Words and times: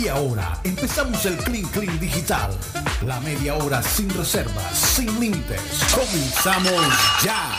Y 0.00 0.08
ahora 0.08 0.58
empezamos 0.64 1.24
el 1.26 1.36
Clean 1.38 1.64
Clean 1.70 1.98
Digital. 1.98 2.50
La 3.06 3.20
media 3.20 3.56
hora 3.56 3.82
sin 3.82 4.08
reservas, 4.10 4.76
sin 4.76 5.18
límites. 5.18 5.60
Comenzamos 5.92 6.80
ya. 7.24 7.52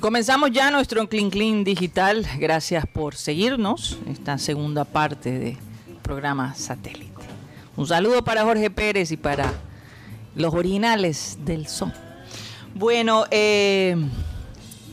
Comenzamos 0.00 0.50
ya 0.52 0.70
nuestro 0.70 1.08
Clean 1.08 1.30
Clean 1.30 1.64
Digital. 1.64 2.26
Gracias 2.38 2.86
por 2.86 3.14
seguirnos. 3.14 3.98
Esta 4.08 4.38
segunda 4.38 4.84
parte 4.84 5.38
del 5.38 5.56
programa 6.02 6.54
Satélite. 6.54 7.12
Un 7.76 7.86
saludo 7.86 8.22
para 8.22 8.44
Jorge 8.44 8.70
Pérez 8.70 9.10
y 9.12 9.16
para 9.16 9.52
los 10.34 10.52
originales 10.52 11.38
del 11.44 11.66
son. 11.66 11.92
Bueno, 12.74 13.24
eh, 13.30 13.96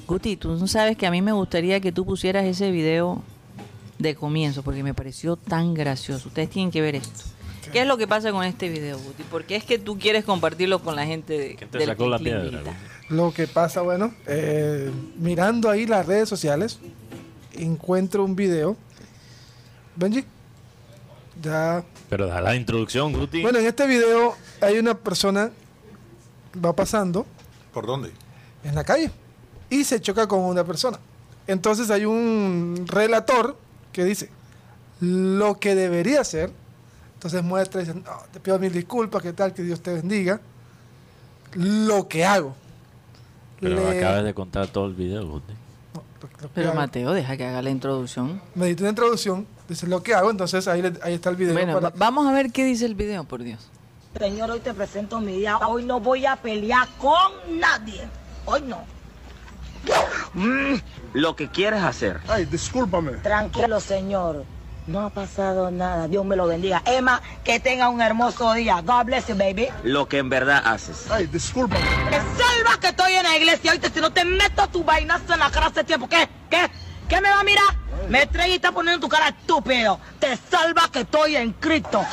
Guti, 0.07 0.37
tú 0.37 0.67
sabes 0.67 0.97
que 0.97 1.05
a 1.05 1.11
mí 1.11 1.21
me 1.21 1.33
gustaría 1.33 1.79
que 1.81 1.91
tú 1.91 2.05
pusieras 2.05 2.45
ese 2.45 2.71
video 2.71 3.21
de 4.03 4.15
comienzo 4.15 4.61
porque 4.61 4.83
me 4.83 4.93
pareció 4.93 5.35
tan 5.35 5.73
gracioso. 5.73 6.27
Ustedes 6.27 6.49
tienen 6.51 6.69
que 6.69 6.81
ver 6.81 6.95
esto. 6.95 7.23
¿Qué 7.71 7.81
es 7.81 7.87
lo 7.87 7.97
que 7.97 8.07
pasa 8.07 8.31
con 8.31 8.43
este 8.43 8.69
video, 8.69 8.99
Guti? 8.99 9.23
¿Por 9.23 9.45
qué 9.45 9.55
es 9.55 9.63
que 9.63 9.79
tú 9.79 9.97
quieres 9.97 10.25
compartirlo 10.25 10.79
con 10.79 10.95
la 10.95 11.05
gente 11.05 11.37
de, 11.37 11.55
¿Quién 11.55 11.69
te 11.71 11.79
del 11.79 11.87
sacó 11.87 12.07
la 12.07 12.19
piedra? 12.19 12.61
Lo 13.09 13.33
que 13.33 13.47
pasa, 13.47 13.81
bueno, 13.81 14.13
eh, 14.27 14.91
mirando 15.17 15.69
ahí 15.69 15.87
las 15.87 16.05
redes 16.05 16.29
sociales, 16.29 16.79
encuentro 17.53 18.23
un 18.23 18.35
video. 18.35 18.77
Benji, 19.95 20.25
ya. 21.41 21.83
Pero 22.09 22.27
da 22.27 22.41
la 22.41 22.55
introducción, 22.55 23.13
Guti. 23.13 23.41
Bueno, 23.41 23.59
en 23.59 23.65
este 23.65 23.87
video 23.87 24.35
hay 24.61 24.77
una 24.77 24.93
persona 24.93 25.51
va 26.63 26.75
pasando 26.75 27.25
¿Por 27.73 27.87
dónde? 27.87 28.11
en 28.63 28.75
la 28.75 28.83
calle 28.83 29.09
y 29.69 29.83
se 29.83 29.99
choca 29.99 30.27
con 30.27 30.41
una 30.41 30.63
persona. 30.63 30.99
Entonces 31.47 31.89
hay 31.89 32.05
un 32.05 32.85
relator 32.87 33.57
que 33.93 34.03
dice 34.03 34.29
lo 34.99 35.59
que 35.59 35.75
debería 35.75 36.19
hacer. 36.21 36.51
Entonces 37.15 37.41
muestra 37.43 37.81
y 37.81 37.85
dice, 37.85 37.97
"No, 37.99 38.11
te 38.33 38.39
pido 38.41 38.59
mil 38.59 38.71
disculpas, 38.73 39.21
que 39.21 39.31
tal, 39.31 39.53
que 39.53 39.63
Dios 39.63 39.81
te 39.81 39.93
bendiga. 39.93 40.41
Lo 41.53 42.07
que 42.07 42.25
hago. 42.25 42.55
Pero 43.59 43.75
Le- 43.75 43.99
acabas 43.99 44.23
de 44.25 44.33
contar 44.33 44.67
todo 44.67 44.87
el 44.87 44.93
video, 44.95 45.21
no, 45.23 45.27
lo- 45.29 45.41
lo 45.41 45.41
que 46.27 46.47
Pero 46.53 46.69
hago. 46.71 46.79
Mateo, 46.79 47.13
deja 47.13 47.37
que 47.37 47.45
haga 47.45 47.61
la 47.61 47.69
introducción. 47.69 48.41
me 48.55 48.65
diste 48.67 48.83
una 48.83 48.89
introducción, 48.89 49.47
dice 49.69 49.87
lo 49.87 50.01
que 50.03 50.13
hago, 50.15 50.31
entonces 50.31 50.67
ahí, 50.67 50.81
le- 50.81 50.99
ahí 51.03 51.13
está 51.13 51.29
el 51.29 51.35
video. 51.37 51.53
Bueno, 51.53 51.73
para- 51.79 51.93
vamos 51.95 52.27
a 52.27 52.33
ver 52.33 52.51
qué 52.51 52.65
dice 52.65 52.85
el 52.85 52.95
video, 52.95 53.23
por 53.23 53.43
Dios. 53.43 53.69
Señor, 54.19 54.51
hoy 54.51 54.59
te 54.59 54.73
presento 54.73 55.19
mi 55.21 55.37
día. 55.37 55.57
Hoy 55.59 55.85
no 55.85 55.99
voy 55.99 56.25
a 56.25 56.35
pelear 56.35 56.87
con 56.99 57.31
nadie. 57.59 58.01
Hoy 58.45 58.61
no. 58.63 58.79
Mm, 60.33 60.75
lo 61.13 61.35
que 61.35 61.49
quieres 61.49 61.83
hacer. 61.83 62.19
Ay, 62.27 62.45
discúlpame. 62.45 63.11
Tranquilo, 63.17 63.79
señor. 63.79 64.45
No 64.87 64.99
ha 65.01 65.09
pasado 65.09 65.71
nada. 65.71 66.07
Dios 66.07 66.25
me 66.25 66.35
lo 66.35 66.47
bendiga. 66.47 66.81
Emma, 66.85 67.21
que 67.43 67.59
tenga 67.59 67.87
un 67.89 68.01
hermoso 68.01 68.53
día. 68.53 68.81
God 68.81 69.05
bless 69.05 69.27
you, 69.27 69.35
baby. 69.35 69.69
Lo 69.83 70.07
que 70.07 70.17
en 70.17 70.29
verdad 70.29 70.61
haces. 70.65 71.09
Ay, 71.09 71.27
discúlpame. 71.27 71.85
Me 72.09 72.17
salva 72.17 72.79
que 72.81 72.87
estoy 72.87 73.13
en 73.13 73.23
la 73.23 73.37
iglesia. 73.37 73.71
Oíste, 73.71 73.89
si 73.89 74.01
no 74.01 74.11
te 74.11 74.25
meto 74.25 74.67
tu 74.67 74.83
vainazo 74.83 75.33
en 75.33 75.39
la 75.39 75.49
cara 75.51 75.67
hace 75.67 75.83
tiempo. 75.83 76.09
¿Qué? 76.09 76.27
¿Qué? 76.49 76.69
¿Qué 77.07 77.21
me 77.21 77.29
va 77.29 77.39
a 77.39 77.43
mirar? 77.43 77.63
Me 78.09 78.25
trae 78.25 78.49
y 78.49 78.53
está 78.53 78.71
poniendo 78.71 78.99
tu 78.99 79.09
cara 79.09 79.29
estúpido. 79.29 79.99
Te 80.19 80.35
salva 80.35 80.89
que 80.91 81.01
estoy 81.01 81.37
en 81.37 81.53
Cristo. 81.53 82.03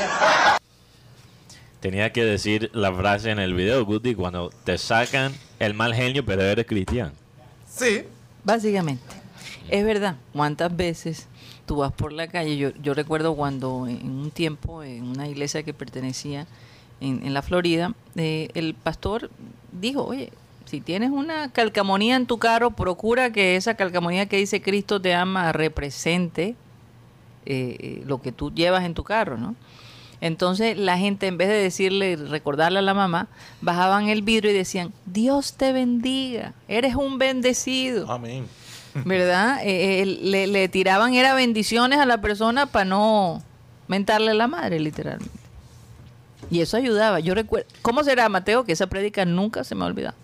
Tenía 1.80 2.12
que 2.12 2.24
decir 2.24 2.70
la 2.74 2.92
frase 2.92 3.30
en 3.30 3.38
el 3.38 3.54
video, 3.54 3.84
Guti, 3.84 4.14
cuando 4.14 4.50
te 4.64 4.76
sacan 4.76 5.34
el 5.58 5.74
mal 5.74 5.94
genio, 5.94 6.24
pero 6.24 6.42
eres 6.42 6.66
cristiano. 6.66 7.12
Sí, 7.74 8.02
Básicamente, 8.42 9.02
es 9.68 9.84
verdad, 9.84 10.16
cuántas 10.32 10.74
veces 10.74 11.28
tú 11.66 11.76
vas 11.76 11.92
por 11.92 12.12
la 12.12 12.26
calle, 12.26 12.56
yo, 12.56 12.70
yo 12.82 12.94
recuerdo 12.94 13.36
cuando 13.36 13.86
en 13.86 14.10
un 14.10 14.30
tiempo 14.30 14.82
en 14.82 15.04
una 15.04 15.28
iglesia 15.28 15.62
que 15.62 15.74
pertenecía 15.74 16.46
en, 17.00 17.24
en 17.24 17.34
la 17.34 17.42
Florida, 17.42 17.94
eh, 18.16 18.48
el 18.54 18.74
pastor 18.74 19.30
dijo, 19.72 20.04
oye, 20.04 20.32
si 20.64 20.80
tienes 20.80 21.10
una 21.10 21.52
calcamonía 21.52 22.16
en 22.16 22.26
tu 22.26 22.38
carro, 22.38 22.70
procura 22.70 23.30
que 23.30 23.56
esa 23.56 23.74
calcamonía 23.74 24.26
que 24.26 24.38
dice 24.38 24.62
Cristo 24.62 25.00
te 25.00 25.14
ama 25.14 25.52
represente 25.52 26.54
eh, 27.44 27.76
eh, 27.78 28.02
lo 28.06 28.22
que 28.22 28.32
tú 28.32 28.52
llevas 28.52 28.84
en 28.84 28.94
tu 28.94 29.04
carro, 29.04 29.36
¿no? 29.36 29.54
Entonces 30.20 30.76
la 30.76 30.98
gente, 30.98 31.26
en 31.26 31.38
vez 31.38 31.48
de 31.48 31.54
decirle, 31.54 32.16
recordarle 32.16 32.80
a 32.80 32.82
la 32.82 32.92
mamá, 32.94 33.28
bajaban 33.62 34.08
el 34.08 34.22
vidrio 34.22 34.50
y 34.50 34.54
decían, 34.54 34.92
Dios 35.06 35.54
te 35.54 35.72
bendiga, 35.72 36.52
eres 36.68 36.94
un 36.94 37.18
bendecido. 37.18 38.10
Amén. 38.10 38.46
¿Verdad? 39.04 39.60
Eh, 39.64 40.02
eh, 40.02 40.06
le, 40.06 40.46
le 40.46 40.68
tiraban, 40.68 41.14
era 41.14 41.32
bendiciones 41.34 41.98
a 42.00 42.06
la 42.06 42.20
persona 42.20 42.66
para 42.66 42.84
no 42.84 43.42
mentarle 43.88 44.34
la 44.34 44.46
madre, 44.48 44.78
literalmente. 44.80 45.30
Y 46.50 46.60
eso 46.60 46.76
ayudaba. 46.76 47.20
Yo 47.20 47.34
recuerdo, 47.34 47.68
¿cómo 47.82 48.02
será, 48.02 48.28
Mateo? 48.28 48.64
Que 48.64 48.72
esa 48.72 48.88
prédica 48.88 49.24
nunca 49.24 49.62
se 49.64 49.74
me 49.74 49.84
ha 49.84 49.86
olvidado. 49.86 50.16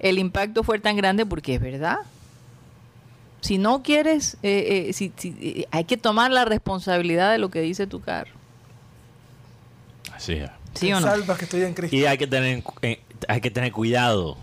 El 0.00 0.18
impacto 0.18 0.64
fue 0.64 0.78
tan 0.80 0.96
grande 0.96 1.24
porque 1.24 1.54
es 1.54 1.60
verdad. 1.60 1.98
Si 3.40 3.58
no 3.58 3.82
quieres, 3.82 4.36
eh, 4.42 4.86
eh, 4.88 4.92
si, 4.92 5.12
si- 5.16 5.66
hay 5.70 5.84
que 5.84 5.96
tomar 5.96 6.30
la 6.30 6.44
responsabilidad 6.44 7.30
de 7.30 7.38
lo 7.38 7.50
que 7.50 7.60
dice 7.60 7.86
tu 7.86 8.00
carro. 8.00 8.32
Así 10.14 10.34
es. 10.34 10.50
¿Sí 10.74 10.92
o 10.92 11.00
no? 11.00 11.06
salvas 11.06 11.38
que 11.38 11.44
estoy 11.44 11.62
en 11.62 11.74
Cristo. 11.74 11.94
Y 11.94 12.04
hay 12.04 12.18
que 12.18 12.26
tener 12.26 12.62
eh, 12.82 13.00
hay 13.28 13.40
que 13.40 13.50
tener 13.50 13.72
cuidado 13.72 14.36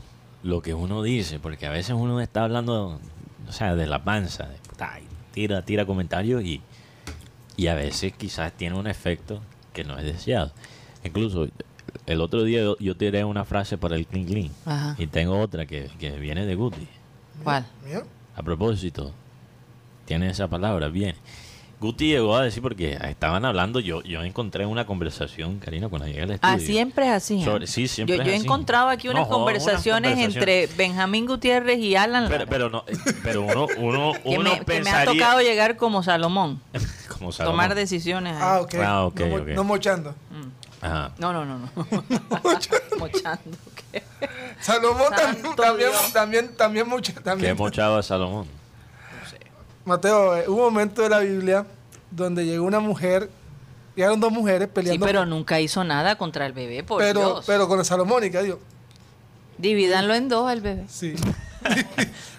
lo 0.44 0.62
que 0.62 0.74
uno 0.74 1.04
dice, 1.04 1.40
porque 1.40 1.68
a 1.68 1.72
veces 1.72 1.96
uno 1.98 2.20
está 2.22 2.44
hablando, 2.44 3.00
o 3.48 3.52
sea, 3.52 3.76
de 3.76 3.86
la 3.86 4.04
panza, 4.04 4.48
de, 4.48 4.58
tira, 5.32 5.62
tira 5.64 5.86
comentarios 5.86 6.44
y, 6.44 6.62
y 7.58 7.68
a 7.68 7.76
veces 7.76 8.14
quizás 8.14 8.52
tiene 8.54 8.78
un 8.78 8.88
efecto 8.88 9.42
que 9.74 9.84
no 9.84 9.98
es 9.98 10.06
deseado. 10.06 10.52
Incluso 11.04 11.48
el 12.06 12.22
otro 12.22 12.44
día 12.44 12.62
yo, 12.62 12.78
yo 12.80 12.96
tiré 12.96 13.24
una 13.24 13.46
frase 13.46 13.78
para 13.78 13.96
el 13.96 14.08
clean 14.08 14.26
clean 14.26 14.52
Ajá. 14.66 14.96
y 14.98 15.08
tengo 15.08 15.40
otra 15.40 15.66
que, 15.66 15.90
que 16.00 16.12
viene 16.12 16.46
de 16.46 16.56
Guti. 16.56 16.88
¿Cuál? 17.44 17.66
A 18.36 18.44
propósito, 18.44 19.14
tiene 20.06 20.30
esa 20.30 20.48
palabra, 20.48 20.88
bien. 20.90 21.16
Guti 21.82 22.10
llegó 22.10 22.36
a 22.36 22.44
decir 22.44 22.62
porque 22.62 22.96
estaban 23.10 23.44
hablando, 23.44 23.80
yo, 23.80 24.04
yo 24.04 24.22
encontré 24.24 24.68
una 24.68 24.86
conversación, 24.86 25.58
Karina, 25.58 25.90
cuando 25.90 26.08
llegué 26.08 26.22
al 26.22 26.30
estudio. 26.32 26.54
Ah, 26.54 26.60
siempre 26.60 27.08
es 27.08 27.12
así. 27.12 27.42
¿eh? 27.42 27.44
Sobre- 27.46 27.66
sí, 27.66 27.88
siempre 27.88 28.18
yo 28.18 28.22
es 28.22 28.28
yo 28.28 28.32
he 28.34 28.36
así. 28.36 28.46
encontrado 28.46 28.90
aquí 28.90 29.08
No, 29.08 29.14
unas 29.16 29.28
conversaciones 29.28 30.20
entre 30.20 30.68
Benjamín 30.78 31.26
Gutiérrez 31.26 31.80
y 31.80 31.96
Alan 31.96 32.26
Pero, 32.30 32.38
Lara, 32.38 32.50
pero 32.52 32.70
no, 32.70 32.84
eh, 32.88 32.94
pero 33.24 33.42
uno, 33.42 33.66
uno, 33.78 34.14
que, 34.24 34.30
uno 34.30 34.52
me, 34.54 34.60
que 34.64 34.82
me 34.84 34.92
ha 34.92 35.06
tocado 35.06 35.42
llegar 35.42 35.76
como 35.76 36.04
Salomón, 36.04 36.62
como 37.18 37.32
Salomón. 37.32 37.54
tomar 37.54 37.74
decisiones. 37.76 38.34
ahí. 38.36 38.40
ah, 38.44 38.60
ok. 38.62 38.76
Ah, 38.76 39.04
ok, 39.06 39.20
no, 39.56 39.64
mochando. 39.64 40.14
Ajá. 40.82 41.12
No, 41.18 41.34
no, 41.34 41.46
no, 41.46 41.58
no. 41.60 41.70
Mochando. 43.00 43.58
¿qué? 43.92 44.04
Salomón 44.60 45.08
también, 45.16 45.56
también, 45.56 45.92
también, 46.14 46.56
también, 46.56 46.88
mocha- 46.88 47.14
¿Qué 47.14 47.22
también. 47.22 47.58
mochaba 47.58 48.00
a 48.00 48.04
Salomón? 48.04 48.46
Mateo, 49.92 50.38
eh, 50.38 50.44
hubo 50.48 50.68
un 50.68 50.74
momento 50.74 51.02
de 51.02 51.10
la 51.10 51.20
Biblia 51.20 51.66
donde 52.10 52.46
llegó 52.46 52.66
una 52.66 52.80
mujer, 52.80 53.30
llegaron 53.96 54.20
dos 54.20 54.32
mujeres 54.32 54.68
Sí, 54.68 54.74
peleando, 54.74 55.06
pero 55.06 55.26
nunca 55.26 55.60
hizo 55.60 55.84
nada 55.84 56.16
contra 56.18 56.46
el 56.46 56.54
bebé, 56.54 56.84
por 56.84 57.02
pero, 57.02 57.20
Dios. 57.20 57.44
pero 57.46 57.68
con 57.68 57.78
la 57.78 57.84
salomónica, 57.84 58.42
digo, 58.42 58.60
Divídanlo 59.58 60.16
en 60.16 60.28
dos 60.30 60.50
al 60.50 60.62
bebé. 60.62 60.84
sí. 60.88 61.14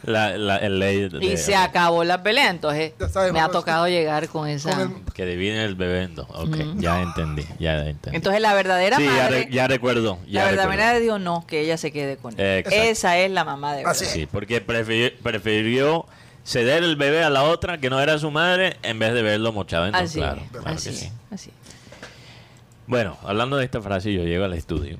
La, 0.03 0.37
la, 0.37 0.57
el 0.57 0.81
ley 0.81 1.09
de, 1.09 1.25
Y 1.25 1.37
se 1.37 1.55
acabó 1.55 2.03
la 2.03 2.25
pelea, 2.25 2.51
entonces 2.51 2.93
Ya 2.99 3.33
me 3.33 3.39
ha 3.41 3.49
tocado 3.51 3.87
llegar 3.87 4.27
con 4.29 4.49
esa... 4.49 4.71
Con 4.73 4.81
el- 5.07 5.13
que 5.15 5.25
dividen 5.25 5.59
el 5.61 5.77
bebé 5.77 6.03
en 6.03 6.17
dos. 6.17 6.27
Ok, 6.31 6.57
ya 6.79 7.01
entendí, 7.03 7.45
ya 7.61 7.87
entendí. 7.87 8.17
Entonces 8.17 8.41
la 8.43 8.53
verdadera 8.53 8.97
sí, 8.97 9.05
ya, 9.05 9.11
madre... 9.13 9.45
re- 9.45 9.49
ya 9.53 9.69
recuerdo. 9.69 10.19
Ya 10.27 10.41
la 10.41 10.47
verdadera 10.51 10.63
recuerdo. 10.73 10.85
madre 10.87 11.01
dijo 11.01 11.19
no, 11.21 11.47
que 11.47 11.61
ella 11.61 11.77
se 11.77 11.93
quede 11.93 12.17
con 12.17 12.35
él. 12.37 12.41
Exacto. 12.59 12.81
Esa 12.83 13.19
es 13.19 13.31
la 13.31 13.45
mamá 13.45 13.75
de 13.77 13.85
Así 13.85 14.01
verdad. 14.07 14.15
Sí, 14.17 14.27
porque 14.27 14.61
prefirió, 14.61 15.11
prefirió 15.23 16.07
ceder 16.45 16.83
el 16.83 16.97
bebé 16.97 17.23
a 17.25 17.31
la 17.31 17.45
otra 17.45 17.79
que 17.79 17.89
no 17.91 18.01
era 18.01 18.19
su 18.19 18.31
madre 18.31 18.77
en 18.83 18.99
vez 18.99 19.13
de 19.15 19.23
verlo 19.23 19.53
mochado 19.53 19.87
en 19.87 19.95
Así, 19.95 20.19
claro. 20.19 20.43
así, 20.65 20.89
que 20.89 20.95
es, 20.95 21.01
sí. 21.01 21.13
así. 21.31 21.51
Bueno, 22.87 23.17
hablando 23.25 23.57
de 23.57 23.65
esta 23.65 23.81
frase, 23.81 24.13
yo 24.13 24.25
llego 24.25 24.45
al 24.45 24.53
estudio. 24.55 24.99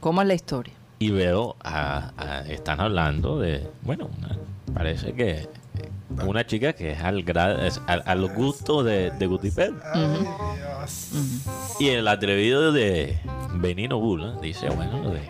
¿Cómo 0.00 0.22
es 0.22 0.28
la 0.28 0.34
historia? 0.34 0.74
y 1.00 1.10
veo 1.10 1.54
a, 1.62 2.10
a- 2.16 2.40
están 2.48 2.80
hablando 2.80 3.38
de 3.38 3.64
bueno 3.82 4.10
una- 4.18 4.36
parece 4.74 5.12
que 5.12 5.48
una 6.26 6.44
chica 6.44 6.72
que 6.72 6.90
es 6.90 7.00
al 7.00 7.20
es 7.60 7.80
al, 7.86 8.02
al 8.04 8.26
gusto 8.34 8.82
de, 8.82 9.12
de 9.12 9.26
Guti 9.28 9.52
Pedro. 9.52 9.76
Ay, 9.94 10.26
Dios. 10.56 11.10
y 11.78 11.90
el 11.90 12.08
atrevido 12.08 12.72
de 12.72 13.20
Benino 13.54 14.00
Bula 14.00 14.36
dice 14.42 14.68
bueno 14.70 15.10
de, 15.12 15.20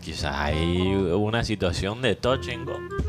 quizás 0.00 0.32
hay 0.36 0.78
una 0.94 1.42
situación 1.42 2.00
de 2.00 2.14
touch 2.14 2.50
and 2.50 2.66
go 2.68 2.74
¿Tú 2.74 3.04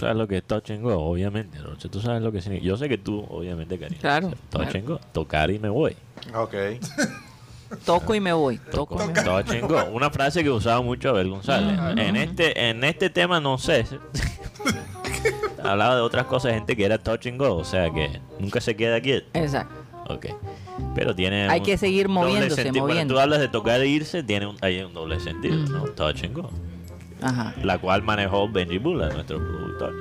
sabes 0.00 0.16
lo 0.16 0.26
que 0.26 0.38
es 0.38 0.44
touch 0.44 0.70
and 0.70 0.82
go? 0.82 0.94
Obviamente, 0.98 1.58
Roche, 1.58 1.88
tú 1.88 2.00
sabes 2.00 2.22
lo 2.22 2.32
que 2.32 2.40
significa. 2.42 2.66
Yo 2.68 2.76
sé 2.76 2.88
que 2.88 2.98
tú, 2.98 3.24
obviamente, 3.28 3.78
cariño. 3.78 4.00
Claro, 4.00 4.30
Touch 4.50 4.62
claro. 4.62 4.78
and 4.78 4.88
go. 4.88 5.00
Tocar 5.12 5.50
y 5.50 5.58
me 5.58 5.68
voy. 5.68 5.96
Ok. 6.34 6.54
Toco 7.84 8.14
y 8.16 8.20
me 8.20 8.32
voy. 8.32 8.58
Toco 8.58 8.96
y 8.96 9.06
me 9.06 9.12
voy. 9.12 9.24
Touch 9.24 9.50
and 9.50 9.68
go. 9.68 9.84
Una 9.92 10.10
frase 10.10 10.42
que 10.42 10.50
usaba 10.50 10.82
mucho 10.82 11.10
Abel 11.10 11.30
González. 11.30 11.78
En 11.98 12.16
este, 12.16 12.68
en 12.70 12.82
este 12.82 13.10
tema 13.10 13.38
no 13.40 13.58
sé. 13.58 13.84
hablaba 15.62 15.94
de 15.96 16.00
otras 16.00 16.26
cosas, 16.26 16.52
gente 16.54 16.76
que 16.76 16.84
era 16.84 16.98
touch 16.98 17.26
and 17.26 17.38
go, 17.38 17.54
o 17.56 17.64
sea 17.64 17.90
que 17.90 18.20
nunca 18.38 18.60
se 18.60 18.74
queda 18.76 19.00
quieto. 19.00 19.28
Exacto. 19.34 19.74
Ok. 20.08 20.26
Pero 20.94 21.14
tiene. 21.14 21.48
Hay 21.48 21.60
un 21.60 21.66
que 21.66 21.76
seguir 21.78 22.08
moviéndose, 22.08 22.56
sentido. 22.62 22.72
Cuando 22.84 22.88
moviendo. 22.94 23.14
tú 23.14 23.20
hablas 23.20 23.38
de 23.40 23.48
tocar 23.48 23.80
e 23.80 23.86
irse, 23.86 24.22
tiene 24.22 24.46
un, 24.46 24.56
hay 24.62 24.80
un 24.80 24.92
doble 24.92 25.20
sentido, 25.20 25.56
Mm. 25.56 25.70
¿no? 25.72 25.84
Touch 25.90 26.24
and 26.24 26.34
go. 26.34 26.50
Ajá. 27.22 27.54
La 27.62 27.78
cual 27.78 28.02
manejó 28.02 28.48
Benji 28.48 28.78
Bula, 28.78 29.08
nuestro 29.10 29.38
productor. 29.38 29.94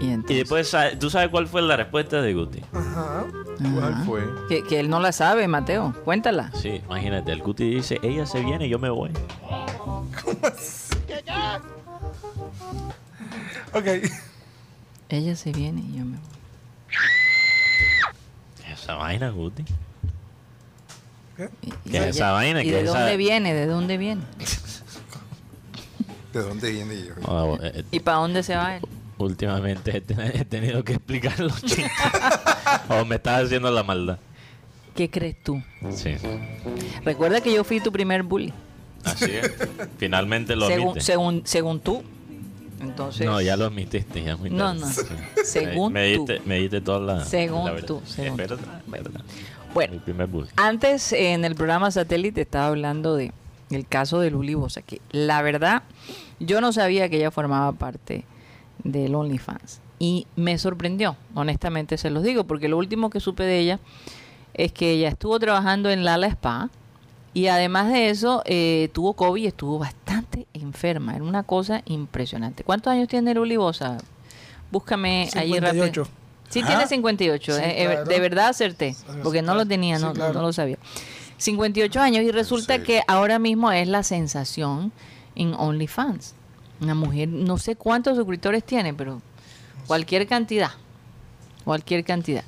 Y 0.00 0.34
después, 0.34 0.68
¿sabe- 0.68 0.96
¿tú 0.96 1.08
sabes 1.08 1.28
cuál 1.30 1.48
fue 1.48 1.62
la 1.62 1.76
respuesta 1.76 2.20
de 2.20 2.34
Guti? 2.34 2.62
Ajá. 2.74 3.24
¿Cuál 3.74 4.04
fue? 4.04 4.22
que, 4.48 4.62
que 4.62 4.80
él 4.80 4.90
no 4.90 5.00
la 5.00 5.12
sabe, 5.12 5.48
Mateo. 5.48 5.94
Cuéntala. 6.04 6.50
Sí, 6.54 6.82
imagínate, 6.84 7.32
el 7.32 7.42
Guti 7.42 7.68
dice, 7.74 7.98
ella 8.02 8.26
se 8.26 8.40
viene 8.44 8.66
y 8.66 8.68
yo 8.68 8.78
me 8.78 8.90
voy. 8.90 9.10
Ok. 13.72 13.86
Ella 15.08 15.36
se 15.36 15.52
viene 15.52 15.80
y 15.80 15.98
yo 15.98 16.04
me 16.04 16.16
voy. 16.18 16.26
Esa 18.72 18.94
vaina, 18.94 19.30
Guti. 19.30 19.64
Y- 21.62 21.68
y 21.68 21.90
¿Qué 21.90 21.98
es 21.98 22.16
esa 22.16 22.32
vaina? 22.32 22.62
¿Y 22.62 22.66
¿Qué 22.66 22.72
de 22.76 22.82
esa- 22.82 22.98
dónde 22.98 23.16
viene? 23.16 23.54
¿De 23.54 23.66
dónde 23.66 23.96
viene? 23.96 24.22
¿De 26.32 26.40
dónde 26.42 26.70
viene 26.70 26.94
yo? 26.96 27.14
Ah, 27.26 27.56
eh, 27.62 27.72
eh, 27.76 27.84
¿Y 27.90 28.00
para 28.00 28.18
dónde 28.18 28.42
se 28.42 28.54
va 28.56 28.76
él? 28.76 28.82
últimamente 29.18 29.96
he, 29.96 30.00
ten- 30.00 30.20
he 30.20 30.44
tenido 30.44 30.84
que 30.84 30.92
explicar 30.94 31.40
los 31.40 31.60
chistes. 31.64 31.90
o 32.88 33.04
me 33.04 33.16
estás 33.16 33.44
haciendo 33.44 33.70
la 33.70 33.82
maldad. 33.82 34.18
¿Qué 34.94 35.08
crees 35.10 35.42
tú? 35.42 35.62
Sí. 35.90 36.14
Recuerda 37.04 37.40
que 37.40 37.52
yo 37.52 37.64
fui 37.64 37.80
tu 37.80 37.90
primer 37.92 38.22
bully. 38.22 38.52
Así 39.04 39.30
es. 39.30 39.50
Finalmente 39.96 40.54
lo 40.56 40.66
Según, 40.66 40.88
admite. 40.88 41.00
según, 41.00 41.42
según 41.44 41.80
tú. 41.80 42.02
Entonces, 42.80 43.26
No, 43.26 43.40
ya 43.40 43.56
lo 43.56 43.66
admitiste, 43.66 44.22
ya 44.22 44.36
muy 44.36 44.50
No, 44.50 44.66
tarde. 44.72 44.80
no. 44.80 44.86
Sí. 44.88 45.02
Según 45.44 45.92
me, 45.92 46.10
me 46.10 46.16
tú. 46.16 46.26
diste, 46.26 46.42
me 46.48 46.58
diste 46.60 46.80
toda 46.80 47.00
la. 47.00 47.24
Según 47.24 47.64
la 47.64 47.72
verdad. 47.72 47.86
tú, 47.88 48.02
Es 48.04 48.12
según 48.12 48.36
verdad, 48.36 48.56
tú. 48.56 48.62
es 48.86 48.90
verdad. 49.04 49.20
Bueno. 49.74 50.00
Primer 50.04 50.26
bullying. 50.28 50.50
Antes 50.56 51.12
en 51.12 51.44
el 51.44 51.54
programa 51.54 51.90
satélite 51.90 52.40
estaba 52.42 52.66
hablando 52.68 53.16
de 53.16 53.32
el 53.70 53.86
caso 53.86 54.20
de 54.20 54.30
Luli 54.30 54.54
Bosa, 54.54 54.82
que 54.82 55.00
la 55.10 55.42
verdad 55.42 55.82
yo 56.40 56.60
no 56.60 56.72
sabía 56.72 57.08
que 57.08 57.16
ella 57.16 57.30
formaba 57.30 57.72
parte 57.72 58.24
del 58.84 59.14
OnlyFans 59.14 59.80
y 59.98 60.26
me 60.36 60.56
sorprendió, 60.58 61.16
honestamente 61.34 61.98
se 61.98 62.10
los 62.10 62.22
digo, 62.22 62.44
porque 62.44 62.68
lo 62.68 62.78
último 62.78 63.10
que 63.10 63.20
supe 63.20 63.42
de 63.42 63.58
ella 63.58 63.80
es 64.54 64.72
que 64.72 64.92
ella 64.92 65.08
estuvo 65.08 65.38
trabajando 65.38 65.90
en 65.90 66.04
Lala 66.04 66.28
Spa 66.28 66.70
y 67.34 67.48
además 67.48 67.92
de 67.92 68.08
eso 68.10 68.42
eh, 68.46 68.88
tuvo 68.92 69.12
COVID 69.14 69.42
y 69.42 69.46
estuvo 69.48 69.78
bastante 69.78 70.46
enferma, 70.54 71.14
era 71.14 71.24
una 71.24 71.42
cosa 71.42 71.82
impresionante. 71.84 72.64
¿Cuántos 72.64 72.92
años 72.92 73.06
tiene 73.08 73.34
Luli 73.34 73.56
Bosa? 73.56 73.98
Búscame 74.70 75.28
allí 75.34 75.58
rápido. 75.58 75.84
58. 75.84 76.08
Sí, 76.48 76.62
tiene 76.62 76.86
58. 76.86 77.54
Sí, 77.54 77.60
eh, 77.62 77.82
eh, 77.82 77.86
claro. 77.86 78.04
De 78.04 78.20
verdad 78.20 78.48
acerté, 78.48 78.96
porque 79.22 79.42
no 79.42 79.54
lo 79.54 79.66
tenía, 79.66 79.96
Sí, 79.98 80.02
no, 80.02 80.08
no- 80.08 80.14
claro. 80.14 80.32
no 80.34 80.42
lo 80.42 80.52
sabía. 80.52 80.78
58 81.38 82.00
años 82.00 82.24
y 82.24 82.30
resulta 82.32 82.82
que 82.82 83.02
ahora 83.06 83.38
mismo 83.38 83.70
es 83.72 83.88
la 83.88 84.02
sensación 84.02 84.92
en 85.34 85.54
OnlyFans. 85.54 86.34
Una 86.80 86.94
mujer, 86.94 87.28
no 87.28 87.58
sé 87.58 87.76
cuántos 87.76 88.16
suscriptores 88.16 88.64
tiene, 88.64 88.92
pero 88.92 89.22
cualquier 89.86 90.26
cantidad. 90.26 90.72
Cualquier 91.64 92.04
cantidad. 92.04 92.44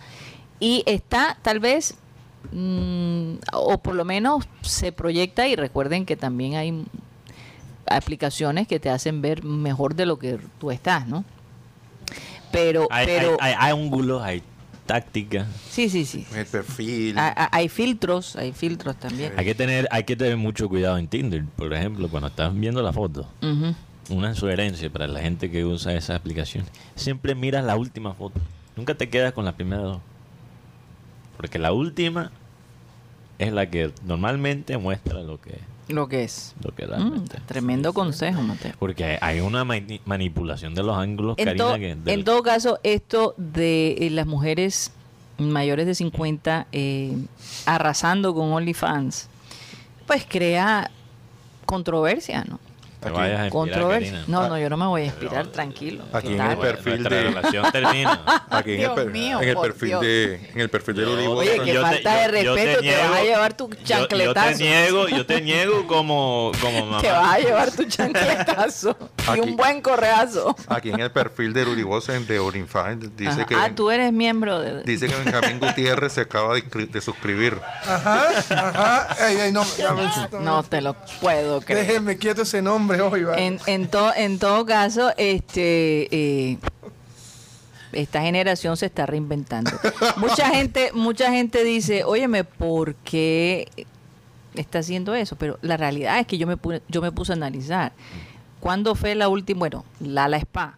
Y 0.58 0.82
está 0.86 1.38
tal 1.42 1.60
vez, 1.60 1.94
mm, 2.52 3.34
o 3.52 3.78
por 3.78 3.94
lo 3.94 4.04
menos 4.04 4.44
se 4.62 4.92
proyecta, 4.92 5.46
y 5.46 5.56
recuerden 5.56 6.04
que 6.04 6.16
también 6.16 6.56
hay 6.56 6.84
aplicaciones 7.86 8.66
que 8.66 8.80
te 8.80 8.90
hacen 8.90 9.22
ver 9.22 9.44
mejor 9.44 9.94
de 9.94 10.06
lo 10.06 10.18
que 10.18 10.38
tú 10.58 10.70
estás, 10.70 11.06
¿no? 11.06 11.24
Pero, 12.52 12.88
Hay, 12.90 13.06
pero, 13.06 13.36
hay, 13.40 13.54
hay 13.56 13.72
ángulos, 13.72 14.22
hay 14.22 14.42
tácticas. 14.90 15.46
sí, 15.70 15.88
sí, 15.88 16.04
sí. 16.04 16.26
El 16.34 16.46
perfil. 16.46 17.16
Ah, 17.16 17.32
ah, 17.36 17.48
Hay 17.52 17.68
filtros, 17.68 18.34
hay 18.34 18.50
filtros 18.52 18.96
también. 18.96 19.32
Hay 19.36 19.44
que 19.44 19.54
tener, 19.54 19.86
hay 19.92 20.02
que 20.02 20.16
tener 20.16 20.36
mucho 20.36 20.68
cuidado 20.68 20.98
en 20.98 21.06
Tinder, 21.06 21.44
por 21.44 21.72
ejemplo, 21.72 22.08
cuando 22.08 22.26
estás 22.26 22.52
viendo 22.52 22.82
la 22.82 22.92
foto. 22.92 23.28
Una 24.08 24.34
sugerencia 24.34 24.90
para 24.90 25.06
la 25.06 25.20
gente 25.20 25.48
que 25.48 25.64
usa 25.64 25.94
esa 25.94 26.16
aplicación. 26.16 26.64
Siempre 26.96 27.36
miras 27.36 27.64
la 27.64 27.76
última 27.76 28.14
foto. 28.14 28.40
Nunca 28.74 28.96
te 28.96 29.08
quedas 29.08 29.32
con 29.32 29.44
las 29.44 29.54
primeras 29.54 29.84
dos. 29.84 29.98
Porque 31.36 31.60
la 31.60 31.72
última 31.72 32.32
es 33.38 33.52
la 33.52 33.70
que 33.70 33.92
normalmente 34.04 34.76
muestra 34.76 35.22
lo 35.22 35.40
que, 35.40 35.56
Lo 35.90 36.08
que 36.08 36.24
es. 36.24 36.54
lo 36.62 36.74
que 36.74 36.86
Mm, 36.86 37.24
tremendo 37.46 37.92
consejo, 37.92 38.42
Mateo. 38.42 38.72
Porque 38.78 39.18
hay 39.20 39.40
una 39.40 39.64
mani- 39.64 40.00
manipulación 40.04 40.74
de 40.74 40.82
los 40.82 40.96
ángulos, 40.96 41.34
En, 41.38 41.44
Karina, 41.46 41.64
to- 41.64 41.74
que 41.74 41.94
del- 41.96 42.08
en 42.20 42.24
todo 42.24 42.42
caso, 42.42 42.78
esto 42.82 43.34
de 43.36 43.96
eh, 44.00 44.10
las 44.10 44.26
mujeres 44.26 44.92
mayores 45.38 45.86
de 45.86 45.94
50 45.94 46.66
eh, 46.72 47.16
arrasando 47.66 48.34
con 48.34 48.52
OnlyFans, 48.52 49.28
pues 50.06 50.26
crea 50.28 50.90
controversia, 51.66 52.44
¿no? 52.48 52.58
Te 53.00 53.10
vayas 53.10 53.40
a 53.40 53.44
inspirar, 53.46 53.50
Controversia. 53.50 54.12
Karina. 54.12 54.24
No, 54.28 54.48
no, 54.48 54.58
yo 54.58 54.70
no 54.70 54.76
me 54.76 54.86
voy 54.86 55.02
a 55.02 55.04
inspirar, 55.06 55.46
tranquilo. 55.48 56.04
Aquí 56.12 56.28
¿Qué 56.28 56.34
en 56.36 56.40
el 56.42 56.56
perfil 56.58 56.92
Nuestra 57.00 57.16
de- 57.16 57.22
relación 57.24 57.72
termina. 57.72 58.20
Aquí 58.50 58.70
en 58.70 58.74
el, 58.74 58.80
Dios 58.80 58.94
per- 58.94 59.10
mío, 59.10 59.40
en 59.42 59.48
el 59.48 59.54
por 59.54 59.66
perfil 59.66 59.88
Dios. 59.88 60.00
de 60.02 60.34
en 60.54 60.60
el 60.60 60.68
perfil 60.68 60.94
de 60.96 61.02
Luli 61.06 61.26
Oye, 61.26 61.60
qué 61.64 61.72
Yo 61.72 61.80
te- 61.82 61.86
falta 61.88 62.28
de 62.28 62.44
yo- 62.44 62.44
yo 62.44 62.54
te 62.54 62.64
respeto, 62.64 62.80
te, 62.82 62.96
vas 62.96 63.00
a 63.00 63.08
niego- 63.10 63.24
llevar 63.24 63.52
tu 63.54 63.68
Yo, 63.70 63.76
yo 63.76 63.84
chancletazo. 63.84 64.48
te 64.58 64.64
niego, 64.64 65.08
yo 65.08 65.26
te 65.26 65.40
niego 65.40 65.86
como, 65.86 66.52
como 66.60 66.86
mamá. 66.86 67.00
Te 67.02 67.10
vas 67.10 67.34
a 67.34 67.38
llevar 67.38 67.70
tu 67.70 67.84
chancletazo 67.84 68.96
y 69.26 69.30
Aquí. 69.30 69.40
un 69.40 69.56
buen 69.56 69.80
correazo. 69.80 70.54
Aquí 70.68 70.90
en 70.90 71.00
el 71.00 71.10
perfil 71.10 71.52
de 71.52 71.64
Luli 71.64 71.82
Bosa 71.82 72.12
de 72.12 72.38
Orinfan 72.38 73.00
dice 73.16 73.30
Ajá. 73.30 73.46
que 73.46 73.54
ah, 73.54 73.70
tú 73.74 73.90
eres 73.90 74.12
miembro 74.12 74.58
de... 74.60 74.82
dice 74.82 75.08
que 75.08 75.14
Benjamín 75.14 75.58
Gutiérrez 75.60 76.12
se 76.12 76.22
acaba 76.22 76.54
de, 76.54 76.64
inscri- 76.64 76.88
de 76.90 77.00
suscribir. 77.00 77.58
Ajá, 77.86 78.28
ajá. 78.50 79.28
Ey, 79.28 79.36
ey, 79.40 79.52
no, 79.52 79.64
ya 79.78 79.92
me- 79.94 80.10
No 80.40 80.62
te 80.62 80.80
lo 80.80 80.94
puedo 81.20 81.60
creer. 81.60 81.86
Déjenme 81.86 82.16
quieto 82.18 82.42
ese 82.42 82.60
nombre 82.98 83.20
hoy, 83.20 83.24
va. 83.24 83.36
En, 83.36 83.58
en, 83.66 83.88
to- 83.88 84.14
en 84.14 84.38
todo 84.38 84.64
caso, 84.66 85.10
este 85.16 86.08
eh, 86.52 86.58
esta 87.92 88.22
generación 88.22 88.76
se 88.76 88.86
está 88.86 89.06
reinventando. 89.06 89.70
Mucha 90.16 90.48
gente, 90.54 90.90
mucha 90.92 91.30
gente 91.32 91.64
dice, 91.64 92.04
óyeme, 92.04 92.44
¿por 92.44 92.94
qué 92.96 93.68
está 94.54 94.78
haciendo 94.80 95.14
eso? 95.14 95.36
Pero 95.36 95.58
la 95.62 95.76
realidad 95.76 96.18
es 96.20 96.26
que 96.26 96.38
yo 96.38 96.46
me, 96.46 96.56
pu- 96.56 96.80
yo 96.88 97.02
me 97.02 97.10
puse 97.12 97.32
a 97.32 97.36
analizar. 97.36 97.92
¿Cuándo 98.60 98.94
fue 98.94 99.14
la 99.14 99.28
última? 99.28 99.58
Bueno, 99.60 99.84
la 100.00 100.28
la 100.28 100.36
Spa. 100.36 100.76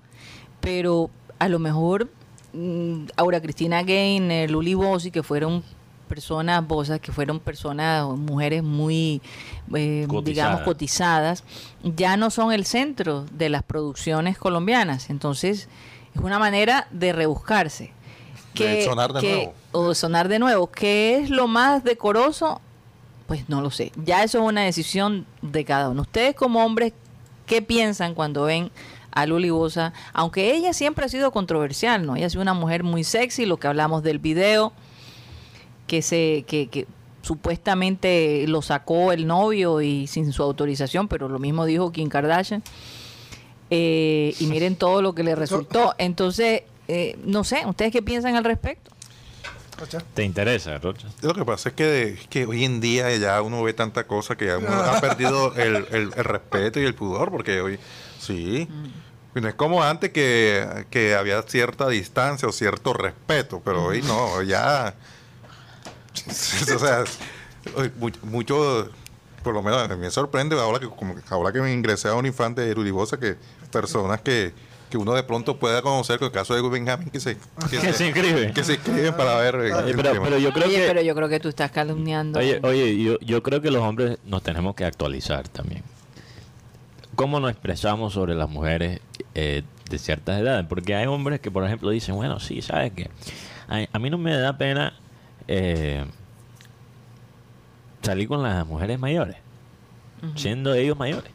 Pero 0.60 1.10
a 1.38 1.48
lo 1.48 1.58
mejor 1.58 2.08
mm, 2.54 3.06
Aura 3.16 3.40
Cristina 3.42 3.82
Gainer, 3.82 4.50
Luli 4.50 4.74
Bossi, 4.74 5.10
que 5.10 5.22
fueron 5.22 5.62
personas, 6.12 6.66
Bosas, 6.68 7.00
que 7.00 7.10
fueron 7.10 7.40
personas, 7.40 8.04
mujeres 8.06 8.62
muy, 8.62 9.22
eh, 9.74 10.06
digamos, 10.24 10.60
Cotizadas. 10.60 11.42
ya 11.82 12.18
no 12.18 12.28
son 12.28 12.52
el 12.52 12.66
centro 12.66 13.24
de 13.32 13.48
las 13.48 13.62
producciones 13.62 14.36
colombianas. 14.36 15.08
Entonces, 15.08 15.68
es 16.14 16.20
una 16.22 16.38
manera 16.38 16.86
de 16.90 17.14
rebuscarse. 17.14 17.92
De 18.54 18.84
sonar 18.84 19.14
de 19.14 19.20
que- 19.22 19.34
nuevo. 19.36 19.54
O 19.72 19.88
de 19.88 19.94
sonar 19.94 20.28
de 20.28 20.38
nuevo. 20.38 20.66
¿Qué 20.70 21.16
es 21.16 21.30
lo 21.30 21.46
más 21.48 21.82
decoroso? 21.82 22.60
Pues 23.26 23.48
no 23.48 23.62
lo 23.62 23.70
sé. 23.70 23.90
Ya 24.04 24.22
eso 24.22 24.40
es 24.40 24.44
una 24.44 24.60
decisión 24.64 25.24
de 25.40 25.64
cada 25.64 25.88
uno. 25.88 26.02
Ustedes 26.02 26.34
como 26.34 26.62
hombres, 26.62 26.92
¿qué 27.46 27.62
piensan 27.62 28.14
cuando 28.14 28.42
ven 28.42 28.70
a 29.12 29.24
Luli 29.24 29.48
Bosa? 29.48 29.94
Aunque 30.12 30.54
ella 30.54 30.74
siempre 30.74 31.06
ha 31.06 31.08
sido 31.08 31.30
controversial, 31.30 32.04
¿no? 32.04 32.16
Ella 32.16 32.26
ha 32.26 32.30
sido 32.30 32.42
una 32.42 32.52
mujer 32.52 32.82
muy 32.82 33.02
sexy, 33.02 33.46
lo 33.46 33.56
que 33.56 33.68
hablamos 33.68 34.02
del 34.02 34.18
video, 34.18 34.74
que 35.92 36.00
se 36.00 36.44
que, 36.46 36.68
que 36.68 36.86
supuestamente 37.20 38.46
lo 38.48 38.62
sacó 38.62 39.12
el 39.12 39.26
novio 39.26 39.82
y 39.82 40.06
sin 40.06 40.32
su 40.32 40.42
autorización, 40.42 41.06
pero 41.06 41.28
lo 41.28 41.38
mismo 41.38 41.66
dijo 41.66 41.92
Kim 41.92 42.08
Kardashian. 42.08 42.62
Eh, 43.68 44.34
y 44.40 44.46
miren 44.46 44.76
todo 44.76 45.02
lo 45.02 45.14
que 45.14 45.22
le 45.22 45.34
resultó. 45.34 45.94
Entonces, 45.98 46.62
eh, 46.88 47.18
no 47.26 47.44
sé, 47.44 47.66
¿ustedes 47.66 47.92
qué 47.92 48.00
piensan 48.00 48.36
al 48.36 48.44
respecto? 48.44 48.90
Rocha. 49.78 49.98
¿Te 50.14 50.24
interesa, 50.24 50.78
Rocha? 50.78 51.08
Lo 51.20 51.34
que 51.34 51.44
pasa 51.44 51.68
es 51.68 51.74
que, 51.74 52.18
que 52.30 52.46
hoy 52.46 52.64
en 52.64 52.80
día 52.80 53.14
ya 53.18 53.42
uno 53.42 53.62
ve 53.62 53.74
tanta 53.74 54.06
cosa 54.06 54.34
que 54.36 54.46
ya 54.46 54.56
uno 54.56 54.68
ha 54.72 54.98
perdido 55.02 55.54
el, 55.56 55.76
el- 55.90 56.12
el 56.16 56.24
respeto 56.24 56.80
y 56.80 56.84
el 56.84 56.94
pudor, 56.94 57.30
porque 57.30 57.60
hoy 57.60 57.78
sí. 58.18 58.66
Y 59.34 59.40
No 59.42 59.46
es 59.48 59.54
como 59.54 59.82
antes 59.82 60.10
que, 60.10 60.86
que 60.90 61.14
había 61.14 61.42
cierta 61.42 61.86
distancia 61.88 62.48
o 62.48 62.52
cierto 62.52 62.94
respeto, 62.94 63.60
pero 63.62 63.84
hoy 63.84 64.00
no, 64.02 64.40
ya. 64.42 64.94
o 66.74 66.78
sea, 66.78 67.04
mucho, 68.24 68.88
por 69.42 69.54
lo 69.54 69.62
menos 69.62 69.82
a 69.82 69.88
mí 69.88 69.96
me 70.00 70.10
sorprende 70.10 70.58
ahora 70.58 70.78
que, 70.78 70.88
como 70.88 71.14
ahora 71.30 71.52
que 71.52 71.60
me 71.60 71.72
ingresé 71.72 72.08
a 72.08 72.14
un 72.14 72.26
infante 72.26 72.60
de 72.62 72.74
Rudibosa, 72.74 73.18
que 73.18 73.36
personas 73.70 74.20
que, 74.20 74.52
que 74.90 74.96
uno 74.98 75.14
de 75.14 75.22
pronto 75.22 75.58
pueda 75.58 75.82
conocer, 75.82 76.18
con 76.18 76.26
el 76.26 76.32
caso 76.32 76.54
de 76.54 76.62
Benjamín, 76.68 77.10
que 77.10 77.20
se, 77.20 77.36
que 77.70 77.78
Que 77.78 77.92
se 77.92 78.06
inscribe. 78.06 78.52
que 78.52 78.64
se 78.64 78.74
inscriben 78.74 79.14
para 79.14 79.36
ver. 79.36 79.54
eh, 79.56 79.72
Oye, 79.74 79.94
pero, 79.94 80.22
pero 80.22 80.38
yo 80.38 80.52
creo 80.52 80.66
Oye, 80.68 80.76
que... 80.80 80.86
pero 80.86 81.02
yo 81.02 81.14
creo 81.14 81.28
que 81.28 81.40
tú 81.40 81.48
estás 81.48 81.70
calumniando. 81.70 82.38
Oye, 82.38 82.60
oye 82.62 83.02
yo, 83.02 83.18
yo 83.20 83.42
creo 83.42 83.60
que 83.60 83.70
los 83.70 83.82
hombres 83.82 84.18
nos 84.24 84.42
tenemos 84.42 84.74
que 84.74 84.84
actualizar 84.84 85.48
también. 85.48 85.82
¿Cómo 87.14 87.40
nos 87.40 87.50
expresamos 87.50 88.14
sobre 88.14 88.34
las 88.34 88.48
mujeres? 88.48 89.00
Eh, 89.34 89.62
de 89.90 89.98
ciertas 89.98 90.40
edades. 90.40 90.64
Porque 90.66 90.94
hay 90.94 91.06
hombres 91.06 91.40
que, 91.40 91.50
por 91.50 91.64
ejemplo, 91.64 91.90
dicen, 91.90 92.14
bueno, 92.14 92.40
sí, 92.40 92.62
¿sabes 92.62 92.92
qué? 92.96 93.10
A, 93.68 93.86
a 93.92 93.98
mí 93.98 94.08
no 94.08 94.16
me 94.16 94.34
da 94.34 94.56
pena 94.56 94.94
eh, 95.48 96.04
salir 98.02 98.28
con 98.28 98.42
las 98.42 98.66
mujeres 98.66 98.98
mayores, 98.98 99.36
siendo 100.36 100.74
ellos 100.74 100.98
mayores. 100.98 101.30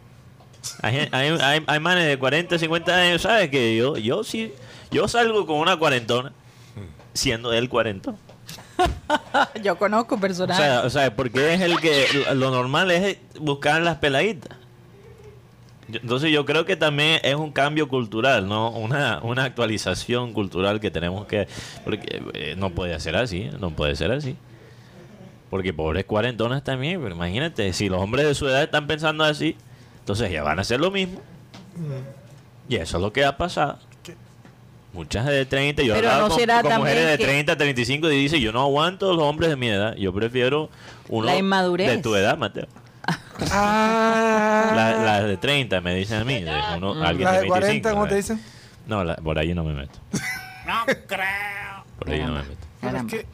Hay, 0.81 1.07
hay, 1.11 1.29
hay, 1.41 1.63
hay 1.65 1.79
manes 1.79 2.05
de 2.07 2.19
40, 2.19 2.59
50 2.59 2.95
años, 2.95 3.21
¿sabes? 3.21 3.49
Que 3.49 3.77
yo, 3.77 3.95
yo 3.97 4.23
sí, 4.23 4.53
yo 4.91 5.07
salgo 5.07 5.45
con 5.45 5.57
una 5.57 5.77
cuarentona, 5.77 6.33
siendo 7.13 7.53
él 7.53 7.69
cuarentón. 7.69 8.17
Yo 9.63 9.75
conozco 9.79 10.15
O 10.15 10.19
personajes. 10.19 10.63
sea, 10.63 10.81
o 10.81 10.89
sea, 10.91 11.15
porque 11.15 11.55
es 11.55 11.61
el 11.61 11.79
que 11.79 12.05
lo 12.35 12.51
normal 12.51 12.91
es 12.91 13.17
buscar 13.39 13.81
las 13.81 13.97
peladitas. 13.97 14.55
Entonces 15.91 16.31
yo 16.31 16.45
creo 16.45 16.65
que 16.65 16.75
también 16.75 17.19
es 17.23 17.35
un 17.35 17.51
cambio 17.51 17.87
cultural, 17.87 18.47
¿no? 18.47 18.71
Una, 18.71 19.19
una 19.23 19.45
actualización 19.45 20.33
cultural 20.33 20.79
que 20.81 20.91
tenemos 20.91 21.25
que... 21.27 21.47
Porque 21.85 22.21
eh, 22.33 22.55
no 22.57 22.71
puede 22.71 22.99
ser 22.99 23.15
así, 23.15 23.49
no 23.59 23.71
puede 23.71 23.95
ser 23.95 24.11
así. 24.11 24.35
Porque 25.49 25.73
pobres 25.73 26.03
cuarentonas 26.03 26.61
también, 26.63 27.01
pero 27.01 27.15
imagínate, 27.15 27.71
si 27.71 27.87
los 27.87 28.01
hombres 28.01 28.25
de 28.25 28.35
su 28.35 28.47
edad 28.49 28.63
están 28.63 28.85
pensando 28.85 29.23
así, 29.23 29.55
entonces 29.99 30.29
ya 30.29 30.43
van 30.43 30.57
a 30.59 30.61
hacer 30.63 30.79
lo 30.81 30.91
mismo. 30.91 31.21
Y 32.67 32.75
eso 32.75 32.97
es 32.97 33.03
lo 33.03 33.13
que 33.13 33.23
ha 33.23 33.37
pasado. 33.37 33.79
Muchas 34.91 35.25
de 35.25 35.45
30, 35.45 35.83
yo 35.83 35.93
Pero 35.93 36.07
hablado 36.09 36.23
no 36.23 36.29
con, 36.29 36.39
será 36.39 36.61
con 36.63 36.73
mujeres 36.77 36.95
de 37.05 37.09
también 37.11 37.17
que- 37.17 37.25
30, 37.53 37.57
35 37.57 38.11
y 38.11 38.17
dice, 38.17 38.39
yo 38.41 38.51
no 38.51 38.61
aguanto 38.61 39.13
los 39.13 39.23
hombres 39.23 39.49
de 39.51 39.55
mi 39.55 39.67
edad, 39.67 39.95
yo 39.95 40.11
prefiero 40.11 40.69
uno 41.07 41.27
La 41.27 41.37
inmadurez. 41.37 41.87
de 41.89 41.97
tu 41.99 42.15
edad, 42.15 42.37
Mateo. 42.37 42.65
Ah, 43.51 44.71
Las 44.75 45.03
la 45.03 45.23
de 45.23 45.37
30 45.37 45.81
me 45.81 45.95
dicen 45.95 46.21
a 46.21 46.23
mí, 46.25 46.41
de 46.41 46.51
uno, 46.77 47.01
alguien 47.03 47.25
las 47.25 47.35
de 47.41 47.41
de 47.45 47.49
25. 47.49 47.49
40, 47.49 47.91
¿cómo 47.91 48.07
te 48.07 48.15
dicen? 48.15 48.41
No, 48.87 49.03
la- 49.03 49.15
por 49.15 49.37
ahí 49.39 49.53
no 49.53 49.63
me 49.63 49.73
meto. 49.73 49.99
No 50.65 50.83
creo. 51.07 51.85
Por 51.99 52.09
ahí 52.09 52.21
no 52.21 52.33
me 52.33 52.43
meto. 52.43 52.57
Es 52.81 53.03
que, 53.05 53.25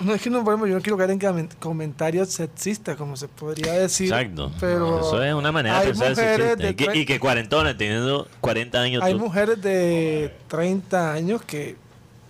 no 0.00 0.14
es 0.14 0.20
que 0.22 0.30
no, 0.30 0.42
por 0.44 0.52
ejemplo, 0.54 0.66
yo 0.68 0.74
no 0.76 0.80
quiero 0.82 0.96
caer 0.98 1.10
en 1.12 1.20
comen- 1.20 1.54
comentarios 1.58 2.30
sexistas, 2.30 2.96
como 2.96 3.16
se 3.16 3.28
podría 3.28 3.72
decir. 3.74 4.06
Exacto. 4.12 4.50
Pero 4.60 5.00
Eso 5.00 5.22
es 5.22 5.34
una 5.34 5.52
manera 5.52 5.76
de 5.76 5.80
hay 5.80 5.86
pensar 5.88 6.10
mujeres 6.10 6.36
sexista. 6.36 6.56
de 6.62 6.70
Y 6.70 6.74
que, 6.74 6.98
y 7.00 7.06
que 7.06 7.20
cuarentones 7.20 7.76
teniendo 7.76 8.28
40 8.40 8.80
años. 8.80 9.02
Hay 9.02 9.12
tú- 9.14 9.20
mujeres 9.20 9.60
de 9.62 10.34
30 10.48 11.12
años 11.12 11.42
que 11.42 11.76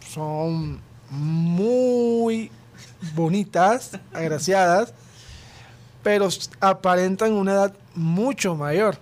son 0.09 0.81
muy 1.11 2.50
bonitas, 3.14 3.99
agraciadas, 4.12 4.93
pero 6.09 6.27
aparentan 6.61 7.35
una 7.35 7.53
edad 7.53 7.75
mucho 7.95 8.55
mayor. 8.55 8.97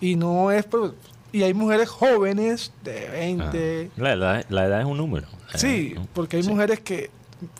Y 0.00 0.14
no 0.14 0.52
es... 0.52 0.64
y 1.32 1.42
hay 1.42 1.52
mujeres 1.52 1.88
jóvenes 1.88 2.70
de 2.84 3.08
Ah, 3.08 3.50
20... 3.50 3.90
la, 3.96 4.12
edad, 4.12 4.44
la 4.50 4.66
edad 4.66 4.80
es 4.82 4.86
un 4.86 4.98
número. 4.98 5.26
Sí, 5.56 5.96
porque 6.14 6.36
hay 6.36 6.44
sí. 6.44 6.48
mujeres 6.48 6.78
que, 6.78 7.10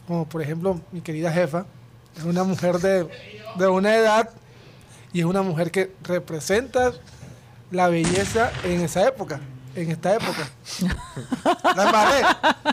como 0.07 0.29
por 0.29 0.43
ejemplo 0.43 0.81
mi 0.93 1.01
querida 1.01 1.33
jefa, 1.33 1.67
es 2.17 2.23
una 2.23 2.45
mujer 2.45 2.79
de, 2.79 3.09
de 3.57 3.67
una 3.67 3.97
edad 3.97 4.31
y 5.13 5.19
es 5.19 5.25
una 5.27 5.43
mujer 5.43 5.73
que 5.73 5.93
representa 6.05 6.93
la 7.73 7.89
belleza 7.89 8.53
en 8.63 8.81
esa 8.83 9.09
época, 9.09 9.41
en 9.75 9.91
esta 9.91 10.15
época. 10.15 10.49
la 11.75 11.85
embarré, 11.85 12.23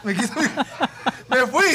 me, 0.04 0.14
quiso- 0.14 0.36
me 1.30 1.48
fui. 1.48 1.66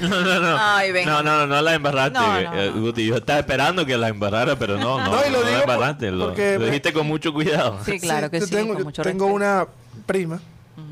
No, 0.00 0.08
no, 0.20 0.40
no. 0.40 0.56
Ay, 0.58 0.92
venga. 0.92 1.10
no, 1.10 1.22
no, 1.22 1.38
no, 1.40 1.46
no 1.46 1.62
la 1.62 1.74
embarraste, 1.74 2.18
No, 2.18 2.26
no, 2.42 2.54
eh, 2.60 2.70
no. 2.74 2.80
Guti. 2.82 3.06
Yo 3.06 3.16
estaba 3.16 3.38
esperando 3.38 3.86
que 3.86 3.96
la 3.96 4.08
embarrara, 4.08 4.58
pero 4.58 4.76
no, 4.78 4.98
no, 4.98 5.10
No, 5.10 5.26
y 5.26 5.30
lo 5.30 5.38
no 5.38 5.44
la 5.44 5.50
digo 5.50 5.62
por- 5.62 5.70
embarraste. 5.74 6.10
Lo, 6.10 6.26
porque 6.28 6.58
lo 6.58 6.66
dijiste 6.66 6.92
con 6.92 7.06
mucho 7.06 7.32
cuidado. 7.32 7.78
Sí, 7.84 7.98
claro 7.98 8.30
que 8.30 8.40
yo 8.40 8.46
sí, 8.46 8.52
Tengo, 8.54 8.68
con 8.74 8.78
yo 8.78 8.84
mucho 8.84 9.02
tengo 9.02 9.24
respeto. 9.26 9.34
una 9.36 9.66
prima 10.04 10.40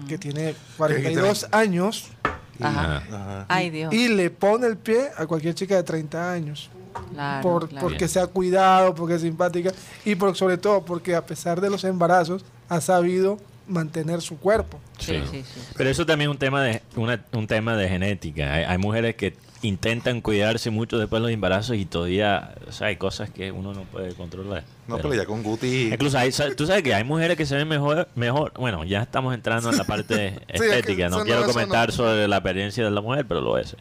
que 0.08 0.16
tiene 0.18 0.54
42 0.78 1.46
años 1.52 2.08
Ajá. 2.61 2.96
Ajá. 2.99 3.44
Ay, 3.49 3.70
Dios. 3.70 3.92
y 3.92 4.08
le 4.08 4.30
pone 4.30 4.66
el 4.66 4.76
pie 4.76 5.08
a 5.16 5.26
cualquier 5.26 5.54
chica 5.54 5.75
de 5.76 5.82
30 5.82 6.32
años. 6.32 6.70
Claro, 7.12 7.42
por, 7.42 7.68
claro. 7.68 7.87
porque 7.88 8.06
se 8.06 8.20
ha 8.20 8.26
cuidado, 8.28 8.94
porque 8.94 9.16
es 9.16 9.23
simpática 9.23 9.73
y 10.04 10.14
por, 10.14 10.37
sobre 10.37 10.56
todo 10.58 10.84
porque 10.84 11.14
a 11.16 11.26
pesar 11.26 11.61
de 11.61 11.68
los 11.68 11.82
embarazos 11.84 12.44
ha 12.68 12.80
sabido 12.80 13.38
mantener 13.66 14.21
su 14.21 14.38
cuerpo. 14.38 14.78
Sí, 14.99 15.21
sí, 15.30 15.42
sí. 15.42 15.61
Pero 15.76 15.90
eso 15.90 16.04
también 16.04 16.30
es 16.30 16.35
un 16.35 16.38
tema 16.38 16.62
de 16.62 16.83
una- 16.97 17.25
un 17.33 17.47
tema 17.47 17.76
de 17.76 17.88
genética. 17.88 18.52
Hay, 18.54 18.64
hay 18.64 18.78
mujeres 18.78 19.14
que 19.16 19.35
intentan 19.62 20.21
cuidarse 20.21 20.68
mucho 20.68 20.99
después 20.99 21.21
de 21.23 21.28
los 21.28 21.33
embarazos 21.33 21.76
y 21.76 21.87
todavía, 21.87 22.54
o 22.68 22.73
sea, 22.73 22.88
hay 22.88 22.97
cosas 22.97 23.30
que 23.30 23.50
uno 23.50 23.73
no 23.73 23.85
puede 23.85 24.12
controlar. 24.14 24.62
No, 24.87 24.99
pero 24.99 25.14
ya 25.14 25.25
con 25.25 25.42
Guti. 25.42 25.88
Incluso 25.92 26.18
hay, 26.18 26.30
tú 26.54 26.66
sabes 26.66 26.83
que 26.83 26.94
hay 26.94 27.04
mujeres 27.04 27.38
que 27.38 27.47
se 27.47 27.56
ven 27.56 27.66
mejor, 27.66 28.06
mejor. 28.14 28.52
Bueno, 28.59 28.85
ya 28.85 29.00
estamos 29.02 29.35
entrando 29.35 29.71
en 29.71 29.78
la 29.78 29.85
parte 29.85 30.26
es 30.49 30.61
que 30.61 30.66
estética. 30.68 31.09
No 31.09 31.25
quiero 31.25 31.47
comentar 31.47 31.88
no. 31.88 31.94
sobre 31.94 32.28
la 32.28 32.37
apariencia 32.37 32.85
de 32.85 32.90
la 32.90 33.00
mujer, 33.00 33.25
pero 33.26 33.40
lo 33.40 33.56
hacer. 33.56 33.78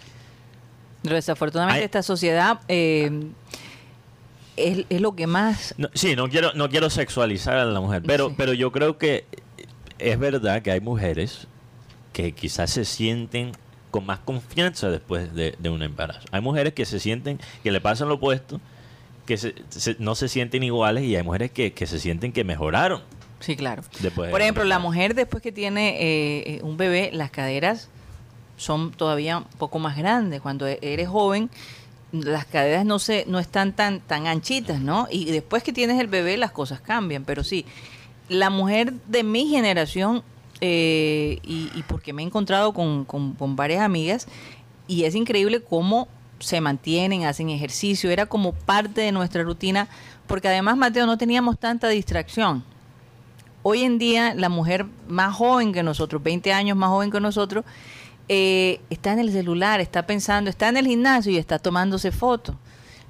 Pero 1.01 1.15
desafortunadamente 1.15 1.81
Ay. 1.81 1.85
esta 1.85 2.01
sociedad 2.01 2.61
eh, 2.69 3.11
es, 4.55 4.85
es 4.89 5.01
lo 5.01 5.15
que 5.15 5.27
más... 5.27 5.73
No, 5.77 5.89
sí, 5.93 6.15
no 6.15 6.29
quiero, 6.29 6.53
no 6.53 6.69
quiero 6.69 6.89
sexualizar 6.89 7.57
a 7.57 7.65
la 7.65 7.81
mujer, 7.81 8.03
pero, 8.05 8.29
Sí. 8.29 8.35
pero 8.37 8.53
yo 8.53 8.71
creo 8.71 8.97
que 8.97 9.25
es 9.99 10.17
verdad 10.19 10.61
que 10.61 10.71
hay 10.71 10.81
mujeres 10.81 11.47
que 12.13 12.31
quizás 12.33 12.71
se 12.71 12.85
sienten 12.85 13.51
con 13.91 14.05
más 14.05 14.19
confianza 14.19 14.89
después 14.89 15.33
de, 15.33 15.55
de 15.59 15.69
un 15.69 15.83
embarazo. 15.83 16.21
Hay 16.31 16.41
mujeres 16.41 16.73
que 16.73 16.85
se 16.85 16.99
sienten, 16.99 17.39
que 17.63 17.71
le 17.71 17.79
pasan 17.81 18.07
lo 18.09 18.15
opuesto, 18.15 18.59
que 19.25 19.37
se- 19.37 19.55
se- 19.69 19.95
no 19.99 20.15
se 20.15 20.27
sienten 20.27 20.63
iguales 20.63 21.03
y 21.03 21.15
hay 21.15 21.23
mujeres 21.23 21.51
que, 21.51 21.73
que 21.73 21.85
se 21.87 21.99
sienten 21.99 22.31
que 22.33 22.43
mejoraron 22.43 23.01
Sí, 23.39 23.55
claro. 23.55 23.83
después. 23.99 24.31
Por 24.31 24.41
ejemplo, 24.41 24.63
la 24.63 24.79
mujer 24.79 25.15
después 25.15 25.43
que 25.43 25.51
tiene 25.51 26.01
eh, 26.01 26.43
eh, 26.55 26.59
un 26.63 26.77
bebé, 26.77 27.09
las 27.13 27.29
caderas 27.29 27.89
son 28.57 28.91
todavía 28.91 29.39
un 29.39 29.43
poco 29.57 29.79
más 29.79 29.97
grandes. 29.97 30.39
Cuando 30.41 30.65
e- 30.67 30.79
eres 30.81 31.07
joven, 31.09 31.49
las 32.11 32.45
caderas 32.45 32.85
no 32.85 32.99
se 32.99 33.25
no 33.27 33.39
están 33.39 33.73
tan 33.73 33.99
tan 33.99 34.27
anchitas, 34.27 34.79
¿no? 34.79 35.07
Y 35.11 35.25
después 35.25 35.61
que 35.63 35.73
tienes 35.73 35.99
el 35.99 36.07
bebé, 36.07 36.37
las 36.37 36.51
cosas 36.51 36.79
cambian. 36.79 37.25
Pero 37.25 37.43
sí, 37.43 37.65
la 38.29 38.49
mujer 38.49 38.93
de 39.07 39.23
mi 39.23 39.47
generación, 39.47 40.23
eh, 40.61 41.39
y, 41.43 41.69
porque 41.87 42.13
me 42.13 42.21
he 42.23 42.25
encontrado 42.25 42.73
con, 42.73 43.05
con- 43.05 43.33
con 43.33 43.55
varias 43.55 43.81
amigas, 43.81 44.27
y 44.87 45.03
es 45.03 45.15
increíble 45.15 45.61
cómo 45.61 46.07
se 46.39 46.59
mantienen, 46.61 47.25
hacen 47.25 47.49
ejercicio, 47.49 48.09
era 48.11 48.25
como 48.25 48.53
parte 48.53 49.01
de 49.01 49.11
nuestra 49.11 49.43
rutina, 49.43 49.87
porque 50.27 50.47
además, 50.47 50.77
Mateo, 50.77 51.05
no 51.05 51.17
teníamos 51.17 51.57
tanta 51.59 51.87
distracción. 51.89 52.63
Hoy 53.61 53.83
en 53.83 53.97
día 53.97 54.33
la 54.35 54.49
mujer 54.49 54.85
más 55.07 55.33
joven 55.35 55.71
que 55.71 55.83
nosotros, 55.83 56.21
20 56.21 56.51
años 56.51 56.75
más 56.77 56.89
joven 56.89 57.11
que 57.11 57.21
nosotros, 57.21 57.63
eh, 58.29 58.81
está 58.89 59.13
en 59.13 59.19
el 59.19 59.31
celular, 59.31 59.79
está 59.79 60.05
pensando, 60.05 60.49
está 60.49 60.67
en 60.69 60.77
el 60.77 60.87
gimnasio 60.87 61.31
y 61.31 61.37
está 61.37 61.59
tomándose 61.59 62.11
fotos. 62.11 62.55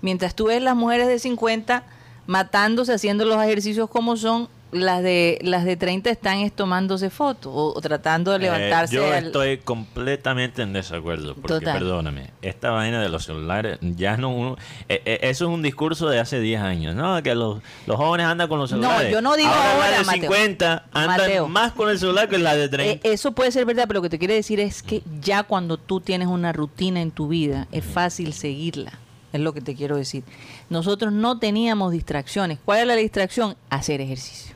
Mientras 0.02 0.36
tú 0.36 0.46
ves 0.46 0.62
las 0.62 0.76
mujeres 0.76 1.08
de 1.08 1.18
50 1.18 1.84
matándose, 2.28 2.94
haciendo 2.94 3.26
los 3.26 3.42
ejercicios 3.44 3.90
como 3.90 4.16
son, 4.16 4.48
las 4.74 5.02
de 5.04 5.40
las 5.42 5.66
de 5.66 5.78
30 5.78 6.10
están 6.10 6.40
es 6.40 6.52
tomándose 6.54 7.10
fotos 7.10 7.52
o, 7.56 7.74
o 7.76 7.82
tratando 7.82 8.32
de 8.32 8.38
Eh, 8.38 8.40
levantarse. 8.42 8.96
yo 8.96 9.06
al- 9.12 9.26
estoy 9.28 9.58
completamente 9.60 10.62
en 10.62 10.74
desacuerdo. 10.74 11.36
Porque, 11.36 11.48
Total. 11.60 11.74
perdóname, 11.78 12.32
esta 12.42 12.72
vaina 12.72 13.02
de 13.02 13.10
los 13.10 13.24
celulares, 13.26 13.78
ya 13.82 14.18
no 14.18 14.30
uno. 14.30 14.58
eh, 14.90 15.02
eh, 15.06 15.20
eso 15.24 15.46
es 15.46 15.52
un 15.52 15.62
discurso 15.62 16.10
de 16.10 16.20
hace 16.20 16.40
10 16.40 16.62
años, 16.62 16.96
¿no? 16.96 17.22
Que 17.24 17.36
los, 17.36 17.62
los 17.88 17.98
jóvenes 17.98 18.26
andan 18.28 18.48
con 18.50 18.60
los 18.60 18.72
No, 18.72 18.78
celulares. 18.78 19.12
yo 19.12 19.22
no 19.22 19.36
digo 19.36 19.50
ahora. 19.50 19.74
ahora, 19.74 19.92
la 19.92 19.98
de 20.00 20.06
Mateo. 20.06 20.22
50 20.32 20.86
andan 20.92 21.18
Mateo. 21.18 21.48
más 21.48 21.72
con 21.74 21.90
el 21.90 22.00
celular 22.00 22.28
que 22.30 22.38
la 22.38 22.56
de 22.56 22.66
Eh, 22.66 22.70
30. 22.70 23.08
eso 23.10 23.32
puede 23.34 23.52
ser 23.52 23.66
verdad, 23.66 23.86
pero 23.88 24.00
lo 24.00 24.02
que 24.02 24.10
te 24.10 24.20
quiero 24.20 24.34
decir 24.34 24.60
es 24.60 24.84
que 24.84 25.02
ya 25.22 25.44
cuando 25.44 25.78
tú 25.78 26.02
tienes 26.02 26.28
una 26.28 26.52
rutina 26.54 27.02
en 27.02 27.12
tu 27.12 27.28
vida, 27.28 27.68
es 27.72 27.86
fácil 27.86 28.34
seguirla. 28.34 29.00
Es 29.32 29.42
lo 29.42 29.52
que 29.54 29.62
te 29.62 29.74
quiero 29.74 29.96
decir. 29.98 30.24
Nosotros 30.70 31.12
no 31.12 31.40
teníamos 31.40 31.92
distracciones. 31.92 32.60
¿Cuál 32.64 32.82
es 32.82 32.88
la 32.88 32.96
distracción? 32.96 33.56
Hacer 33.72 34.00
ejercicio. 34.00 34.54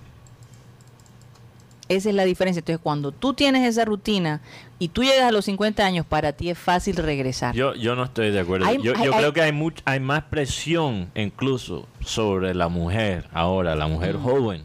Esa 1.90 2.10
es 2.10 2.16
la 2.16 2.26
diferencia. 2.26 2.60
Entonces, 2.60 2.82
cuando 2.84 3.12
tú 3.12 3.34
tienes 3.34 3.66
esa 3.68 3.86
rutina 3.86 4.42
y 4.78 4.90
tú 4.90 5.04
llegas 5.04 5.24
a 5.24 5.32
los 5.32 5.46
50 5.46 5.86
años, 5.86 6.06
para 6.06 6.34
ti 6.34 6.50
es 6.50 6.58
fácil 6.58 6.98
regresar. 6.98 7.56
Yo, 7.56 7.74
yo 7.76 7.96
no 7.96 8.04
estoy 8.04 8.32
de 8.32 8.40
acuerdo. 8.42 8.66
Hay- 8.66 8.82
yo 8.82 8.94
hay- 8.96 9.06
yo 9.06 9.14
hay- 9.14 9.20
creo 9.20 9.34
que 9.34 9.42
hay 9.42 9.52
much- 9.54 9.82
hay 9.86 10.00
más 10.00 10.24
presión 10.24 11.10
incluso 11.16 11.88
sobre 12.02 12.54
la 12.54 12.68
mujer 12.68 13.26
ahora, 13.32 13.76
la 13.76 13.88
mujer 13.88 14.18
joven, 14.18 14.64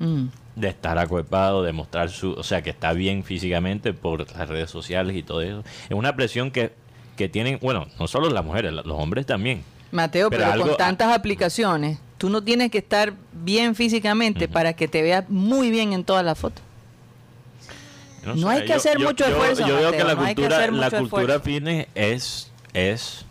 Mm. 0.00 0.24
de 0.56 0.68
estar 0.68 0.98
acuerpado, 0.98 1.62
de 1.62 1.72
mostrar 1.72 2.10
su, 2.10 2.32
o 2.32 2.42
sea, 2.42 2.62
que 2.62 2.70
está 2.70 2.92
bien 2.92 3.22
físicamente 3.22 3.92
por 3.92 4.28
las 4.36 4.48
redes 4.48 4.70
sociales 4.70 5.16
y 5.16 5.22
todo 5.22 5.42
eso. 5.42 5.62
Es 5.88 5.96
una 5.96 6.16
presión 6.16 6.50
que, 6.50 6.72
que 7.16 7.28
tienen, 7.28 7.58
bueno, 7.62 7.86
no 7.98 8.08
solo 8.08 8.28
las 8.30 8.44
mujeres, 8.44 8.72
los 8.72 8.86
hombres 8.88 9.24
también. 9.26 9.62
Mateo, 9.92 10.30
Pero 10.30 10.42
pero, 10.42 10.52
algo- 10.52 10.66
con 10.68 10.76
tantas 10.76 11.14
aplicaciones, 11.14 11.98
tú 12.20 12.28
no 12.28 12.44
tienes 12.44 12.70
que 12.70 12.76
estar 12.76 13.14
bien 13.32 13.74
físicamente 13.74 14.46
para 14.46 14.74
que 14.74 14.86
te 14.88 15.00
veas 15.00 15.24
muy 15.30 15.70
bien 15.70 15.94
en 15.94 16.04
todas 16.04 16.22
las 16.22 16.38
fotos. 16.38 16.62
No 18.36 18.50
hay 18.50 18.66
que 18.66 18.74
hacer 18.74 18.98
mucho 18.98 19.24
esfuerzo, 19.24 19.66
Yo, 19.66 19.76
veo 19.76 19.90
que 19.90 20.04
Mateo, 20.04 20.06
la 20.08 20.14
no 20.14 20.20
hay 20.26 20.34
que 20.34 20.42
cultura, 20.42 20.56
hacer 20.58 20.72
la 20.74 20.86
mucho 20.86 20.98
cultura 20.98 21.22
esfuerzo. 21.36 21.44
fitness 21.44 21.86
es, 21.94 22.50
es 22.74 23.24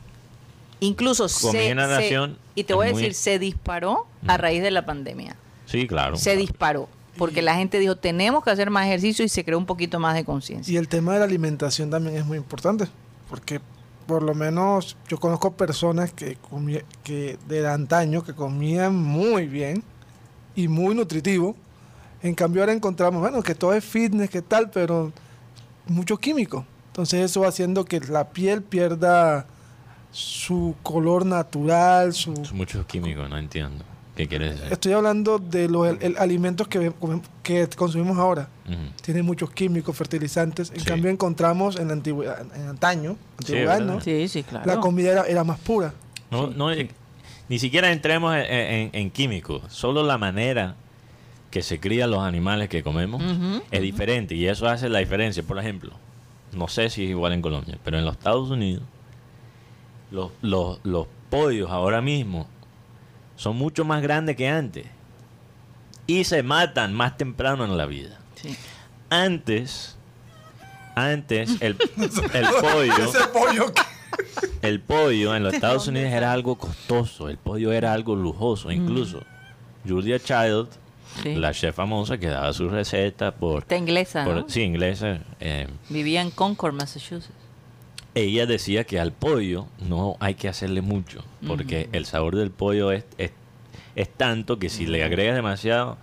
Incluso 0.80 1.30
se, 1.30 1.52
se- 1.52 2.30
y 2.56 2.64
te 2.64 2.74
voy 2.74 2.88
a 2.88 2.92
muy- 2.92 3.02
decir, 3.04 3.14
se 3.14 3.38
disparó 3.38 4.08
a 4.26 4.38
raíz 4.38 4.64
de 4.64 4.72
la 4.72 4.88
pandemia. 4.88 5.36
sí, 5.68 5.86
claro. 5.88 6.18
Se 6.18 6.36
disparó. 6.36 6.90
porque 7.16 7.42
la 7.44 7.54
gente 7.56 7.78
dijo, 7.80 7.98
tenemos 7.98 8.44
que 8.44 8.50
hacer 8.50 8.70
más 8.72 8.88
ejercicio 8.88 9.24
y 9.24 9.30
se 9.30 9.44
creó 9.46 9.58
un 9.60 9.66
poquito 9.68 10.00
más 10.00 10.16
de 10.16 10.24
conciencia. 10.26 10.74
Y 10.74 10.78
el 10.78 10.88
tema 10.88 11.14
de 11.14 11.20
la 11.20 11.26
alimentación 11.26 11.92
también 11.92 12.16
es 12.16 12.26
muy 12.26 12.38
importante, 12.38 12.88
porque 13.30 13.60
por 14.10 14.24
lo 14.24 14.34
menos 14.34 14.98
yo 15.08 15.20
conozco 15.20 15.52
personas 15.52 16.12
que, 16.12 16.36
que 17.04 17.38
de 17.48 17.68
antaño 17.68 18.24
que 18.24 18.34
comían 18.34 18.96
muy 18.96 19.46
bien 19.46 19.84
y 20.56 20.68
muy 20.68 20.96
nutritivo. 20.96 21.56
En 22.24 22.34
cambio 22.34 22.64
ahora 22.64 22.74
encontramos, 22.74 23.22
bueno, 23.22 23.44
que 23.44 23.54
todo 23.54 23.72
es 23.76 23.86
fitness, 23.86 24.32
que 24.32 24.42
tal, 24.42 24.72
pero 24.72 25.12
mucho 25.86 26.18
químico. 26.18 26.66
Entonces 26.88 27.24
eso 27.24 27.42
va 27.42 27.50
haciendo 27.50 27.86
que 27.86 28.00
la 28.00 28.30
piel 28.30 28.64
pierda 28.64 29.46
su 30.12 30.74
color 30.82 31.24
natural, 31.24 32.12
su... 32.14 32.36
Son 32.44 32.58
muchos 32.58 32.88
químicos, 32.88 33.30
no 33.30 33.38
entiendo. 33.38 33.86
¿Qué 34.20 34.28
quieres 34.28 34.56
decir? 34.56 34.74
Estoy 34.74 34.92
hablando 34.92 35.40
de 35.40 35.70
los 35.70 35.88
el- 35.88 35.98
el- 36.02 36.18
alimentos 36.18 36.68
que, 36.68 36.92
consumimos 37.78 38.18
ahora. 38.18 38.50
Tienen 39.02 39.26
muchos 39.26 39.50
químicos, 39.52 39.96
fertilizantes. 39.96 40.72
En 40.72 40.82
Sí. 40.82 40.86
cambio 40.86 41.10
encontramos 41.10 41.80
en 41.80 41.88
la 41.88 41.94
antigüedad, 41.94 42.42
en 42.54 42.68
antaño, 42.68 43.16
antigüedad. 43.40 43.80
¿no? 43.80 44.02
Sí, 44.02 44.28
sí, 44.28 44.44
claro. 44.44 44.66
La 44.66 44.82
comida 44.82 45.14
era, 45.14 45.24
era 45.24 45.46
más 45.46 45.58
pura. 45.60 45.94
No, 46.32 46.48
no, 46.48 46.70
eh, 46.70 46.90
ni 47.48 47.60
siquiera 47.60 47.94
entremos 47.94 48.36
en, 48.36 48.42
en- 48.52 48.90
en 48.92 49.10
químicos. 49.10 49.62
Solo 49.70 50.04
la 50.04 50.18
manera 50.18 50.76
que 51.50 51.62
se 51.62 51.80
crían 51.80 52.12
los 52.12 52.20
animales 52.20 52.68
que 52.68 52.84
comemos 52.84 53.24
es 53.72 53.82
diferente 53.82 54.36
y 54.36 54.48
eso 54.48 54.68
hace 54.68 54.90
la 54.90 55.00
diferencia. 55.00 55.44
Por 55.44 55.58
ejemplo, 55.60 55.94
no 56.52 56.68
sé 56.68 56.90
si 56.90 57.06
es 57.06 57.10
igual 57.12 57.32
en 57.32 57.42
Colombia, 57.42 57.80
pero 57.86 57.98
en 57.98 58.04
los 58.04 58.18
Estados 58.18 58.50
Unidos 58.52 58.84
los, 60.12 60.32
los, 60.42 60.82
los 60.84 61.08
pollos 61.30 61.72
ahora 61.72 62.02
mismo 62.02 62.48
son 63.40 63.56
mucho 63.56 63.86
más 63.86 64.02
grandes 64.02 64.36
que 64.36 64.50
antes 64.50 64.86
y 66.08 66.26
se 66.26 66.44
matan 66.44 66.94
más 66.94 67.16
temprano 67.18 67.64
en 67.64 67.78
la 67.78 67.86
vida. 67.86 68.20
Sí. 68.36 68.54
Antes, 69.10 69.96
antes 70.96 71.52
el, 71.62 71.78
el 72.34 72.46
pollo... 72.62 73.74
El 74.62 74.82
pollo 74.82 75.36
en 75.36 75.44
los 75.44 75.54
Estados 75.54 75.88
Unidos 75.88 76.12
era 76.12 76.34
algo 76.34 76.58
costoso, 76.58 77.30
el 77.30 77.38
pollo 77.38 77.72
era 77.72 77.94
algo 77.94 78.16
lujoso, 78.16 78.72
incluso 78.72 79.22
Julia 79.88 80.20
Child, 80.20 80.68
Sí. 81.24 81.34
la 81.36 81.52
chef 81.54 81.76
famosa 81.76 82.18
que 82.20 82.28
daba 82.28 82.54
su 82.54 82.70
receta 82.70 83.32
por, 83.34 83.64
Está 83.64 83.78
inglesa, 83.78 84.26
por- 84.26 84.36
¿no? 84.36 84.50
sí, 84.50 84.62
inglesa, 84.62 85.20
eh, 85.40 85.68
Vivía 85.90 86.22
en 86.22 86.30
Concord, 86.30 86.74
Massachusetts. 86.74 87.34
Ella 88.16 88.46
decía 88.46 88.84
que 88.84 89.00
al 89.00 89.12
pollo 89.12 89.68
no 89.80 90.18
hay 90.20 90.36
que 90.36 90.50
hacerle 90.50 90.82
mucho, 90.82 91.24
porque 91.46 91.90
el 91.92 92.06
sabor 92.06 92.36
del 92.36 92.52
pollo 92.52 92.92
es, 92.92 93.06
es, 93.18 93.32
es 93.96 94.10
tanto 94.10 94.60
que 94.60 94.70
si 94.70 94.86
le 94.86 95.04
agregas 95.04 95.36
demasiado, 95.36 95.98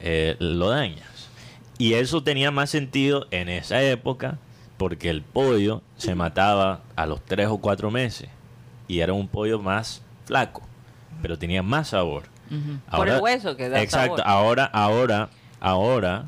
eh, 0.00 0.36
lo 0.38 0.70
dañas. 0.70 1.28
Y 1.78 1.94
eso 1.94 2.22
tenía 2.22 2.50
más 2.50 2.70
sentido 2.70 3.26
en 3.30 3.48
esa 3.48 3.82
época, 3.82 4.38
porque 4.76 5.10
el 5.10 5.22
pollo 5.22 5.82
se 5.96 6.14
mataba 6.14 6.82
a 6.96 7.06
los 7.06 7.24
tres 7.24 7.48
o 7.48 7.58
cuatro 7.58 7.90
meses, 7.90 8.28
y 8.88 9.00
era 9.00 9.12
un 9.12 9.28
pollo 9.28 9.60
más 9.60 10.02
flaco, 10.26 10.62
pero 11.20 11.38
tenía 11.38 11.62
más 11.62 11.88
sabor. 11.88 12.24
Ujú. 12.50 12.96
Por 12.96 13.08
el 13.08 13.20
hueso 13.20 13.56
que 13.56 13.68
da 13.68 13.80
Exacto, 13.80 14.18
sabor. 14.18 14.22
ahora, 14.26 14.64
ahora, 14.64 15.30
ahora, 15.60 16.26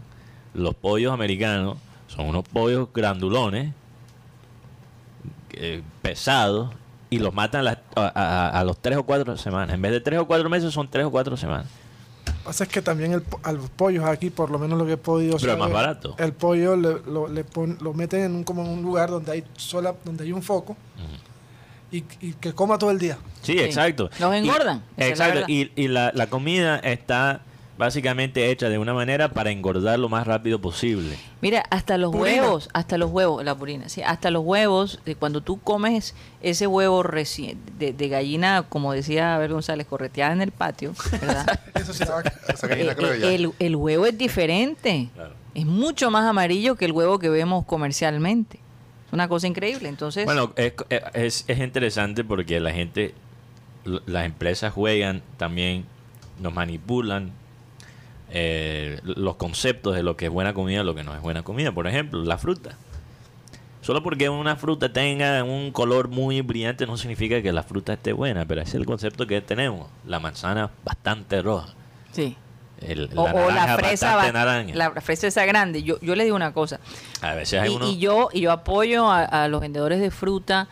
los 0.55 0.75
pollos 0.75 1.12
americanos 1.12 1.76
son 2.07 2.26
unos 2.29 2.45
pollos 2.49 2.88
grandulones, 2.95 3.75
eh, 5.59 5.83
pesados, 6.03 6.71
y 7.11 7.19
los 7.19 7.33
matan 7.35 7.65
las- 7.65 7.79
a, 7.97 8.07
a- 8.15 8.61
a 8.61 8.65
los 8.65 8.77
tres 8.81 8.99
o 8.99 9.05
cuatro 9.05 9.37
semanas. 9.37 9.75
En 9.75 9.83
vez 9.83 9.93
de 9.93 10.01
tres 10.01 10.19
o 10.19 10.27
cuatro 10.27 10.49
meses, 10.51 10.73
son 10.75 10.89
tres 10.91 11.05
o 11.07 11.11
cuatro 11.11 11.37
semanas. 11.37 11.67
pasa 12.45 12.65
es 12.65 12.71
que 12.71 12.83
también 12.83 13.13
el, 13.13 13.23
a 13.43 13.53
los 13.53 13.71
pollos 13.71 14.05
aquí, 14.05 14.31
por 14.31 14.51
lo 14.51 14.59
menos 14.59 14.79
lo 14.79 14.85
que 14.87 14.93
he 14.93 14.97
podido 14.97 15.37
Pero 15.39 15.53
es 15.53 15.59
más 15.59 15.69
saber, 15.71 15.87
barato. 15.87 16.15
El 16.19 16.33
pollo 16.33 16.77
le- 16.77 17.01
lo, 17.07 17.29
le 17.29 17.45
pon- 17.45 17.79
lo 17.81 17.95
meten 17.95 18.21
en 18.23 18.35
un, 18.35 18.45
como 18.45 18.63
en 18.65 18.69
un 18.71 18.83
lugar 18.83 19.11
donde 19.11 19.33
hay 19.33 19.45
sola, 19.57 19.95
donde 20.05 20.25
hay 20.25 20.33
un 20.33 20.43
foco 20.43 20.77
y, 21.93 22.05
y 22.21 22.33
que 22.35 22.53
coma 22.53 22.77
todo 22.79 22.90
el 22.90 22.99
día. 22.99 23.17
Sí, 23.43 23.53
Sí. 23.53 23.59
exacto. 23.61 24.11
Los 24.19 24.35
engordan, 24.35 24.83
la 24.97 25.07
exacto. 25.07 25.45
Y, 25.49 25.71
y 25.77 25.88
la, 25.88 26.11
la 26.14 26.27
comida 26.29 26.77
está 26.79 27.43
básicamente 27.77 28.51
hecha 28.51 28.69
de 28.69 28.79
una 28.79 28.95
manera 28.95 29.31
para 29.31 29.51
engordar 29.51 29.99
lo 29.99 30.09
más 30.09 30.27
rápido 30.27 30.61
posible. 30.61 31.17
Mira, 31.41 31.65
hasta 31.71 31.99
los 31.99 32.13
Purina. 32.13 32.43
huevos, 32.43 32.69
hasta 32.73 32.99
los 32.99 33.11
huevos, 33.11 33.45
la 33.45 33.55
purina, 33.57 33.89
sí, 33.89 34.01
hasta 34.03 34.31
los 34.31 34.45
huevos, 34.45 35.01
de 35.05 35.17
cuando 35.17 35.41
tú 35.41 35.61
comes 35.61 36.15
ese 36.41 36.67
huevo 36.69 37.03
recién, 37.03 37.59
de, 37.79 37.93
de 37.93 38.09
gallina, 38.09 38.65
como 38.69 38.93
decía 38.93 39.35
Abel 39.35 39.53
González, 39.53 39.87
correteada 39.89 40.33
en 40.33 40.41
el 40.43 40.53
patio, 40.53 40.95
¿verdad? 41.13 41.61
Eso 41.75 41.93
sí 41.93 42.03
estaba- 42.05 42.23
Esa 42.49 42.67
gallina 42.69 42.93
Eh, 42.93 42.97
creo 42.97 43.13
eh, 43.13 43.21
ya. 43.21 43.33
el, 43.33 43.53
el 43.59 43.77
huevo 43.77 44.07
es 44.07 44.17
diferente. 44.17 45.09
Claro. 45.15 45.35
Es 45.55 45.67
mucho 45.67 46.11
más 46.11 46.25
amarillo 46.25 46.77
que 46.77 46.85
el 46.85 46.93
huevo 46.93 47.19
que 47.19 47.29
vemos 47.29 47.65
comercialmente. 47.65 48.59
Es 49.07 49.13
una 49.13 49.29
cosa 49.29 49.47
increíble. 49.47 49.89
Entonces, 49.89 50.25
Bueno, 50.25 50.53
es, 50.57 50.73
es, 51.15 51.45
es 51.49 51.59
interesante 51.59 52.25
porque 52.25 52.59
la 52.61 52.73
gente, 52.73 53.15
las 54.07 54.27
empresas 54.27 54.73
juegan 54.73 55.23
también, 55.37 55.85
nos 56.41 56.53
manipulan 56.55 57.31
eh, 58.37 58.99
los 59.05 59.37
conceptos 59.37 59.94
de 59.94 60.03
lo 60.03 60.16
que 60.16 60.27
es 60.27 60.31
buena 60.33 60.53
comida 60.55 60.81
y 60.81 60.85
lo 60.85 60.94
que 60.94 61.05
no 61.05 61.14
es 61.14 61.23
buena 61.23 61.42
comida. 61.44 61.70
Por 61.73 61.87
ejemplo, 61.87 62.23
la 62.25 62.37
fruta. 62.37 62.77
Solo 63.81 64.03
porque 64.03 64.29
una 64.29 64.57
fruta 64.57 64.92
tenga 64.92 65.44
un 65.44 65.70
color 65.70 66.09
muy 66.09 66.40
brillante 66.40 66.87
no 66.87 66.97
significa 66.97 67.40
que 67.42 67.53
la 67.53 67.62
fruta 67.62 67.92
esté 67.92 68.12
buena, 68.12 68.44
pero 68.47 68.61
ese 68.62 68.70
es 68.70 68.75
el 68.77 68.87
concepto 68.87 69.27
que 69.27 69.40
tenemos. 69.40 69.88
La 70.07 70.18
manzana 70.20 70.70
bastante 70.85 71.40
roja. 71.42 71.68
sí. 72.12 72.37
el- 72.81 73.09
la 73.14 73.23
o 73.23 73.51
la 73.51 73.77
fresa, 73.79 74.16
bastante 74.16 74.38
va- 74.38 74.44
naranja. 74.44 74.75
la 74.75 75.01
fresa 75.01 75.27
esa 75.29 75.47
grande. 75.47 75.83
Yo, 75.85 75.99
yo 76.01 76.16
le 76.16 76.25
digo 76.25 76.35
una 76.37 76.53
cosa. 76.53 76.81
A 77.23 77.35
veces 77.35 77.61
hay 77.61 77.73
Y, 77.73 77.77
uno... 77.77 77.87
y 77.88 77.99
yo 77.99 78.29
y 78.33 78.40
yo 78.42 78.53
apoyo 78.53 79.11
a, 79.11 79.23
a 79.25 79.49
los 79.49 79.61
vendedores 79.61 80.01
de 80.01 80.11
fruta 80.11 80.66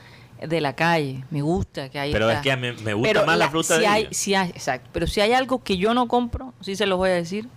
de 0.49 0.61
la 0.61 0.75
calle. 0.75 1.25
Me 1.31 1.43
gusta 1.43 1.89
que 1.89 1.99
hay 1.99 2.13
Pero 2.13 2.31
es 2.31 2.41
que 2.41 2.57
me 2.57 2.73
gusta 2.73 3.09
Pero 3.13 3.27
más 3.27 3.39
la 3.39 3.51
fruta 3.51 3.75
si 3.77 3.81
de 3.81 3.87
hay, 3.87 4.09
si 4.11 4.35
hay- 4.35 4.51
exacto. 4.51 4.89
Pero 4.93 5.07
si 5.07 5.21
hay 5.21 5.33
algo 5.33 5.63
que 5.63 5.77
yo 5.77 5.95
no 5.95 6.09
compro, 6.09 6.53
sí 6.61 6.77
se 6.77 6.87
los 6.87 6.99
voy 6.99 7.11
a 7.11 7.15
decir, 7.15 7.49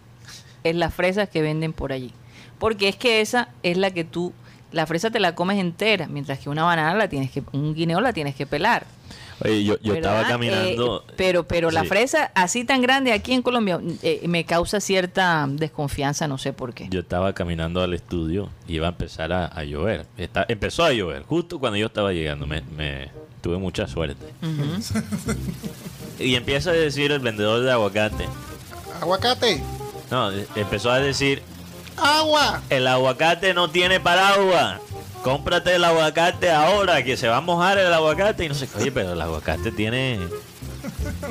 es 0.63 0.75
las 0.75 0.93
fresas 0.93 1.29
que 1.29 1.41
venden 1.41 1.73
por 1.73 1.91
allí. 1.91 2.11
Porque 2.59 2.87
es 2.87 2.95
que 2.95 3.21
esa 3.21 3.49
es 3.63 3.77
la 3.77 3.91
que 3.91 4.03
tú, 4.03 4.33
la 4.71 4.85
fresa 4.85 5.11
te 5.11 5.19
la 5.19 5.35
comes 5.35 5.59
entera, 5.59 6.07
mientras 6.07 6.39
que 6.39 6.49
una 6.49 6.63
banana 6.63 6.93
la 6.95 7.07
tienes 7.09 7.31
que, 7.31 7.43
un 7.51 7.73
guineo 7.75 8.01
la 8.01 8.13
tienes 8.13 8.35
que 8.35 8.45
pelar. 8.45 8.85
Oye, 9.43 9.63
yo, 9.65 9.77
yo 9.81 9.93
estaba 9.95 10.15
¿verdad? 10.17 10.29
caminando... 10.31 11.03
Eh, 11.09 11.13
pero 11.17 11.45
pero 11.47 11.69
la 11.71 11.81
Sí. 11.81 11.87
fresa 11.87 12.31
así 12.35 12.63
tan 12.63 12.81
grande 12.81 13.11
aquí 13.11 13.33
en 13.33 13.41
Colombia 13.41 13.79
eh, 14.01 14.21
me 14.27 14.45
causa 14.45 14.79
cierta 14.79 15.45
desconfianza, 15.49 16.27
no 16.27 16.37
sé 16.37 16.53
por 16.53 16.73
qué. 16.73 16.87
Yo 16.89 17.01
estaba 17.01 17.33
caminando 17.33 17.81
al 17.81 17.93
estudio 17.93 18.49
y 18.67 18.75
iba 18.75 18.87
a 18.87 18.91
empezar 18.91 19.33
a, 19.33 19.47
a 19.47 19.63
llover. 19.65 20.05
Está- 20.17 20.45
empezó 20.47 20.83
a 20.85 20.93
llover 20.93 21.23
justo 21.23 21.59
cuando 21.59 21.77
yo 21.77 21.87
estaba 21.87 22.13
llegando. 22.13 22.47
Me, 22.47 22.61
me- 22.77 23.09
tuve 23.41 23.57
mucha 23.57 23.87
suerte. 23.87 24.25
Ujú. 24.41 25.33
Y 26.19 26.35
empieza 26.35 26.69
a 26.69 26.73
decir 26.73 27.11
el 27.11 27.19
vendedor 27.19 27.61
de 27.61 27.71
aguacate. 27.71 28.25
Aguacate. 29.01 29.61
No, 30.09 30.31
eh, 30.31 30.47
empezó 30.55 30.89
a 30.91 30.99
decir, 30.99 31.41
Agua. 31.97 32.61
el 32.69 32.87
aguacate 32.87 33.53
no 33.53 33.69
tiene 33.69 33.99
paraguas. 33.99 34.79
Cómprate 35.25 35.73
el 35.73 35.83
aguacate 35.83 36.51
ahora 36.51 37.03
que 37.03 37.17
se 37.17 37.27
va 37.27 37.37
a 37.37 37.41
mojar 37.41 37.79
el 37.79 37.91
aguacate. 37.91 38.45
Y 38.45 38.49
no 38.49 38.53
sé, 38.53 38.69
oye, 38.77 38.91
pero 38.91 39.13
el 39.13 39.19
aguacate 39.21 39.71
tiene, 39.71 40.19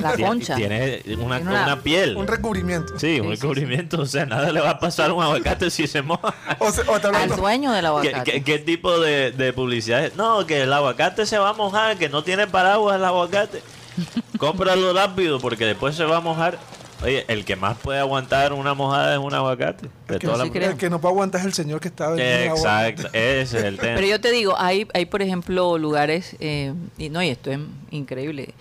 La 0.01 0.17
concha. 0.17 0.57
tiene 0.57 1.01
una, 1.17 1.37
Tiene 1.37 1.51
una- 1.53 1.63
una 1.63 1.81
piel. 1.81 2.17
Un 2.17 2.27
recubrimiento. 2.27 2.99
Sí, 2.99 3.21
un 3.21 3.29
Sí, 3.31 3.37
sí, 3.37 3.41
recubrimiento. 3.43 4.01
O 4.03 4.07
sea, 4.07 4.27
nada 4.27 4.51
le 4.51 4.61
va 4.61 4.71
a 4.71 4.79
pasar 4.81 5.11
a 5.11 5.13
un 5.13 5.23
aguacate 5.23 5.71
si 5.71 5.87
se 5.87 6.03
moja. 6.03 6.35
O, 6.59 6.73
se- 6.73 6.81
o 6.83 6.99
te 6.99 7.07
Al 7.07 7.37
dueño 7.37 7.71
del 7.71 7.83
¿Qué, 7.83 7.87
aguacate. 7.87 8.25
qué- 8.33 8.43
qué 8.43 8.59
tipo 8.59 8.99
de, 8.99 9.31
de 9.31 9.53
publicidad 9.53 10.05
es? 10.05 10.17
No, 10.17 10.45
que 10.45 10.63
el 10.63 10.73
aguacate 10.73 11.25
se 11.25 11.39
va 11.39 11.51
a 11.51 11.53
mojar, 11.53 11.97
que 11.97 12.09
no 12.09 12.25
tiene 12.25 12.49
paraguas 12.49 12.97
el 12.97 13.05
aguacate. 13.05 13.63
Cómpralo 14.39 14.93
rápido 14.93 15.39
porque 15.39 15.67
después 15.67 15.95
se 15.95 16.03
va 16.05 16.17
a 16.17 16.21
mojar. 16.21 16.59
Oye, 17.03 17.25
el 17.29 17.45
que 17.45 17.57
más 17.57 17.77
puede 17.79 17.99
aguantar 17.99 18.53
una 18.53 18.73
mojada 18.75 19.13
es 19.15 19.19
un 19.19 19.35
aguacate. 19.35 19.89
De 20.09 20.15
el, 20.15 20.21
que, 20.21 20.27
toda 20.27 20.45
sí 20.45 20.51
creo. 20.51 20.71
el 20.71 20.77
que 20.77 20.89
no 20.89 21.01
puede 21.01 21.13
aguantar 21.13 21.41
es 21.41 21.47
el 21.47 21.53
señor 21.53 21.81
que 21.81 21.89
está 21.89 22.09
vendiendo 22.11 22.55
agua. 22.57 22.89
Exacto, 22.89 23.09
ese 23.13 23.59
es 23.59 23.65
el 23.65 23.77
tema. 23.81 23.95
Pero 23.97 24.07
yo 24.07 24.21
te 24.21 24.31
digo, 24.31 24.55
hay, 24.59 24.87
hay 24.95 25.05
por 25.07 25.21
ejemplo, 25.21 25.77
lugares, 25.79 26.37
eh, 26.41 26.73
y 26.97 27.11
no, 27.11 27.23
y 27.23 27.29
esto 27.29 27.51
es 27.51 27.59
increíble. 27.91 28.55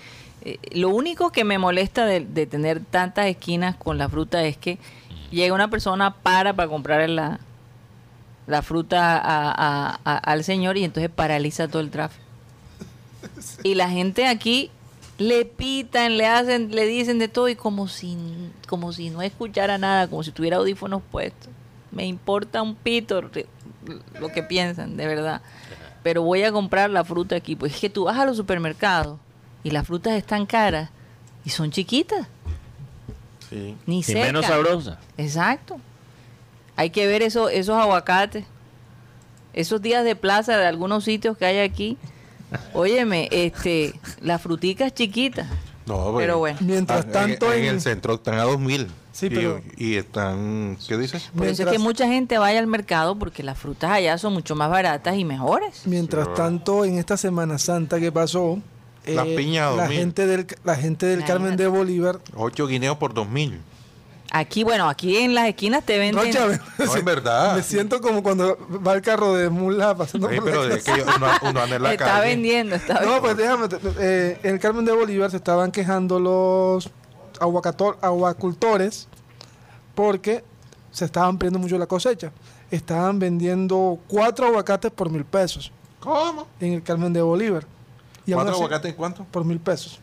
Eh, 0.45 0.57
lo 0.73 0.89
único 0.89 1.31
que 1.31 1.43
me 1.45 1.57
molesta 1.57 2.05
de, 2.05 2.19
de 2.21 2.45
tener 2.45 2.81
tantas 2.81 3.27
esquinas 3.27 3.75
con 3.77 3.97
la 3.97 4.09
fruta 4.09 4.43
es 4.43 4.57
que 4.57 4.77
llega 5.31 5.53
una 5.55 5.69
persona 5.69 6.13
para 6.15 6.53
para 6.53 6.67
comprar 6.67 7.07
la, 7.09 7.39
la 8.45 8.61
fruta 8.61 9.17
a- 9.17 9.51
a- 9.51 9.99
a- 10.03 10.17
al 10.17 10.43
señor 10.43 10.75
y 10.77 10.83
entonces 10.83 11.09
paraliza 11.09 11.67
todo 11.69 11.81
el 11.81 11.89
tráfico. 11.91 12.21
Y 13.63 13.75
la 13.75 13.89
gente 13.89 14.27
aquí 14.27 14.69
le 15.27 15.45
pitan, 15.45 16.17
le 16.17 16.25
hacen, 16.27 16.71
le 16.75 16.85
dicen 16.85 17.19
de 17.19 17.27
todo 17.27 17.47
y 17.49 17.55
como 17.55 17.87
si, 17.87 18.17
como 18.67 18.91
si 18.93 19.09
no 19.09 19.21
escuchara 19.21 19.77
nada, 19.77 20.07
como 20.07 20.23
si 20.23 20.31
tuviera 20.31 20.57
audífonos 20.57 21.01
puestos. 21.11 21.49
Me 21.91 22.05
importa 22.05 22.61
un 22.61 22.75
pito 22.75 23.21
lo 24.19 24.29
que 24.29 24.43
piensan, 24.43 24.97
de 24.97 25.07
verdad. 25.07 25.41
Pero 26.01 26.23
voy 26.23 26.43
a 26.43 26.51
comprar 26.51 26.89
la 26.89 27.03
fruta 27.03 27.35
aquí. 27.35 27.55
Pues 27.55 27.75
es 27.75 27.79
que 27.79 27.89
tú 27.89 28.05
vas 28.05 28.17
a 28.17 28.25
los 28.25 28.35
supermercados 28.37 29.19
y 29.63 29.71
las 29.71 29.85
frutas 29.87 30.13
están 30.13 30.45
caras 30.45 30.89
y 31.45 31.49
son 31.49 31.71
chiquitas, 31.71 32.27
Sí. 33.49 33.75
ni 33.85 34.01
y 34.05 34.13
menos 34.15 34.45
sabrosa. 34.45 34.99
Exacto. 35.17 35.79
Hay 36.75 36.89
que 36.89 37.05
ver 37.07 37.21
eso, 37.21 37.49
esos 37.49 37.77
aguacates. 37.77 38.45
Esos 39.53 39.81
días 39.81 40.03
de 40.03 40.15
plaza 40.15 40.57
de 40.57 40.65
algunos 40.65 41.03
sitios 41.03 41.37
que 41.37 41.45
hay 41.45 41.59
aquí. 41.59 41.97
Óyeme, 42.73 43.27
este, 43.31 43.93
las 44.21 44.41
fruticas 44.41 44.93
chiquitas. 44.93 45.47
No, 45.85 46.11
pues, 46.13 46.23
Pero 46.23 46.37
bueno. 46.39 46.57
Mientras 46.61 47.05
en- 47.05 47.11
tanto, 47.11 47.51
en, 47.51 47.63
en- 47.65 47.69
el 47.75 47.81
centro 47.81 48.13
están 48.15 48.35
a 48.35 48.43
2000. 48.43 48.87
Sí, 49.11 49.25
y, 49.27 49.29
pero- 49.29 49.61
y 49.77 49.95
están, 49.95 50.77
¿qué 50.87 50.97
dices? 50.97 51.23
Por 51.35 51.43
eso 51.45 51.51
es 51.51 51.57
Mientras- 51.59 51.71
que 51.73 51.79
mucha 51.79 52.07
gente 52.07 52.37
vaya 52.37 52.59
al 52.59 52.67
mercado 52.67 53.15
porque 53.19 53.43
las 53.43 53.57
frutas 53.57 53.91
allá 53.91 54.17
son 54.17 54.33
mucho 54.33 54.55
más 54.55 54.69
baratas 54.69 55.17
y 55.17 55.25
mejores. 55.25 55.81
Mientras 55.85 56.27
Sí, 56.27 56.33
tanto, 56.35 56.85
en 56.85 56.97
esta 56.97 57.17
Semana 57.17 57.57
Santa 57.57 57.99
que 57.99 58.11
pasó, 58.11 58.59
eh, 59.05 59.13
Las 59.15 59.27
piñas, 59.27 59.75
la 59.75 59.83
2000. 59.83 59.97
gente 59.99 60.25
del 60.25 60.47
la 60.63 60.75
gente 60.75 61.05
del 61.05 61.19
Imagínate. 61.19 61.33
Carmen 61.43 61.57
de 61.57 61.67
Bolívar, 61.67 62.19
8 62.35 62.65
guineos 62.67 62.97
por 62.97 63.13
2000. 63.13 63.59
Aquí, 64.35 64.63
bueno, 64.63 64.89
aquí 64.89 65.17
en 65.17 65.35
las 65.35 65.47
esquinas 65.47 65.83
te 65.85 65.99
venden. 65.99 66.33
No, 66.33 66.83
es 66.95 67.05
verdad. 67.05 67.55
me 67.55 67.61
siento 67.61 68.01
como 68.01 68.23
cuando 68.23 68.57
va 68.85 68.93
el 68.95 69.01
carro 69.03 69.33
de 69.35 69.47
mula 69.51 69.95
pasando 69.95 70.27
Ey, 70.27 70.39
por 70.39 70.47
la 70.47 70.51
pero 70.51 70.67
de 70.67 70.81
que 70.81 70.91
uno, 70.91 71.27
uno 71.43 71.61
anda 71.61 71.75
en 71.75 71.83
la 71.83 71.91
está 71.93 72.05
calle. 72.05 72.27
vendiendo, 72.29 72.75
está 72.75 72.95
No, 72.95 73.21
vendiendo. 73.21 73.21
pues 73.21 73.37
déjame. 73.37 73.67
te- 73.69 73.79
eh, 73.99 74.39
en 74.41 74.53
el 74.55 74.59
Carmen 74.59 74.85
de 74.85 74.91
Bolívar 74.91 75.29
se 75.29 75.37
estaban 75.37 75.71
quejando 75.71 76.19
los 76.19 76.89
aguacultores 78.01 79.07
porque 79.95 80.43
se 80.91 81.05
estaban 81.05 81.37
perdiendo 81.37 81.59
mucho 81.59 81.77
la 81.77 81.85
cosecha. 81.87 82.31
Estaban 82.71 83.19
vendiendo 83.19 83.99
cuatro 84.07 84.47
aguacates 84.47 84.91
por 84.91 85.09
mil 85.09 85.25
pesos 85.25 85.71
¿Cómo? 85.99 86.47
en 86.59 86.73
el 86.73 86.83
Carmen 86.83 87.13
de 87.13 87.21
Bolívar. 87.21 87.65
Y 88.25 88.31
aún 88.31 88.37
¿Cuántos 88.43 88.55
así, 88.55 88.63
aguacates 88.63 88.93
cuánto? 88.95 89.25
Por 89.25 89.45
mil 89.45 89.59
pesos. 89.59 89.99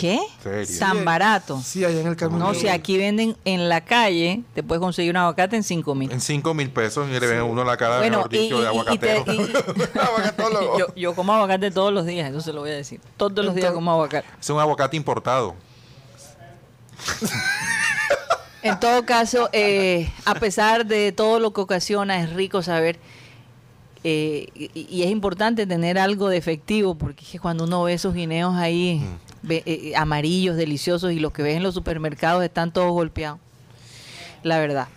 ¿Qué? 0.00 0.18
¿Serio? 0.42 0.78
Tan 0.78 1.04
barato. 1.04 1.60
Sí, 1.62 1.84
allá 1.84 2.00
en 2.00 2.06
el 2.06 2.16
Carmen 2.16 2.38
No, 2.38 2.52
de 2.52 2.58
si 2.58 2.68
aquí 2.68 2.96
venden 2.96 3.36
en 3.44 3.68
la 3.68 3.82
calle, 3.82 4.42
te 4.54 4.62
puedes 4.62 4.80
conseguir 4.80 5.10
un 5.10 5.18
aguacate 5.18 5.56
en 5.56 5.62
5 5.62 5.94
mil. 5.94 6.10
En 6.10 6.20
5 6.20 6.54
mil 6.54 6.70
pesos 6.70 7.08
y 7.08 7.12
le 7.12 7.26
ven 7.26 7.38
a 7.40 7.44
uno 7.44 7.62
la 7.64 7.76
cara, 7.76 7.98
Bueno, 7.98 8.16
mejor 8.18 8.34
y, 8.34 8.38
dicho, 8.38 8.56
de 8.56 8.62
y- 8.62 8.64
y 8.64 8.66
aguacatero. 8.68 9.24
te- 9.24 9.34
y- 9.34 9.52
Aguacatólogo. 10.00 10.78
yo, 10.78 10.86
yo 10.94 11.14
como 11.14 11.32
aguacate 11.34 11.70
todos 11.70 11.92
los 11.92 12.06
días, 12.06 12.30
eso 12.30 12.40
se 12.40 12.52
lo 12.52 12.60
voy 12.60 12.70
a 12.70 12.74
decir. 12.74 13.00
Todos 13.16 13.44
los 13.44 13.54
días 13.54 13.72
como 13.72 13.90
aguacate. 13.92 14.26
es 14.40 14.50
un 14.50 14.58
aguacate 14.58 14.96
importado. 14.96 15.54
En 18.62 18.78
todo 18.78 19.06
caso, 19.06 19.48
eh, 19.54 20.10
a 20.26 20.34
pesar 20.34 20.84
de 20.84 21.12
todo 21.12 21.40
lo 21.40 21.52
que 21.54 21.62
ocasiona, 21.62 22.20
es 22.22 22.30
rico 22.34 22.62
saber 22.62 22.98
eh, 24.04 24.48
y, 24.54 24.70
y 24.90 25.02
es 25.02 25.10
importante 25.10 25.66
tener 25.66 25.98
algo 25.98 26.28
de 26.28 26.36
efectivo, 26.36 26.94
porque 26.94 27.24
es 27.24 27.30
que 27.30 27.38
cuando 27.38 27.64
uno 27.64 27.82
ve 27.84 27.94
esos 27.94 28.12
guineos 28.12 28.54
ahí 28.56 28.98
ve- 28.98 29.29
eh, 29.48 29.92
amarillos, 29.96 30.56
deliciosos, 30.56 31.12
y 31.12 31.18
los 31.20 31.32
que 31.32 31.42
ves 31.42 31.56
en 31.56 31.62
los 31.62 31.74
supermercados 31.74 32.42
están 32.44 32.72
todos 32.72 32.90
golpeados. 32.92 33.38
La 34.42 34.58
verdad. 34.58 34.88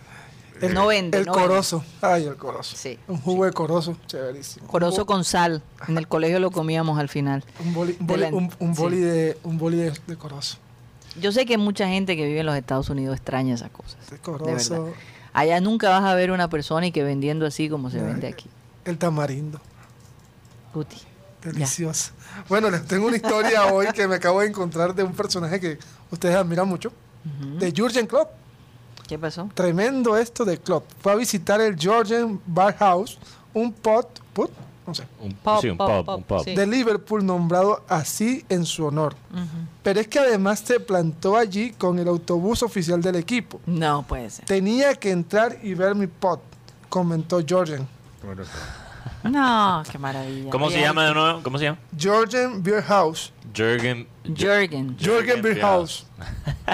no 0.62 0.88
vende. 0.88 1.18
El 1.20 1.26
no 1.26 1.34
vende. 1.34 1.48
corozo. 1.50 1.84
Ay, 2.02 2.26
el 2.26 2.36
corozo. 2.38 2.76
Sí, 2.78 2.98
Un 3.08 3.18
jugo 3.20 3.46
de 3.46 3.52
corozo. 3.54 3.98
Chéverísimo. 4.08 4.68
Corozo 4.68 5.06
con 5.06 5.24
sal. 5.26 5.62
En 5.88 5.98
el 5.98 6.08
colegio 6.08 6.40
lo 6.40 6.52
comíamos 6.52 6.98
al 7.00 7.10
final. 7.10 7.44
Un 7.64 7.74
boli, 7.74 7.98
un 8.00 8.08
de 8.08 8.14
boli, 8.14 8.22
la- 8.22 8.28
un, 8.30 8.52
un 8.60 8.76
sí. 8.76 8.82
boli 8.82 9.00
de, 9.00 9.38
un 9.44 9.58
boli 9.58 9.78
de, 9.78 9.94
de 10.08 10.16
corozo. 10.18 10.58
Yo 11.20 11.32
sé 11.32 11.46
que 11.46 11.58
mucha 11.58 11.88
gente 11.88 12.16
que 12.16 12.26
vive 12.26 12.40
en 12.40 12.46
los 12.46 12.56
Estados 12.56 12.90
Unidos 12.90 13.16
extraña 13.16 13.54
esas 13.56 13.70
cosas. 13.72 13.98
De 14.10 14.16
De 14.16 14.22
corozo. 14.22 14.84
verdad. 14.86 14.98
Allá 15.34 15.60
nunca 15.62 15.90
vas 15.90 16.04
a 16.04 16.14
ver 16.16 16.32
una 16.32 16.48
persona 16.50 16.86
y 16.88 16.92
que 16.92 17.04
vendiendo 17.04 17.46
así 17.46 17.68
como 17.70 17.90
se 17.90 18.02
vende 18.02 18.28
aquí. 18.28 18.50
El 18.86 18.98
tamarindo. 18.98 19.60
Guti. 20.74 20.98
Delicioso. 21.44 22.12
Bueno, 22.50 22.70
les 22.70 22.86
tengo 22.86 23.08
una 23.08 23.16
historia 23.18 23.66
hoy 23.74 23.88
que 23.94 24.08
me 24.08 24.16
acabo 24.16 24.42
de 24.42 24.48
encontrar 24.48 24.94
de 24.96 25.04
un 25.04 25.14
personaje 25.14 25.60
que 25.60 25.78
ustedes 26.12 26.36
admiran 26.36 26.68
mucho. 26.68 26.92
De 27.60 27.74
Jurgen 27.76 28.06
Klopp. 28.08 28.32
¿Qué 29.08 29.18
pasó? 29.18 29.50
Tremendo 29.54 30.18
esto 30.18 30.44
de 30.46 30.58
Klopp. 30.58 30.86
Fue 31.02 31.12
a 31.12 31.16
visitar 31.16 31.60
el 31.62 31.78
Georgian 31.78 32.40
Bar 32.46 32.76
House, 32.78 33.18
un 33.54 33.72
pot, 33.72 34.22
put, 34.34 34.50
no 34.86 34.94
sé, 34.94 35.06
Un, 35.22 35.34
Pop, 35.34 35.62
sí, 35.62 35.70
un 35.70 35.78
pop, 35.78 35.88
pop, 35.88 36.06
pop, 36.06 36.18
un 36.18 36.24
pop. 36.24 36.42
sí. 36.44 36.56
de 36.56 36.68
Liverpool 36.68 37.26
nombrado 37.26 37.84
así 37.88 38.46
en 38.50 38.66
su 38.66 38.86
honor. 38.86 39.16
Pero 39.82 40.00
es 40.02 40.08
que 40.10 40.20
además 40.20 40.60
se 40.60 40.80
plantó 40.80 41.38
allí 41.38 41.72
con 41.72 42.00
el 42.00 42.08
autobús 42.10 42.64
oficial 42.64 43.02
del 43.02 43.16
equipo. 43.16 43.62
No 43.66 44.04
puede 44.04 44.30
ser. 44.30 44.46
Tenía 44.46 44.96
que 44.96 45.12
entrar 45.12 45.58
y 45.64 45.74
ver 45.74 45.96
mi 45.96 46.08
pot, 46.08 46.42
comentó 46.90 47.42
Georgian. 47.46 47.88
No, 49.24 49.84
qué 49.92 49.98
maravilla. 49.98 50.50
¿Cómo 50.50 50.70
se 50.70 50.80
llama 50.82 51.08
de 51.08 51.14
nuevo? 51.14 51.42
¿Cómo 51.44 51.58
se 51.58 51.66
llama? 51.66 51.78
Georgian 51.98 52.62
Beer 52.64 52.82
House. 52.84 53.32
Jürgen. 53.54 54.08
Jürgen. 54.26 54.96
Georgian 55.00 55.42
Beer 55.42 55.60
House. 55.62 56.06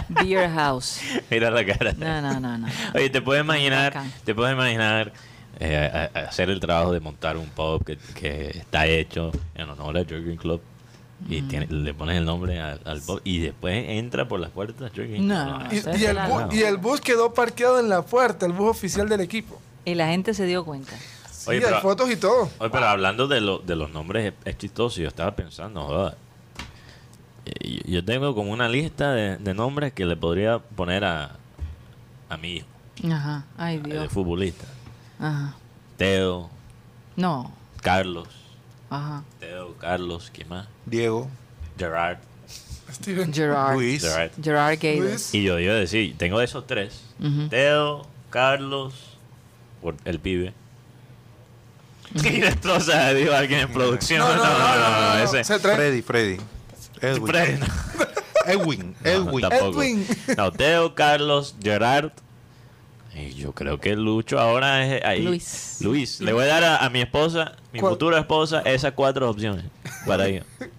Beer 0.09 0.49
House. 0.49 0.99
Mira 1.29 1.49
la 1.51 1.65
cara. 1.65 1.93
No, 1.93 2.21
no, 2.21 2.39
no, 2.39 2.57
no. 2.57 2.67
Oye, 2.95 3.09
te 3.09 3.21
puedes 3.21 3.43
imaginar, 3.43 3.93
te 4.23 4.33
puedes 4.35 4.53
imaginar 4.53 5.11
eh, 5.59 6.09
a- 6.13 6.19
a- 6.19 6.23
hacer 6.27 6.49
el 6.49 6.59
trabajo 6.59 6.91
de 6.93 6.99
montar 6.99 7.37
un 7.37 7.47
pub 7.47 7.83
que, 7.85 7.97
que 8.15 8.49
está 8.57 8.85
hecho 8.87 9.31
en 9.55 9.69
honor 9.69 9.97
a 9.97 10.03
Jürgen 10.05 10.37
Club 10.37 10.61
y 11.27 11.41
tiene- 11.41 11.67
le 11.67 11.93
pones 11.93 12.17
el 12.17 12.25
nombre 12.25 12.61
al, 12.61 12.79
al 12.85 13.01
pub 13.01 13.19
y 13.25 13.39
después 13.39 13.85
entra 13.89 14.27
por 14.27 14.39
las 14.39 14.51
puertas 14.51 14.91
Jürgen. 14.93 15.27
No. 15.27 15.63
Y, 15.71 15.75
y 15.75 16.05
el 16.05 16.17
bu- 16.17 16.53
y 16.53 16.61
el 16.63 16.77
bus 16.77 17.01
quedó 17.01 17.33
parqueado 17.33 17.79
en 17.79 17.89
la 17.89 18.03
puerta, 18.03 18.45
el 18.45 18.53
bus 18.53 18.69
oficial 18.69 19.09
del 19.09 19.21
equipo. 19.21 19.59
Y 19.85 19.95
la 19.95 20.07
gente 20.07 20.33
se 20.33 20.45
dio 20.45 20.63
cuenta. 20.63 20.93
Sí, 21.49 21.55
Oye, 21.57 21.65
hay 21.65 21.71
pero- 21.71 21.81
fotos 21.81 22.09
y 22.11 22.15
todo. 22.17 22.49
Oye, 22.59 22.69
pero 22.69 22.85
hablando 22.87 23.27
de, 23.27 23.41
lo- 23.41 23.59
de 23.59 23.75
los 23.75 23.89
nombres 23.91 24.25
es, 24.27 24.33
es 24.45 24.57
chistoso, 24.57 25.01
yo 25.01 25.07
estaba 25.07 25.35
pensando, 25.35 25.81
joder, 25.85 26.15
eh, 27.45 27.81
yo, 27.85 28.03
tengo 28.05 28.35
como 28.35 28.51
una 28.51 28.67
lista 28.69 29.11
de, 29.13 29.37
de 29.37 29.53
nombres 29.53 29.93
que 29.93 30.05
le 30.05 30.15
podría 30.15 30.59
poner 30.59 31.03
a, 31.05 31.31
a 32.29 32.37
mi 32.37 32.57
hijo, 32.57 32.67
Ajá. 33.11 33.45
Ay, 33.57 33.77
de 33.79 33.91
Dios. 33.91 34.11
futbolista. 34.11 34.65
Ajá. 35.19 35.55
Teo, 35.97 36.49
No. 37.15 37.51
Carlos, 37.81 38.27
Ajá. 38.89 39.23
Teo, 39.39 39.75
Carlos, 39.77 40.31
¿quién 40.33 40.49
más? 40.49 40.67
Diego, 40.85 41.27
Gerard. 41.77 42.17
Steven. 42.91 43.31
Gerard. 43.33 43.75
Luis, 43.75 44.01
Gerard. 44.01 44.31
Gerard. 44.41 44.79
Luis. 44.83 45.33
Y 45.35 45.43
yo 45.43 45.59
iba 45.59 45.73
a 45.73 45.77
decir, 45.77 46.15
tengo 46.17 46.39
de 46.39 46.45
esos 46.45 46.65
tres. 46.65 47.03
Teo, 47.49 48.05
Carlos, 48.31 48.93
por 49.81 49.95
el 50.05 50.19
pibe. 50.19 50.53
Y 52.23 52.39
destroza, 52.39 53.13
dijo 53.13 53.33
alguien 53.33 53.61
en 53.61 53.73
producción. 53.73 54.19
No, 54.19 54.35
no, 54.35 54.43
no, 54.43 54.49
no, 54.49 55.15
no, 55.17 55.23
ese. 55.23 55.43
Se 55.43 55.59
trae 55.59 55.75
Freddy, 55.75 56.01
Freddy. 56.01 56.37
Edwin. 57.01 57.27
Freddy, 57.27 57.59
no. 57.59 57.65
Edwin, 58.45 58.95
Edwin. 59.03 59.45
Edwin. 59.51 60.07
No, 60.37 60.51
Teo, 60.51 60.95
Carlos, 60.95 61.55
Gerard. 61.61 62.11
Y 63.13 63.33
yo 63.33 63.53
creo 63.53 63.79
que 63.79 63.95
Lucho 63.95 64.39
ahora 64.39 64.85
es 64.85 65.03
ahí. 65.03 65.21
Luis. 65.21 65.77
Luis. 65.81 66.19
Le 66.21 66.33
voy 66.33 66.43
a 66.45 66.47
dar 66.47 66.63
a, 66.63 66.77
a 66.77 66.89
mi 66.89 67.01
esposa, 67.01 67.57
mi 67.73 67.79
¿Cuál? 67.79 67.93
futura 67.93 68.19
esposa, 68.19 68.61
esas 68.65 68.93
cuatro 68.93 69.29
opciones 69.29 69.65
para 70.05 70.27
ella. 70.27 70.43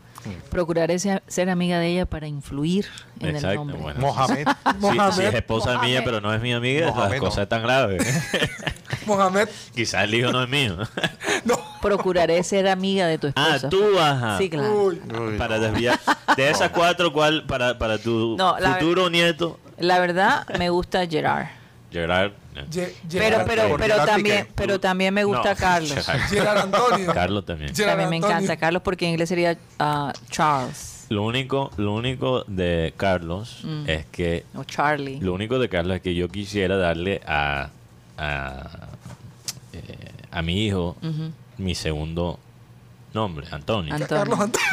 Procuraré 0.50 0.98
ser, 0.98 1.22
ser 1.26 1.48
amiga 1.50 1.78
de 1.78 1.88
ella 1.88 2.06
para 2.06 2.26
influir 2.28 2.87
en 3.20 3.28
el 3.30 3.35
Exacto, 3.37 3.56
nombre. 3.64 3.78
bueno. 3.78 4.00
Mohamed. 4.00 4.46
Si, 4.46 4.78
Mohamed. 4.78 5.12
si 5.12 5.22
es 5.24 5.35
esposa 5.35 5.72
Mohamed. 5.74 5.88
mía, 5.88 6.02
pero 6.04 6.20
no 6.20 6.33
es 6.35 6.40
mi 6.40 6.52
amiga, 6.52 6.87
la 6.87 6.92
Mohamed, 6.92 7.18
cosa 7.18 7.37
no. 7.38 7.42
es 7.44 7.48
tan 7.48 7.62
grave. 7.62 7.98
Mohamed. 9.06 9.48
Quizás 9.74 10.04
el 10.04 10.14
hijo 10.14 10.30
no 10.33 10.42
es 10.42 10.48
mío. 10.48 10.76
Procuraré 11.83 12.42
ser 12.42 12.68
amiga 12.68 13.06
de 13.06 13.18
tu 13.18 13.28
ah, 13.35 13.56
esposa. 13.56 13.68
tú 13.70 13.98
ajá. 13.98 14.37
Sí, 14.38 14.50
claro. 14.50 14.83
Uy. 14.85 15.00
Uy, 15.18 15.38
Para 15.38 15.56
no. 15.56 15.62
desviar. 15.64 15.98
De 16.37 16.50
esas 16.50 16.70
cuatro, 16.70 17.12
¿cuál 17.12 17.46
para, 17.46 17.78
para 17.78 17.96
tu 17.98 18.37
No, 18.37 18.59
la 18.59 18.74
futuro 18.74 19.09
nieto? 19.09 19.59
La 19.78 19.98
verdad, 19.98 20.46
me 20.59 20.68
gusta 20.68 21.06
Gerard. 21.06 21.46
Gerard. 21.92 22.33
eh. 22.55 22.66
Ge- 22.70 22.94
Pero, 23.11 23.20
Gerard, 23.24 23.46
pero, 23.46 23.62
pero 23.76 23.79
Gerard 23.94 24.07
también, 24.07 24.48
pero 24.55 24.79
también 24.81 25.12
me 25.14 25.24
gusta 25.24 25.50
No, 25.55 25.57
Carlos. 25.57 25.92
Gerard. 26.07 26.20
Gerard 26.29 26.59
Antonio. 26.59 27.12
Carlos 27.12 27.44
también. 27.46 27.74
Gerard 27.74 27.90
También 27.92 28.11
me 28.11 28.16
Antonio. 28.16 28.37
encanta 28.37 28.57
Carlos 28.57 28.83
porque 28.83 29.05
en 29.07 29.11
inglés 29.12 29.29
sería 29.29 29.57
ah, 29.79 30.12
Charles 30.31 31.07
Lo 31.09 31.24
único, 31.24 31.70
lo 31.76 31.92
único 31.94 32.44
de 32.46 32.94
Carlos 32.96 33.61
Mm. 33.64 33.88
es 33.88 34.07
que 34.07 34.44
o 34.55 34.62
Charlie. 34.64 35.18
lo 35.20 35.33
único 35.35 35.59
de 35.59 35.68
Carlos 35.68 35.96
es 35.96 36.03
que 36.03 36.14
yo 36.14 36.29
quisiera 36.29 36.76
darle 36.76 37.20
a 37.26 37.70
a, 38.18 38.68
eh, 39.72 40.12
a 40.31 40.42
mi 40.42 40.66
hijo 40.66 40.96
mi 41.59 41.74
segundo 41.74 42.38
nombre, 43.12 43.46
Antonio. 43.50 43.92
Antonio. 43.94 44.09
Carlos 44.09 44.38
Antonio. 44.40 44.68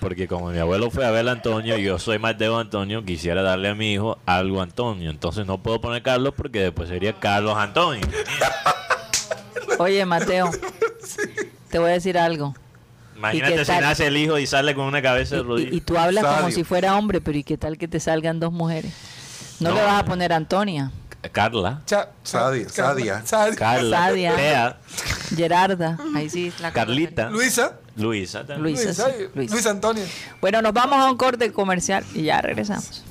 Porque 0.00 0.26
como 0.26 0.48
mi 0.50 0.58
abuelo 0.58 0.90
fue 0.90 1.04
a 1.04 1.10
ver 1.10 1.28
a 1.28 1.32
Antonio 1.32 1.76
y 1.76 1.84
yo 1.84 1.98
soy 1.98 2.18
Mateo 2.18 2.58
Antonio, 2.58 3.04
quisiera 3.04 3.42
darle 3.42 3.68
a 3.68 3.74
mi 3.74 3.92
hijo 3.92 4.18
algo 4.26 4.62
Antonio. 4.62 5.10
Entonces 5.10 5.46
no 5.46 5.58
puedo 5.62 5.80
poner 5.80 6.02
Carlos 6.02 6.32
porque 6.36 6.60
después 6.60 6.88
sería 6.88 7.12
Carlos 7.12 7.56
Antonio. 7.58 8.00
Oye, 9.78 10.04
Mateo, 10.06 10.50
te 11.70 11.78
voy 11.78 11.90
a 11.90 11.92
decir 11.94 12.18
algo. 12.18 12.54
Imagínate 13.16 13.58
si 13.64 13.70
tal? 13.70 13.82
nace 13.82 14.06
el 14.06 14.16
hijo 14.16 14.38
y 14.38 14.46
sale 14.46 14.74
con 14.74 14.86
una 14.86 15.02
cabeza 15.02 15.36
de 15.36 15.42
Y, 15.42 15.44
rodilla. 15.44 15.70
y- 15.72 15.76
y 15.76 15.80
tú 15.82 15.98
hablas 15.98 16.24
como 16.24 16.50
si 16.50 16.64
fuera 16.64 16.96
hombre, 16.96 17.20
pero 17.20 17.36
¿y 17.38 17.44
qué 17.44 17.58
tal 17.58 17.76
que 17.76 17.86
te 17.88 18.00
salgan 18.00 18.40
dos 18.40 18.52
mujeres? 18.52 18.92
No, 19.60 19.70
No. 19.70 19.74
le 19.76 19.82
vas 19.82 20.00
a 20.00 20.04
poner 20.06 20.32
Antonia, 20.32 20.90
Carla, 21.28 21.82
Cha- 21.86 22.08
Sadia, 22.22 22.68
Sadia. 22.68 23.22
Sadia. 23.26 23.56
Carla, 23.56 23.98
Sadia. 23.98 24.34
Tea, 24.36 24.76
Gerarda. 25.36 25.98
Ahí 26.14 26.30
sí. 26.30 26.52
La 26.60 26.72
Carlita, 26.72 27.28
Luisa. 27.30 27.76
Luisa 27.96 28.46
también. 28.46 28.62
Luisa, 28.62 28.84
Luisa. 28.84 29.10
sí, 29.10 29.24
Luisa. 29.34 29.54
Luis 29.54 29.66
Antonio. 29.66 30.04
Bueno, 30.40 30.62
nos 30.62 30.72
vamos 30.72 30.98
a 30.98 31.10
un 31.10 31.16
corte 31.16 31.52
comercial 31.52 32.04
y 32.14 32.22
ya 32.22 32.40
regresamos. 32.40 33.04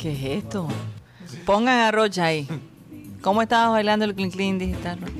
¿Qué 0.00 0.12
es 0.12 0.38
esto? 0.44 0.68
Pongan 1.44 1.78
a 1.80 1.90
Rocha 1.90 2.24
ahí. 2.26 2.46
¿Cómo 3.20 3.42
estabas 3.42 3.70
bailando 3.72 4.04
el 4.04 4.14
clean 4.14 4.30
clean 4.30 4.58
digital? 4.58 4.98
Rocha? 5.00 5.12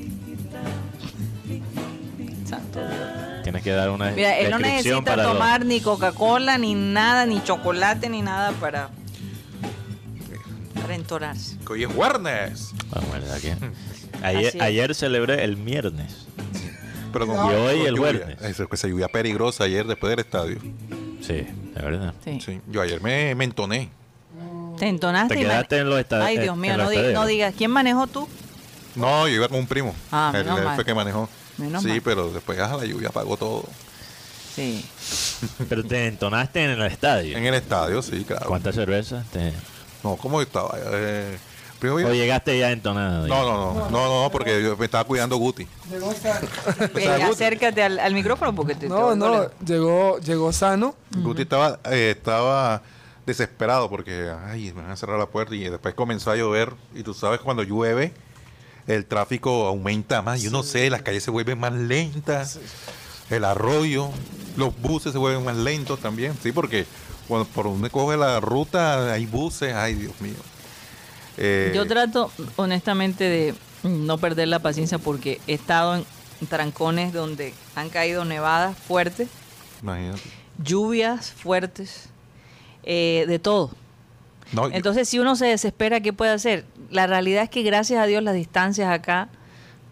Santo 2.49 2.81
Dios. 2.81 3.43
Tienes 3.43 3.63
que 3.63 3.71
dar 3.71 3.91
una 3.91 4.11
Mira, 4.11 4.39
él 4.39 4.51
no 4.51 4.59
necesita 4.59 5.03
para 5.03 5.25
los- 5.25 5.33
tomar 5.33 5.65
ni 5.65 5.81
Coca-Cola, 5.81 6.59
ni 6.59 6.75
nada, 6.75 7.27
ni 7.27 7.43
chocolate, 7.43 8.09
ni 8.09 8.23
nada 8.23 8.53
para, 8.53 8.91
para 10.81 10.95
entonarse. 10.95 11.57
Que 11.67 11.73
hoy 11.73 11.85
es 11.85 11.95
viernes. 11.95 12.73
Bueno, 12.91 13.09
verdad 13.13 13.39
que- 13.41 13.57
Ayer, 14.23 14.63
ayer 14.63 14.95
celebré 14.95 15.45
el 15.45 15.57
viernes. 15.57 16.27
Pero 17.13 17.27
con, 17.27 17.37
Y 17.37 17.55
hoy 17.55 17.79
con 17.79 17.87
el 17.87 17.95
viernes. 18.19 18.43
Eso, 18.43 18.69
esa 18.71 18.89
lluvia 18.89 19.09
peligrosa 19.09 19.65
ayer 19.65 19.87
después 19.87 20.11
del 20.11 20.21
estadio. 20.21 20.59
Sí, 21.21 21.35
de 21.35 21.83
verdad. 21.83 22.15
Sí. 22.25 22.39
Sí, 22.41 22.61
yo 22.71 22.83
ayer 22.83 23.01
me, 23.03 23.35
me 23.35 23.45
entoné. 23.45 23.91
Te 24.81 24.89
entonaste. 24.89 25.35
Te 25.35 25.41
y 25.41 25.45
quedaste 25.45 25.77
en 25.79 25.91
los 25.91 26.01
esta- 26.01 26.25
Ay, 26.25 26.39
Dios 26.39 26.57
mío, 26.57 26.75
no, 26.79 26.89
di- 26.89 26.97
estadios. 26.97 27.21
no 27.21 27.27
digas. 27.27 27.55
¿Quién 27.57 27.71
manejó 27.71 28.07
tú? 28.07 28.27
No, 28.95 29.29
yo 29.29 29.35
iba 29.35 29.47
con 29.49 29.59
un 29.59 29.67
primo. 29.67 29.95
Ah, 30.11 30.33
él, 30.35 30.43
menos 30.45 30.59
él 30.59 30.65
mal. 30.65 30.75
fue 30.75 30.85
que 30.87 30.95
manejó. 30.95 31.29
Menos 31.59 31.83
sí, 31.83 31.89
mal. 31.91 32.01
pero 32.03 32.33
después 32.33 32.59
ah, 32.59 32.77
la 32.79 32.87
lluvia 32.87 33.11
apagó 33.11 33.37
todo. 33.37 33.65
Sí. 34.57 34.85
Pero 35.69 35.85
te 35.85 36.07
entonaste 36.09 36.65
en 36.65 36.71
el 36.71 36.83
estadio. 36.83 37.37
En 37.37 37.47
el 37.47 37.55
estadio, 37.55 38.03
sí, 38.03 38.25
claro. 38.25 38.47
¿Cuántas 38.47 38.75
cervezas? 38.75 39.25
Te... 39.29 39.53
No, 40.03 40.17
¿cómo 40.17 40.41
estaba? 40.43 40.77
Eh, 40.83 41.39
¿O 41.83 42.13
llegaste 42.13 42.59
ya 42.59 42.73
entonado? 42.73 43.27
no, 43.29 43.43
no, 43.45 43.75
no, 43.75 43.91
no, 43.91 44.23
no, 44.25 44.31
porque 44.31 44.63
yo 44.63 44.77
me 44.77 44.87
estaba 44.87 45.05
cuidando 45.05 45.37
Guti. 45.37 45.67
Llegó 45.91 46.13
sano. 46.15 46.49
Acércate 47.31 47.83
al, 47.83 47.99
al 48.01 48.13
micrófono 48.13 48.55
porque 48.55 48.75
te, 48.75 48.89
No, 48.89 49.15
no, 49.15 49.51
llegó, 49.65 50.19
llegó 50.19 50.53
sano. 50.53 50.95
Guti 51.17 51.43
estaba, 51.43 51.79
eh, 51.85 52.15
estaba 52.17 52.83
desesperado 53.31 53.89
porque, 53.89 54.31
ay, 54.47 54.73
me 54.75 54.83
van 54.83 54.91
a 54.91 54.97
cerrar 54.97 55.19
la 55.19 55.27
puerta 55.27 55.55
y 55.55 55.69
después 55.69 55.95
comenzó 55.95 56.31
a 56.31 56.37
llover. 56.37 56.73
Y 56.95 57.03
tú 57.03 57.15
sabes, 57.15 57.41
cuando 57.41 57.63
llueve, 57.63 58.13
el 58.87 59.07
tráfico 59.07 59.67
aumenta 59.67 60.23
más. 60.23 60.43
Yo 60.43 60.51
no 60.51 60.63
sé, 60.63 60.91
las 60.91 61.03
calles 61.03 61.23
se 61.23 61.31
vuelven 61.31 61.59
más 61.59 61.73
lentas. 61.73 62.59
El 63.31 63.45
arroyo, 63.45 64.11
los 64.57 64.77
buses 64.81 65.13
se 65.13 65.19
vuelven 65.19 65.45
más 65.45 65.57
lentos 65.57 66.01
también. 66.01 66.35
Sí, 66.43 66.53
porque 66.53 66.87
cuando 67.29 67.47
por 67.49 67.67
donde 67.67 67.91
coge 67.91 68.17
la 68.17 68.41
ruta 68.41 69.13
hay 69.13 69.27
buses. 69.27 69.75
Ay, 69.75 69.95
Dios 69.95 70.21
mío. 70.21 70.35
Eh, 71.37 71.73
Yo 71.75 71.87
trato, 71.87 72.31
honestamente, 72.57 73.25
de 73.25 73.55
no 73.85 74.19
perder 74.19 74.49
la 74.49 74.59
paciencia 74.59 74.99
porque 74.99 75.41
he 75.47 75.55
estado 75.55 75.95
en 75.97 76.05
trancones 76.49 77.13
donde 77.13 77.55
han 77.75 77.89
caído 77.89 78.25
nevadas 78.25 78.77
fuertes, 78.77 79.29
imagínate. 79.83 80.21
lluvias 80.63 81.31
fuertes, 81.33 82.09
eh, 82.85 83.25
de 83.29 83.39
todo. 83.39 83.71
No, 84.53 84.69
yo- 84.69 84.75
Entonces, 84.75 85.09
si 85.09 85.19
uno 85.19 85.37
se 85.37 85.47
desespera, 85.47 86.01
¿qué 86.01 86.13
puede 86.13 86.33
hacer? 86.33 86.65
La 86.91 87.07
realidad 87.07 87.43
es 87.45 87.51
que, 87.51 87.63
gracias 87.63 88.01
a 88.03 88.07
Dios, 88.07 88.23
las 88.23 88.35
distancias 88.35 88.91
acá 88.91 89.29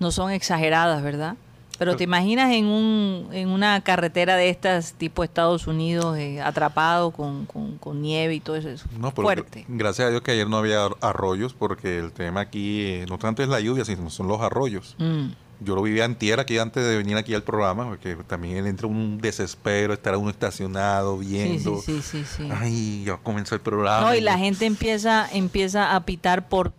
no 0.01 0.11
son 0.11 0.31
exageradas, 0.33 1.03
¿verdad? 1.03 1.37
Pero 1.79 1.97
te 1.97 2.05
imaginas 2.05 2.53
en, 2.53 2.67
un, 2.67 3.29
en 3.33 3.49
una 3.51 3.81
carretera 3.83 4.37
de 4.37 4.51
estas, 4.51 4.95
tipo 4.95 5.23
Estados 5.25 5.67
Unidos, 5.67 6.19
eh, 6.19 6.41
atrapado 6.41 7.11
con, 7.12 7.47
con- 7.47 7.79
con 7.79 8.03
nieve 8.03 8.35
y 8.35 8.41
todo 8.41 8.57
eso. 8.57 8.69
eso 8.69 8.87
No, 8.99 9.14
pero 9.14 9.27
fuerte. 9.27 9.61
gr- 9.62 9.67
gracias 9.69 10.09
a 10.09 10.11
Dios 10.11 10.23
que 10.23 10.33
ayer 10.33 10.49
no 10.49 10.57
había 10.59 10.85
ar- 10.87 10.97
arroyos, 11.01 11.55
porque 11.55 11.99
el 11.99 12.12
tema 12.12 12.41
aquí 12.41 12.83
eh, 12.83 13.07
no 13.09 13.19
tanto 13.19 13.43
es 13.43 13.49
la 13.49 13.61
lluvia, 13.61 13.85
sino 13.85 14.11
son 14.11 14.27
los 14.29 14.41
arroyos. 14.41 14.97
Mm. 14.99 15.29
Yo 15.61 15.75
lo 15.75 15.83
vivía 15.83 16.05
en 16.05 16.14
tierra 16.14 16.43
aquí 16.43 16.57
antes 16.59 16.85
de 16.85 16.97
venir 16.97 17.17
aquí 17.17 17.35
al 17.35 17.43
programa, 17.43 17.88
porque 17.88 18.14
también 18.29 18.64
entra 18.69 18.87
un 18.87 19.19
desespero, 19.19 19.93
estar 19.93 20.17
uno 20.17 20.31
estacionado 20.31 21.19
viendo. 21.19 21.81
sí, 21.81 22.01
sí, 22.01 22.23
sí, 22.23 22.25
sí. 22.37 22.49
Ay, 22.55 23.03
ya 23.05 23.17
comenzó 23.17 23.57
el 23.57 23.61
programa. 23.61 24.07
No, 24.09 24.14
y 24.14 24.21
la 24.21 24.38
gente 24.38 24.67
empieza, 24.67 25.29
empieza 25.33 25.97
a 25.97 26.05
pitar 26.05 26.49
por, 26.49 26.73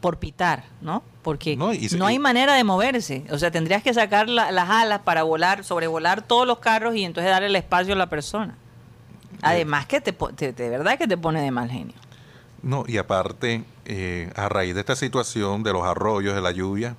por 0.00 0.18
pitar, 0.18 0.64
¿no? 0.80 1.02
Porque 1.22 1.56
No, 1.56 1.72
y 1.72 1.88
hay 2.06 2.14
y- 2.16 2.18
manera 2.18 2.54
de 2.54 2.64
moverse. 2.64 3.24
O 3.30 3.38
sea, 3.38 3.50
tendrías 3.50 3.82
que 3.82 3.94
sacar 3.94 4.28
la- 4.28 4.50
las 4.52 4.68
alas 4.68 5.00
para 5.00 5.22
volar, 5.22 5.64
sobrevolar 5.64 6.22
todos 6.22 6.46
los 6.46 6.58
carros 6.58 6.94
y 6.96 7.04
entonces 7.04 7.30
darle 7.30 7.48
el 7.48 7.56
espacio 7.56 7.94
a 7.94 7.96
la 7.96 8.08
persona. 8.08 8.56
Además 9.42 9.86
que 9.86 10.00
te, 10.00 10.12
de 10.52 10.70
verdad 10.70 10.98
que 10.98 11.06
te 11.08 11.16
pone 11.16 11.42
de 11.42 11.50
mal 11.50 11.70
genio. 11.70 11.94
No, 12.62 12.84
y 12.86 12.96
aparte, 12.98 13.64
eh, 13.84 14.30
a 14.36 14.48
raíz 14.48 14.74
de 14.74 14.80
esta 14.80 14.96
situación 14.96 15.62
de 15.62 15.72
los 15.72 15.84
arroyos, 15.84 16.34
de 16.34 16.40
la 16.40 16.50
lluvia, 16.52 16.96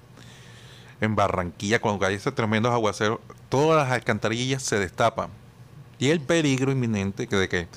en 1.01 1.15
Barranquilla, 1.15 1.79
cuando 1.81 2.05
hay 2.05 2.15
ese 2.15 2.31
tremendo 2.31 2.71
aguacero, 2.71 3.19
todas 3.49 3.83
las 3.83 3.91
alcantarillas 3.91 4.63
se 4.63 4.79
destapan. 4.79 5.29
Y 5.99 6.09
el 6.09 6.19
peligro 6.21 6.71
inminente 6.71 7.27
que 7.27 7.35
de 7.35 7.49
que 7.49 7.67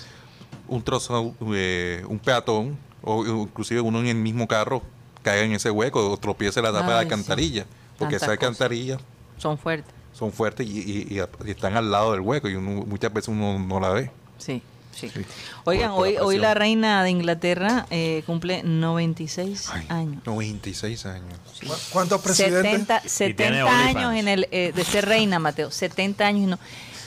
un 0.66 0.82
trozo, 0.82 1.34
eh, 1.54 2.04
un 2.08 2.18
peatón, 2.18 2.78
o 3.02 3.24
inclusive 3.24 3.80
uno 3.80 4.00
en 4.00 4.06
el 4.06 4.16
mismo 4.16 4.46
carro, 4.48 4.82
caiga 5.22 5.44
en 5.44 5.52
ese 5.52 5.70
hueco 5.70 6.10
o 6.10 6.16
tropiece 6.16 6.60
la 6.62 6.72
tapa 6.72 6.86
de 6.86 6.92
la 6.92 6.98
sí. 7.00 7.04
alcantarilla. 7.04 7.62
Porque 7.98 8.14
Tantas 8.14 8.16
esas 8.22 8.28
alcantarillas 8.30 9.00
Son 9.38 9.58
fuertes. 9.58 9.92
son 10.12 10.32
fuertes 10.32 10.66
y, 10.66 10.78
y- 10.78 11.18
y- 11.18 11.46
y 11.46 11.50
están 11.50 11.76
al 11.76 11.90
lado 11.90 12.12
del 12.12 12.20
hueco 12.20 12.48
y 12.48 12.54
uno- 12.54 12.84
muchas 12.86 13.12
veces 13.12 13.28
uno 13.28 13.58
no 13.58 13.80
la 13.80 13.90
ve. 13.90 14.10
Sí, 14.38 14.62
sí. 14.94 15.08
Sí. 15.10 15.24
Oigan, 15.64 15.90
hoy, 15.90 16.14
la 16.14 16.22
hoy 16.24 16.38
la 16.38 16.54
reina 16.54 17.02
de 17.04 17.10
Inglaterra 17.10 17.86
eh, 17.90 18.22
cumple 18.26 18.62
96 18.62 19.68
Ay, 19.72 19.86
años. 19.88 20.22
96 20.26 21.06
años. 21.06 21.38
¿Cu- 21.66 21.72
¿Cuántos 21.92 22.20
presidentes? 22.20 22.62
70, 22.70 23.00
tiene 23.00 23.08
70 23.10 23.64
OnlyFans. 23.66 23.96
años 23.96 24.14
en 24.14 24.28
el, 24.28 24.48
eh, 24.50 24.72
de 24.74 24.84
ser 24.84 25.06
reina, 25.06 25.38
Mateo. 25.38 25.70
70 25.70 26.26
años 26.26 26.42
y 26.42 26.46
no. 26.46 26.58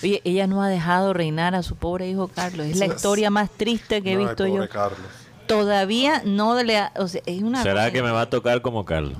Oye, 0.03 0.21
ella 0.23 0.47
no 0.47 0.63
ha 0.63 0.67
dejado 0.67 1.13
reinar 1.13 1.53
a 1.53 1.63
su 1.63 1.75
pobre 1.75 2.09
hijo 2.09 2.27
Carlos. 2.27 2.65
Es 2.65 2.77
la 2.77 2.87
Sí, 2.87 2.91
historia 2.95 3.29
más 3.29 3.49
triste 3.51 4.01
que 4.01 4.13
he 4.13 4.17
visto 4.17 4.47
yo. 4.47 4.67
Carlos. 4.67 4.99
Todavía 5.47 6.21
no 6.25 6.61
le 6.63 6.77
ha, 6.77 6.91
o 6.95 7.07
sea, 7.07 7.21
es 7.25 7.41
una 7.41 7.61
¿Será 7.63 7.81
cosa- 7.83 7.91
que 7.91 8.01
me 8.03 8.11
va 8.11 8.21
a 8.21 8.29
tocar 8.29 8.61
como 8.61 8.85
Carlos? 8.85 9.17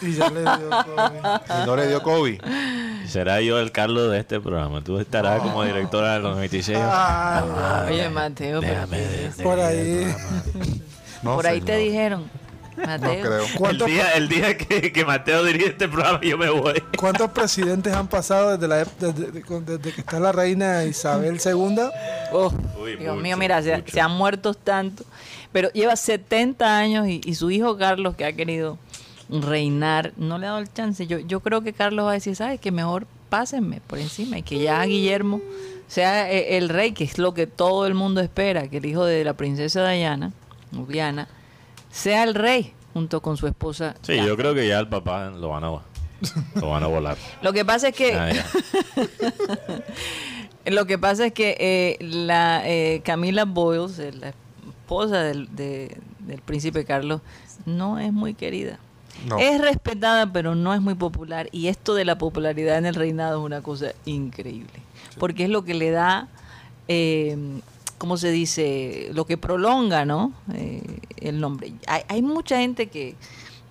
Y 0.00 0.14
ya 0.14 0.28
le 0.30 0.40
dio 0.40 0.50
COVID. 0.70 1.62
Y 1.62 1.66
no 1.66 1.76
le 1.76 1.86
dio 1.88 2.02
COVID. 2.02 2.40
¿Será 3.06 3.40
yo 3.40 3.58
el 3.60 3.70
Carlos 3.70 4.10
de 4.10 4.18
este 4.18 4.40
programa? 4.40 4.82
Tú 4.82 4.98
estarás 4.98 5.40
como 5.42 5.62
directora 5.64 6.14
de 6.14 6.18
los 6.20 6.34
96. 6.34 6.78
Ay, 6.80 7.42
Oye, 7.92 8.08
Mateo, 8.10 8.60
pero 8.60 8.72
Déjame 8.74 8.98
de- 8.98 9.42
por 9.44 9.60
ahí. 9.60 10.14
No, 11.22 11.36
por 11.36 11.46
ahí 11.46 11.60
te 11.60 11.76
señor. 11.78 12.20
Dijeron, 12.82 13.00
No 13.00 13.08
Mateo. 13.08 13.22
creo. 13.24 13.44
El 13.44 13.52
¿Cuántos, 13.58 13.86
día, 13.88 14.10
el 14.12 14.28
día 14.28 14.56
que, 14.58 14.92
que 14.92 15.04
Mateo 15.04 15.44
dirige 15.44 15.68
este 15.68 15.88
programa, 15.88 16.20
yo 16.22 16.36
me 16.38 16.50
voy. 16.50 16.82
¿Cuántos 16.98 17.30
presidentes 17.30 17.92
han 17.94 18.08
pasado 18.08 18.52
desde, 18.56 18.68
la, 18.68 18.84
desde, 18.98 19.30
desde- 19.32 19.92
que 19.92 20.00
está 20.00 20.20
la 20.20 20.32
reina 20.32 20.84
Isabel 20.84 21.38
II? 21.44 21.76
Oh, 22.32 22.52
Uy, 22.82 22.96
Dios 22.96 23.14
mucho, 23.14 23.22
mío, 23.22 23.36
mira, 23.36 23.62
se, 23.62 24.00
han 24.00 24.10
muerto 24.12 24.54
tanto. 24.54 25.04
Pero 25.52 25.70
lleva 25.72 25.96
70 25.96 26.78
años 26.78 27.06
y, 27.08 27.20
y 27.24 27.34
su 27.34 27.50
hijo 27.50 27.76
Carlos, 27.76 28.14
que 28.16 28.24
ha 28.24 28.32
querido 28.32 28.78
reinar, 29.28 30.12
no 30.16 30.38
le 30.38 30.46
ha 30.46 30.50
dado 30.50 30.60
el 30.62 30.72
chance. 30.72 31.06
Yo, 31.06 31.18
yo 31.18 31.40
creo 31.40 31.62
que 31.62 31.72
Carlos 31.72 32.06
va 32.06 32.10
a 32.10 32.14
decir, 32.14 32.36
¿sabes? 32.36 32.60
Que 32.60 32.70
mejor 32.70 33.06
pásenme 33.28 33.80
por 33.86 33.98
encima 33.98 34.38
y 34.38 34.42
que 34.42 34.58
ya 34.58 34.82
Guillermo 34.84 35.40
sea 35.88 36.30
eh, 36.30 36.56
el 36.58 36.68
rey, 36.68 36.92
que 36.92 37.04
es 37.04 37.18
lo 37.18 37.34
que 37.34 37.46
todo 37.46 37.86
el 37.86 37.94
mundo 37.94 38.20
espera, 38.20 38.68
que 38.68 38.78
el 38.78 38.86
hijo 38.86 39.04
de 39.04 39.24
la 39.24 39.34
princesa 39.34 39.88
Diana, 39.88 40.32
Diana, 40.70 41.28
sea 41.92 42.24
el 42.24 42.34
rey 42.34 42.72
junto 42.92 43.20
con 43.22 43.36
su 43.36 43.46
esposa. 43.46 43.94
Sí, 44.02 44.16
yo 44.16 44.36
creo 44.36 44.52
que 44.54 44.66
ya 44.66 44.80
el 44.80 44.88
papá 44.88 45.30
lo 45.30 45.50
van 45.50 45.62
a, 45.62 45.68
lo 45.68 46.68
van 46.68 46.82
a 46.82 46.86
volar. 46.88 47.16
Lo 47.42 47.52
que 47.52 47.64
pasa 47.64 47.88
es 47.88 47.94
que... 47.94 48.14
Ah. 48.14 48.30
Lo 50.66 50.86
que 50.86 50.96
pasa 50.98 51.26
es 51.26 51.32
que 51.32 51.56
eh, 51.58 51.96
la 52.04 52.62
eh, 52.64 53.00
Camila 53.04 53.44
Boyles, 53.44 53.98
eh, 53.98 54.12
la 54.12 54.28
esposa 54.28 55.22
del, 55.22 55.54
de- 55.56 55.96
del 56.20 56.40
príncipe 56.40 56.84
Carlos, 56.84 57.20
no 57.66 57.98
es 57.98 58.12
muy 58.12 58.34
querida. 58.34 58.78
No. 59.26 59.38
Es 59.38 59.60
respetada, 59.60 60.32
pero 60.32 60.54
no 60.54 60.72
es 60.72 60.80
muy 60.80 60.94
popular. 60.94 61.48
Y 61.52 61.66
esto 61.66 61.94
de 61.94 62.04
la 62.04 62.16
popularidad 62.16 62.78
en 62.78 62.86
el 62.86 62.94
reinado 62.94 63.40
es 63.40 63.44
una 63.44 63.60
cosa 63.60 63.88
increíble. 64.04 64.70
Porque 65.18 65.44
es 65.44 65.50
lo 65.50 65.64
que 65.64 65.74
le 65.74 65.90
da, 65.90 66.28
eh, 66.88 67.36
¿cómo 68.02 68.16
se 68.16 68.32
dice? 68.32 69.10
Lo 69.14 69.26
que 69.26 69.38
prolonga, 69.38 70.04
¿no? 70.04 70.32
Eh, 70.54 70.82
el 71.18 71.38
nombre. 71.38 71.72
Hay, 71.86 72.02
hay 72.08 72.20
mucha 72.20 72.58
gente 72.58 72.88
que, 72.88 73.14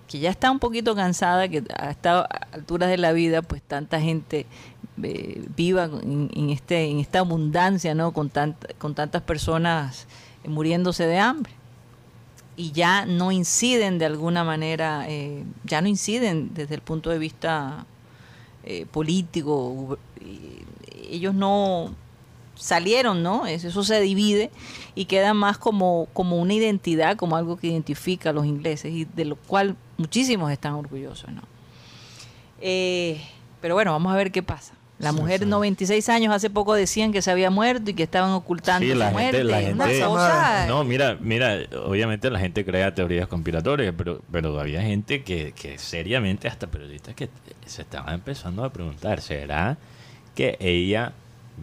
que 0.08 0.20
ya 0.20 0.30
está 0.30 0.50
un 0.50 0.58
poquito 0.58 0.94
cansada, 0.94 1.48
que 1.48 1.62
a 1.76 1.90
estas 1.90 2.26
alturas 2.50 2.88
de 2.88 2.96
la 2.96 3.12
vida, 3.12 3.42
pues 3.42 3.60
tanta 3.60 4.00
gente 4.00 4.46
eh, 5.02 5.44
viva 5.54 5.84
en, 5.84 6.48
este, 6.48 6.84
en 6.84 6.98
esta 6.98 7.18
abundancia, 7.18 7.94
¿no? 7.94 8.12
Con, 8.12 8.32
tant- 8.32 8.74
con 8.78 8.94
tantas 8.94 9.20
personas 9.20 10.06
muriéndose 10.46 11.06
de 11.06 11.18
hambre 11.18 11.52
y 12.56 12.72
ya 12.72 13.04
no 13.04 13.32
inciden 13.32 13.98
de 13.98 14.06
alguna 14.06 14.44
manera, 14.44 15.04
eh, 15.10 15.44
ya 15.64 15.82
no 15.82 15.88
inciden 15.88 16.54
desde 16.54 16.74
el 16.74 16.80
punto 16.80 17.10
de 17.10 17.18
vista 17.18 17.84
eh, 18.64 18.86
político. 18.90 19.98
Ellos 21.10 21.34
no 21.34 21.94
salieron, 22.62 23.22
¿no? 23.22 23.46
Es- 23.46 23.64
Eso 23.64 23.82
se 23.82 24.00
divide 24.00 24.50
y 24.94 25.06
queda 25.06 25.34
más 25.34 25.58
como, 25.58 26.06
como 26.12 26.36
una 26.38 26.54
identidad, 26.54 27.16
como 27.16 27.36
algo 27.36 27.56
que 27.56 27.66
identifica 27.66 28.30
a 28.30 28.32
los 28.32 28.46
ingleses 28.46 28.92
y 28.92 29.04
de 29.04 29.24
lo 29.24 29.36
cual 29.36 29.76
muchísimos 29.98 30.50
están 30.52 30.74
orgullosos, 30.74 31.30
¿no? 31.32 31.42
Eh, 32.60 33.20
pero 33.60 33.74
bueno, 33.74 33.92
vamos 33.92 34.12
a 34.12 34.16
ver 34.16 34.30
qué 34.32 34.42
pasa. 34.42 34.74
La 34.98 35.10
mujer 35.10 35.44
96 35.48 36.08
años 36.10 36.32
hace 36.32 36.48
poco 36.48 36.74
decían 36.74 37.10
que 37.10 37.22
se 37.22 37.30
había 37.32 37.50
muerto 37.50 37.90
y 37.90 37.94
que 37.94 38.04
estaban 38.04 38.30
ocultando 38.30 38.86
Sí, 38.86 38.92
su 38.92 38.98
la 38.98 39.10
muerte. 39.10 39.38
gente, 39.38 39.44
la 39.44 39.72
Una 39.72 39.86
gente, 39.88 40.04
cosa- 40.06 40.66
no, 40.68 40.84
mira, 40.84 41.16
mira, 41.20 41.56
obviamente 41.84 42.30
la 42.30 42.38
gente 42.38 42.64
crea 42.64 42.94
teorías 42.94 43.26
conspiratorias, 43.26 43.92
pero, 43.98 44.22
pero 44.30 44.60
había 44.60 44.80
gente 44.82 45.24
que, 45.24 45.52
que 45.56 45.76
seriamente, 45.78 46.46
hasta 46.46 46.68
periodistas 46.68 47.16
que 47.16 47.28
se 47.66 47.82
estaban 47.82 48.14
empezando 48.14 48.62
a 48.64 48.72
preguntar, 48.72 49.20
¿será 49.20 49.76
que 50.36 50.56
ella 50.60 51.14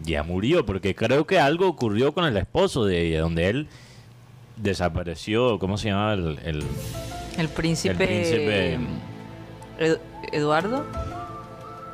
ya 0.04 0.22
murió? 0.22 0.64
Porque 0.66 0.94
creo 0.94 1.26
que 1.26 1.38
algo 1.38 1.68
ocurrió 1.68 2.12
con 2.12 2.24
el 2.24 2.36
esposo 2.36 2.84
de 2.84 3.06
ella, 3.06 3.20
donde 3.20 3.48
él 3.48 3.68
desapareció, 4.56 5.58
¿cómo 5.58 5.78
se 5.78 5.88
llamaba 5.88 6.14
el, 6.14 6.38
el- 6.44 6.64
El 7.38 7.48
príncipe, 7.48 7.90
El 7.92 7.96
príncipe- 7.96 8.78
Edu- 9.78 9.98
Eduardo. 10.32 10.84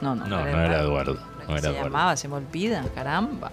No, 0.01 0.15
no, 0.15 0.27
No, 0.27 0.41
no 0.45 0.47
era 0.47 0.81
Eduardo, 0.81 1.15
¿Cómo 1.17 1.47
no 1.47 1.53
era 1.53 1.61
se 1.61 1.69
Eduardo. 1.69 1.85
llamaba? 1.85 2.17
Se 2.17 2.29
me 2.29 2.35
olvida, 2.35 2.85
caramba. 2.95 3.51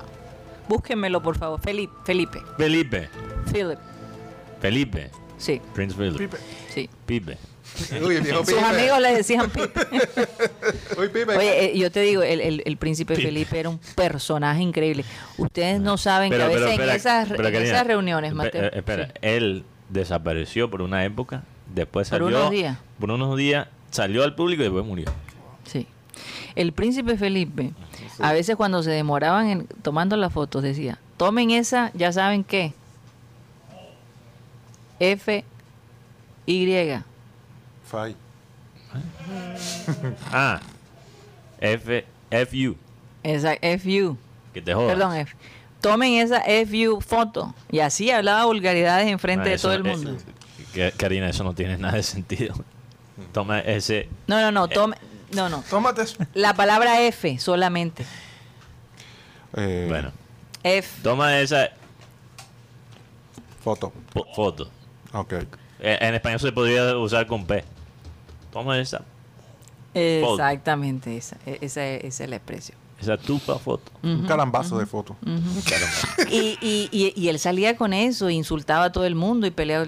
Búsquenmelo, 0.67 1.21
por 1.21 1.37
favor. 1.37 1.59
Felipe. 1.61 1.93
Felipe. 2.05 2.41
Felipe, 2.57 3.09
Philip. 3.51 3.79
Felipe, 4.59 5.11
Sí, 5.37 5.61
Prince 5.73 5.95
Philip, 5.95 6.17
Pipe. 6.17 6.37
sí. 6.69 6.89
Pipe. 7.05 7.37
Uy, 8.03 8.15
el 8.17 8.21
viejo 8.23 8.39
Sus 8.45 8.53
Pipe. 8.53 8.65
amigos 8.65 8.99
le 9.01 9.15
decían 9.15 9.49
Pipe. 9.49 9.71
Uy, 10.99 11.07
Pipe. 11.09 11.37
Oye, 11.37 11.65
eh, 11.65 11.77
yo 11.77 11.91
te 11.91 12.01
digo, 12.01 12.21
el, 12.23 12.39
el- 12.41 12.63
el 12.65 12.77
príncipe 12.77 13.15
Pipe. 13.15 13.27
Felipe 13.27 13.59
era 13.59 13.69
un 13.69 13.79
personaje 13.95 14.61
increíble. 14.61 15.03
Ustedes 15.37 15.79
no 15.81 15.97
saben 15.97 16.31
que 16.31 16.41
a 16.41 16.47
veces 16.47 16.79
en, 16.79 16.89
esas, 16.89 17.27
pero, 17.29 17.47
en 17.47 17.53
Karina, 17.53 17.71
esas 17.73 17.87
reuniones, 17.87 18.33
Mateo. 18.33 18.63
eh, 18.65 18.71
espera, 18.73 19.07
sí. 19.07 19.11
él 19.21 19.63
desapareció 19.89 20.69
por 20.69 20.81
una 20.81 21.03
época, 21.05 21.43
después 21.73 22.09
Por 22.09 22.19
salió. 22.21 22.37
unos 22.39 22.51
días. 22.51 22.77
Por 22.99 23.11
unos 23.11 23.37
días 23.37 23.67
salió 23.91 24.23
al 24.23 24.35
público 24.35 24.61
y 24.61 24.65
después 24.65 24.85
murió. 24.85 25.05
Sí. 25.65 25.87
El 26.55 26.73
príncipe 26.73 27.17
Felipe, 27.17 27.71
a 28.19 28.33
veces 28.33 28.55
cuando 28.55 28.83
se 28.83 28.91
demoraban 28.91 29.47
en, 29.49 29.67
tomando 29.81 30.15
las 30.17 30.31
fotos, 30.31 30.61
decía, 30.63 30.99
tomen 31.17 31.49
esa, 31.51 31.91
ya 31.95 32.11
saben 32.11 32.43
qué. 32.43 32.73
F, 34.99 35.43
Y. 36.45 36.65
Fai. 37.93 38.15
Ah, 40.31 40.59
F, 41.61 42.05
FU, 42.49 42.75
Esa 43.21 43.53
FU. 43.79 44.17
que 44.51 44.61
te 44.63 44.73
jodas. 44.73 44.95
Perdón, 44.95 45.15
F. 45.15 45.35
Tomen 45.79 46.13
esa 46.13 46.41
FU 46.65 47.01
foto. 47.01 47.53
Y 47.71 47.79
así 47.79 48.09
hablaba 48.09 48.45
vulgaridades 48.45 49.07
en 49.07 49.19
frente 49.19 49.49
Ah, 49.49 49.51
de 49.51 49.57
todo 49.59 49.73
el 49.73 49.85
eh, 49.85 49.89
mundo. 49.95 50.17
que- 50.73 50.91
Karina, 50.93 51.29
eso 51.29 51.43
no 51.43 51.53
tiene 51.53 51.77
nada 51.77 51.95
de 51.97 52.03
sentido. 52.03 52.55
Toma 53.31 53.59
ese. 53.59 54.09
No, 54.25 54.41
no, 54.41 54.51
no, 54.51 54.67
tome, 54.67 54.95
no, 55.33 55.49
no. 55.49 55.63
Tómate 55.69 56.01
eso. 56.01 56.17
La 56.33 56.55
palabra 56.55 56.99
F 57.01 57.37
solamente. 57.37 58.05
Eh, 59.55 59.85
Bueno, 59.87 60.11
F. 60.63 60.99
toma 61.03 61.39
esa 61.39 61.69
Foto. 63.63 63.93
foto. 64.35 64.69
Ok. 65.13 65.33
Eh, 65.79 65.97
En 66.01 66.15
español 66.15 66.39
se 66.39 66.51
podría 66.51 66.97
usar 66.97 67.27
con 67.27 67.45
P. 67.45 67.63
Toma 68.53 68.79
esa, 68.79 68.99
foto. 68.99 70.33
Exactamente, 70.33 71.17
esa, 71.17 71.35
e- 71.45 71.57
esa, 71.61 71.85
esa 71.85 72.23
es 72.23 72.29
la 72.29 72.35
expresión. 72.37 72.77
esa 73.01 73.17
tupa 73.17 73.57
foto. 73.59 73.91
Un 74.03 74.25
calambazo 74.25 74.77
de 74.77 74.85
foto. 74.85 75.15
Y, 76.29 76.57
y, 76.61 76.89
y, 76.91 77.13
y 77.15 77.27
él 77.29 77.39
salía 77.39 77.75
con 77.75 77.93
eso, 77.93 78.29
insultaba 78.29 78.85
a 78.85 78.91
todo 78.91 79.05
el 79.05 79.15
mundo 79.15 79.45
y 79.47 79.51
peleaba. 79.51 79.85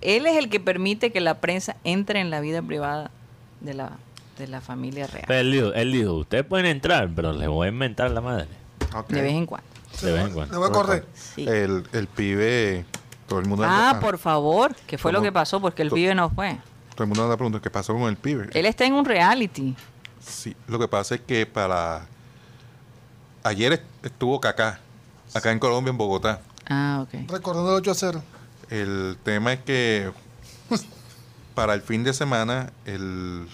Él 0.00 0.26
es 0.26 0.36
el 0.36 0.50
que 0.50 0.60
permite 0.60 1.10
que 1.12 1.20
la 1.20 1.40
prensa 1.40 1.76
entre 1.84 2.20
en 2.20 2.30
la 2.30 2.40
vida 2.40 2.60
privada 2.62 3.10
de 3.60 3.74
la, 3.74 3.92
de 4.38 4.46
la 4.48 4.60
familia 4.60 5.06
real. 5.06 5.24
Pero 5.26 5.40
él 5.40 5.52
dijo, 5.52 5.72
él 5.72 5.92
dijo, 5.92 6.12
ustedes 6.14 6.44
pueden 6.44 6.66
entrar, 6.66 7.10
pero 7.14 7.32
les 7.32 7.48
voy 7.48 7.66
a 7.66 7.70
inventar 7.70 8.10
la 8.10 8.20
madre. 8.20 8.48
De 9.08 9.22
vez 9.22 9.32
en 9.32 9.46
cuando. 9.46 9.66
De 10.02 10.12
vez 10.12 10.20
en 10.22 10.28
Le 10.28 10.34
cuando. 10.34 10.58
voy 10.58 10.68
a 10.68 10.72
correr. 10.72 11.06
Sí. 11.14 11.46
El, 11.48 11.84
el 11.92 12.06
pibe, 12.06 12.84
todo 13.26 13.38
el 13.40 13.46
mundo 13.46 13.64
Ah, 13.66 13.98
por 14.00 14.18
favor, 14.18 14.74
¿qué 14.86 14.98
fue 14.98 15.10
lo 15.12 15.22
que 15.22 15.32
pasó? 15.32 15.60
Porque 15.60 15.82
el 15.82 15.90
pibe 15.90 16.14
no 16.14 16.28
fue. 16.30 16.58
Todo 16.94 17.04
el 17.04 17.08
mundo 17.08 17.24
anda 17.24 17.36
preguntando 17.36 17.62
qué 17.62 17.70
pasó 17.70 17.92
con 17.94 18.02
el 18.04 18.16
pibe. 18.16 18.48
Él 18.54 18.66
está 18.66 18.84
en 18.84 18.94
un 18.94 19.04
reality. 19.04 19.74
Sí, 20.20 20.56
lo 20.68 20.78
que 20.78 20.88
pasa 20.88 21.16
es 21.16 21.20
que 21.20 21.44
para 21.46 22.06
ayer 23.42 23.72
est- 23.74 23.82
estuvo 24.04 24.40
Kaká, 24.40 24.80
acá 25.34 25.50
en 25.52 25.58
Colombia, 25.58 25.90
en 25.90 25.98
Bogotá. 25.98 26.40
Ah, 26.68 27.00
ok. 27.02 27.28
Recordando 27.30 27.70
el 27.72 27.76
8 27.76 27.90
a 27.90 27.94
0. 27.94 28.22
El 28.70 29.18
tema 29.22 29.52
es 29.52 29.60
que 29.60 30.10
para 31.54 31.74
el 31.74 31.82
fin 31.82 32.02
de 32.04 32.12
semana, 32.14 32.72
el 32.86 33.46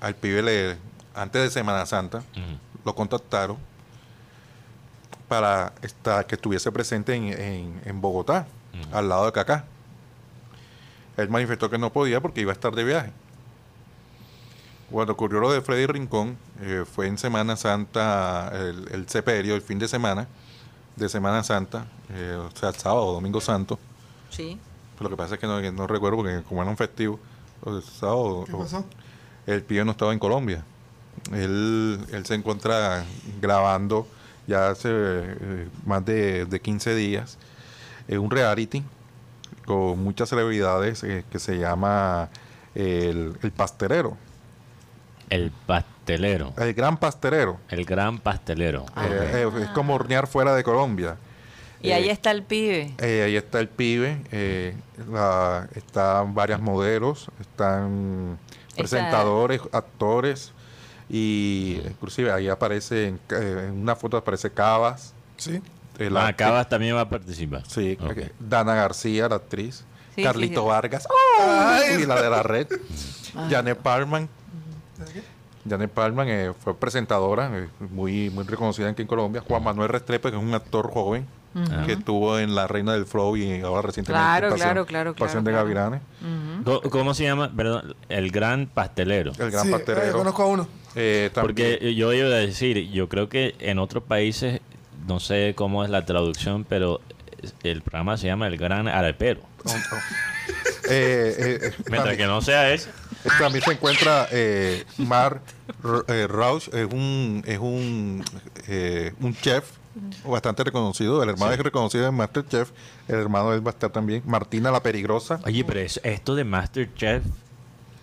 al 0.00 0.16
pibe 0.16 0.42
le, 0.42 0.76
antes 1.14 1.40
de 1.42 1.50
Semana 1.50 1.86
Santa, 1.86 2.22
lo 2.84 2.94
contactaron 2.94 3.56
para 5.28 5.72
estar, 5.82 6.26
que 6.26 6.34
estuviese 6.34 6.70
presente 6.72 7.14
en, 7.14 7.24
en- 7.28 7.80
en 7.84 8.00
Bogotá, 8.00 8.46
al 8.92 9.08
lado 9.08 9.26
de 9.26 9.32
Kaká. 9.32 9.64
Él 11.22 11.30
manifestó 11.30 11.70
que 11.70 11.78
no 11.78 11.92
podía 11.92 12.20
porque 12.20 12.40
iba 12.40 12.52
a 12.52 12.54
estar 12.54 12.74
de 12.74 12.84
viaje. 12.84 13.10
Cuando 14.90 15.14
ocurrió 15.14 15.40
lo 15.40 15.50
de 15.50 15.62
Freddy 15.62 15.86
Rincón, 15.86 16.36
eh, 16.60 16.84
fue 16.90 17.06
en 17.06 17.16
Semana 17.16 17.56
Santa, 17.56 18.52
el, 18.54 18.88
el 18.92 19.08
sepelio, 19.08 19.54
el 19.54 19.62
fin 19.62 19.78
de 19.78 19.88
semana 19.88 20.28
de 20.96 21.08
Semana 21.08 21.42
Santa, 21.42 21.86
eh, 22.10 22.38
o 22.38 22.54
sea, 22.54 22.72
sábado, 22.72 23.12
domingo 23.12 23.40
santo. 23.40 23.78
Sí. 24.28 24.58
Pero 24.98 25.08
lo 25.08 25.16
que 25.16 25.22
pasa 25.22 25.34
es 25.36 25.40
que 25.40 25.46
no, 25.46 25.86
recuerdo 25.86 26.18
porque 26.18 26.42
como 26.46 26.60
era 26.60 26.70
un 26.70 26.76
festivo, 26.76 27.18
el 27.64 27.82
sábado, 27.82 28.44
¿Qué 28.46 28.52
pasó? 28.52 28.84
el 29.46 29.62
pibe 29.62 29.84
no 29.84 29.92
estaba 29.92 30.12
en 30.12 30.18
Colombia. 30.18 30.62
Él, 31.32 32.04
él 32.12 32.26
se 32.26 32.34
encuentra 32.34 33.04
grabando 33.40 34.06
ya 34.46 34.70
hace 34.70 34.88
eh, 34.90 35.68
más 35.86 36.04
de, 36.04 36.46
de 36.46 36.60
15 36.60 36.94
días 36.96 37.38
un 38.08 38.30
reality 38.30 38.82
con 39.66 40.02
muchas 40.02 40.28
celebridades 40.28 41.02
eh, 41.04 41.24
que 41.30 41.38
se 41.38 41.58
llama 41.58 42.28
el, 42.74 43.36
el 43.42 43.50
pastelero, 43.52 44.16
El 45.30 45.50
pastelero. 45.66 46.52
el 46.58 46.74
gran 46.74 46.96
pastelero. 46.96 47.58
El 47.68 47.84
gran 47.84 48.18
pastelero. 48.18 48.86
Eh, 48.96 49.44
eh, 49.46 49.62
es 49.62 49.68
como 49.68 49.94
hornear 49.94 50.26
fuera 50.26 50.54
de 50.54 50.62
Colombia. 50.64 51.16
Y 51.80 51.90
Eh, 51.90 51.94
ahí 51.94 52.08
está 52.10 52.30
el 52.30 52.42
pibe. 52.44 52.94
Eh, 52.98 53.22
ahí 53.24 53.36
está 53.36 53.58
el 53.60 53.68
pibe, 53.68 54.22
eh, 54.30 54.74
la- 55.10 55.68
están 55.74 56.34
varias 56.34 56.60
modelos, 56.60 57.28
están 57.40 58.38
Esa- 58.68 58.76
presentadores, 58.76 59.60
actores 59.72 60.52
y 61.10 61.80
inclusive 61.84 62.30
ahí 62.32 62.48
aparece 62.48 63.08
en, 63.08 63.18
ca- 63.26 63.38
en 63.38 63.72
una 63.82 63.96
foto 63.96 64.16
aparece 64.16 64.50
Cabas, 64.50 65.12
Sí. 65.36 65.60
El 65.98 66.16
Ah, 66.16 66.28
acti- 66.30 66.36
Cabas 66.36 66.68
también 66.68 66.96
va 66.96 67.02
a 67.02 67.08
participar. 67.08 67.62
sí, 67.68 67.98
Ok. 68.00 68.16
eh, 68.18 68.32
Dana 68.38 68.74
García, 68.74 69.28
la 69.28 69.36
actriz, 69.36 69.84
Sí, 70.14 70.22
Carlito 70.22 70.60
sí, 70.60 70.66
sí. 70.66 70.68
Vargas, 70.68 71.08
y 72.00 72.06
la 72.06 72.20
de 72.22 72.30
la 72.30 72.42
red, 72.42 72.66
Janet 73.50 73.78
Parman. 73.78 74.28
Janet 75.68 75.90
Parman 75.92 76.28
eh, 76.28 76.52
fue 76.58 76.76
presentadora, 76.76 77.50
eh, 77.56 77.68
muy, 77.90 78.30
muy 78.30 78.44
reconocida 78.44 78.88
aquí 78.88 79.02
en 79.02 79.08
Colombia. 79.08 79.42
Juan 79.46 79.62
Manuel 79.62 79.88
Restrepo, 79.90 80.28
que 80.30 80.36
es 80.36 80.42
un 80.42 80.54
actor 80.54 80.90
joven, 80.90 81.26
que 81.86 81.92
estuvo 81.92 82.38
en 82.38 82.54
La 82.54 82.66
Reina 82.66 82.94
del 82.94 83.04
Flow 83.06 83.36
y 83.36 83.60
ahora 83.60 83.82
recientemente 83.82 84.22
Claro, 84.24 84.46
en 84.48 84.52
Pasión, 84.54 84.68
claro, 84.70 84.86
claro, 84.86 85.14
claro, 85.14 85.26
Pasión 85.28 85.44
de 85.44 85.50
claro. 85.52 85.64
Gavilanes. 85.66 86.00
¿Cómo 86.90 87.14
se 87.14 87.24
llama? 87.24 87.52
Perdón, 87.54 87.94
el 88.08 88.30
gran 88.32 88.66
pastelero. 88.66 89.32
El 89.38 89.50
gran 89.50 89.64
sí, 89.64 89.68
eh, 89.68 89.72
pastelero. 89.72 90.12
conozco 90.18 90.42
a 90.42 90.46
uno. 90.46 90.66
Eh, 90.94 91.30
Porque 91.34 91.94
yo 91.94 92.12
iba 92.12 92.26
a 92.26 92.30
decir, 92.30 92.90
yo 92.90 93.08
creo 93.08 93.28
que 93.28 93.54
en 93.60 93.78
otros 93.78 94.02
países, 94.02 94.60
no 95.06 95.20
sé 95.20 95.54
cómo 95.56 95.84
es 95.84 95.90
la 95.90 96.04
traducción, 96.04 96.64
pero 96.68 97.00
el 97.62 97.82
programa 97.82 98.16
se 98.16 98.26
llama 98.28 98.46
El 98.46 98.56
Gran 98.56 98.88
Arepero. 98.88 99.40
eh, 100.88 101.34
eh, 101.38 101.58
eh, 101.62 101.72
Mientras 101.90 102.16
que 102.16 102.26
no 102.26 102.40
sea 102.40 102.72
ese. 102.72 102.90
también 103.38 103.64
se 103.64 103.72
encuentra 103.72 104.28
eh, 104.30 104.84
Mar 104.98 105.40
R- 105.84 106.02
eh, 106.22 106.26
Rausch, 106.26 106.68
es 106.72 106.86
un, 106.92 107.42
es 107.46 107.58
un, 107.58 108.24
eh, 108.68 109.12
un 109.20 109.34
chef 109.36 109.64
bastante 110.24 110.64
reconocido. 110.64 111.22
El 111.22 111.30
hermano 111.30 111.52
es 111.52 111.58
reconocido 111.60 112.06
en 112.08 112.14
Masterchef. 112.14 112.70
El 113.08 113.16
hermano 113.16 113.52
él 113.52 113.64
va 113.64 113.70
a 113.70 113.74
estar 113.74 113.90
también. 113.90 114.22
Martina 114.26 114.70
la 114.70 114.82
Peligrosa. 114.82 115.40
Oye, 115.44 115.64
pero 115.64 115.80
es- 115.80 116.00
esto 116.02 116.34
de 116.34 116.44
Masterchef, 116.44 117.22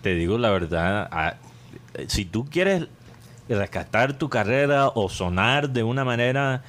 te 0.02 0.14
digo 0.14 0.38
la 0.38 0.50
verdad, 0.50 1.08
ah, 1.10 1.34
si 2.06 2.24
tú 2.24 2.46
quieres 2.48 2.86
rescatar 3.48 4.12
tu 4.14 4.28
carrera 4.28 4.88
o 4.88 5.08
sonar 5.08 5.70
de 5.70 5.82
una 5.82 6.04
manera... 6.04 6.62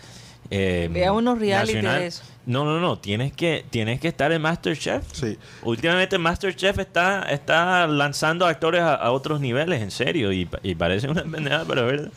eh, 0.51 0.89
Vea 0.91 1.11
unos 1.13 1.39
reality 1.39 1.73
nacional, 1.75 1.99
de 2.01 2.07
eso. 2.07 2.23
No, 2.45 2.65
no, 2.65 2.79
no, 2.79 2.99
tienes 2.99 3.33
que, 3.33 3.65
tienes 3.69 3.99
que 3.99 4.07
estar 4.09 4.31
en 4.31 4.41
Masterchef. 4.41 5.03
Sí. 5.13 5.37
Últimamente 5.63 6.17
Masterchef 6.17 6.77
está, 6.79 7.23
está 7.31 7.87
lanzando 7.87 8.45
actores 8.45 8.81
a, 8.81 8.95
a 8.95 9.11
otros 9.11 9.39
niveles, 9.41 9.81
en 9.81 9.91
serio, 9.91 10.31
y, 10.31 10.47
y 10.63 10.75
parece 10.75 11.07
una 11.07 11.23
pendejada, 11.23 11.65
pero 11.67 11.81
es 11.81 11.87
verdad. 11.97 12.11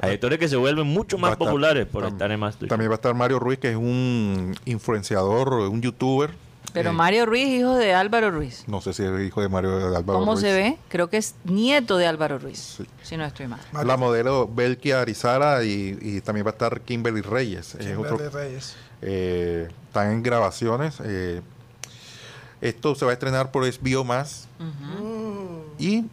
Hay 0.00 0.12
actores 0.14 0.38
que 0.38 0.46
se 0.48 0.54
vuelven 0.56 0.86
mucho 0.86 1.18
más 1.18 1.32
estar- 1.32 1.46
populares 1.46 1.86
por 1.86 2.04
estar 2.04 2.30
en 2.30 2.38
Masterchef. 2.38 2.68
También 2.68 2.90
va 2.90 2.94
a 2.94 2.96
estar 2.96 3.14
Mario 3.14 3.38
Ruiz, 3.40 3.58
que 3.58 3.70
es 3.70 3.76
un 3.76 4.54
influenciador, 4.64 5.54
un 5.54 5.80
youtuber 5.82 6.30
Pero 6.72 6.90
Eh, 6.90 6.92
Mario 6.92 7.24
Ruiz, 7.26 7.48
hijo 7.48 7.74
de 7.76 7.94
Álvaro 7.94 8.30
Ruiz. 8.30 8.64
No 8.66 8.80
sé 8.80 8.92
si 8.92 9.02
es 9.02 9.26
hijo 9.26 9.40
de 9.40 9.48
Mario 9.48 9.96
Álvaro 9.96 10.18
¿Cómo 10.20 10.32
Ruiz. 10.32 10.40
se 10.42 10.52
ve? 10.52 10.78
Creo 10.88 11.08
que 11.08 11.16
es 11.16 11.34
nieto 11.44 11.96
de 11.96 12.06
Álvaro 12.06 12.38
Ruiz, 12.38 12.58
Sí. 12.76 12.84
si 13.02 13.16
no 13.16 13.24
estoy 13.24 13.46
mal. 13.48 13.60
La 13.84 13.96
modelo 13.96 14.46
Belkia 14.52 15.00
Arizara 15.00 15.64
y, 15.64 15.98
y 16.00 16.20
también 16.20 16.46
va 16.46 16.50
a 16.50 16.52
estar 16.52 16.80
Kimberly 16.82 17.22
Reyes. 17.22 17.74
Es 17.74 17.86
Kimberly 17.86 18.14
otro- 18.14 18.30
Reyes. 18.30 18.76
eh, 19.02 19.68
están 19.86 20.12
en 20.12 20.22
grabaciones. 20.22 20.96
eh, 21.04 21.40
esto 22.60 22.94
se 22.96 23.04
va 23.04 23.12
a 23.12 23.14
estrenar 23.14 23.50
por 23.52 23.64
HBO 23.64 24.04
Más 24.04 24.48
y 25.78 26.04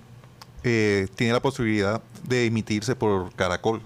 eh, 0.64 1.08
tiene 1.16 1.34
la 1.34 1.39
posibilidad 1.41 2.01
de 2.24 2.45
emitirse 2.45 2.95
por 2.95 3.34
Caracol. 3.34 3.82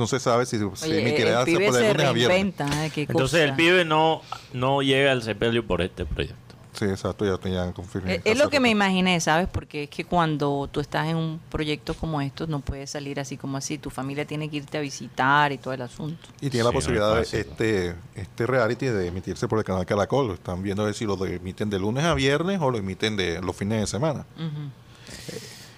Entonces 0.00 0.22
sabe 0.22 0.46
si 0.46 0.56
se 0.58 0.64
Oye, 0.64 1.02
emitirá 1.02 1.40
el 1.40 1.44
pibe 1.44 1.66
por 1.66 1.74
de 1.74 1.80
se 1.82 1.88
lunes 1.92 2.06
a 2.06 2.12
viernes. 2.12 2.28
reinventa, 2.28 2.86
¿eh? 2.86 2.90
Qué 2.90 3.02
Entonces 3.02 3.40
el 3.42 3.54
pibe 3.54 3.84
no, 3.84 4.22
no 4.54 4.80
llega 4.80 5.12
al 5.12 5.22
sepelio 5.22 5.66
por 5.66 5.82
este 5.82 6.06
proyecto. 6.06 6.36
Sí, 6.72 6.86
exacto, 6.86 7.26
ya 7.26 7.36
tenía 7.36 7.70
confirmado. 7.72 8.14
Eh, 8.14 8.22
Es 8.24 8.38
lo 8.38 8.48
que 8.48 8.60
me 8.60 8.70
imaginé, 8.70 9.20
¿sabes? 9.20 9.46
Porque 9.46 9.82
es 9.82 9.90
que 9.90 10.04
cuando 10.06 10.70
tú 10.72 10.80
estás 10.80 11.06
en 11.08 11.16
un 11.16 11.38
proyecto 11.50 11.92
como 11.92 12.22
estos, 12.22 12.48
no 12.48 12.60
puedes 12.60 12.88
salir 12.88 13.20
así 13.20 13.36
como 13.36 13.58
así. 13.58 13.76
Tu 13.76 13.90
familia 13.90 14.24
tiene 14.24 14.48
que 14.48 14.56
irte 14.56 14.78
a 14.78 14.80
visitar 14.80 15.52
y 15.52 15.58
todo 15.58 15.74
el 15.74 15.82
asunto. 15.82 16.28
Y 16.40 16.48
tiene 16.48 16.64
la 16.64 16.70
Sí, 16.70 16.74
no 16.76 16.78
posibilidad 16.78 17.14
de 17.14 17.20
fácil. 17.24 17.40
este, 17.40 17.94
este 18.14 18.46
reality 18.46 18.86
de 18.86 19.08
emitirse 19.08 19.48
por 19.48 19.58
el 19.58 19.64
canal 19.66 19.84
Caracol. 19.84 20.30
Están 20.30 20.62
viendo 20.62 20.82
a 20.82 20.86
ver 20.86 20.94
si 20.94 21.04
lo 21.04 21.16
de- 21.16 21.36
emiten 21.36 21.68
de 21.68 21.78
lunes 21.78 22.04
a 22.04 22.14
viernes 22.14 22.58
o 22.62 22.70
lo 22.70 22.78
emiten 22.78 23.16
de 23.18 23.42
los 23.42 23.54
fines 23.54 23.80
de 23.82 23.86
semana. 23.86 24.24
Ujú. 24.36 24.70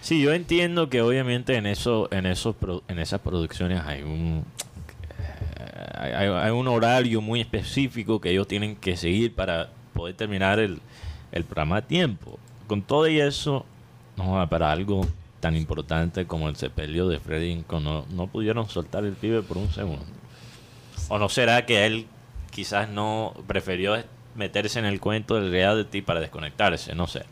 Sí, 0.03 0.20
yo 0.20 0.32
entiendo 0.32 0.90
que 0.90 1.00
obviamente 1.00 1.55
en 1.55 1.64
eso, 1.64 2.09
en 2.11 2.26
esos, 2.26 2.57
en 2.88 2.98
esas 2.98 3.20
producciones 3.20 3.80
hay 3.86 4.03
un 4.03 4.44
eh, 6.03 6.28
hay, 6.42 6.50
un 6.50 6.66
horario 6.66 7.20
muy 7.20 7.40
específico 7.40 8.20
que 8.20 8.30
ellos 8.30 8.48
tienen 8.48 8.74
que 8.74 8.96
seguir 8.96 9.32
para 9.32 9.70
poder 9.94 10.16
terminar 10.16 10.59
el, 10.59 10.80
el 11.30 11.44
programa 11.44 11.76
a 11.76 11.82
tiempo. 11.82 12.40
Con 12.66 12.82
todo 12.82 13.07
y 13.07 13.20
eso, 13.20 13.64
no 14.16 14.44
para 14.50 14.72
algo 14.72 15.07
tan 15.38 15.57
importante 15.57 16.26
como 16.26 16.48
el 16.48 16.57
sepelio 16.57 17.07
de 17.07 17.20
Freddy 17.20 17.55
Rincón, 17.55 17.84
no, 17.84 18.05
no 18.11 18.26
pudieron 18.26 18.68
soltar 18.68 19.05
el 19.05 19.12
pibe 19.12 19.42
por 19.42 19.57
un 19.57 19.70
segundo. 19.70 20.05
¿O 21.11 21.18
no 21.20 21.28
será 21.28 21.64
que 21.64 21.86
él 21.86 22.09
quizás 22.50 22.88
no 22.88 23.34
prefirió 23.46 24.03
meterse 24.34 24.80
en 24.80 24.84
el 24.84 24.98
cuento 24.98 25.36
del 25.36 25.53
reality 25.53 26.03
para 26.03 26.18
desconectarse? 26.18 26.96
No 26.96 27.07
sé. 27.07 27.22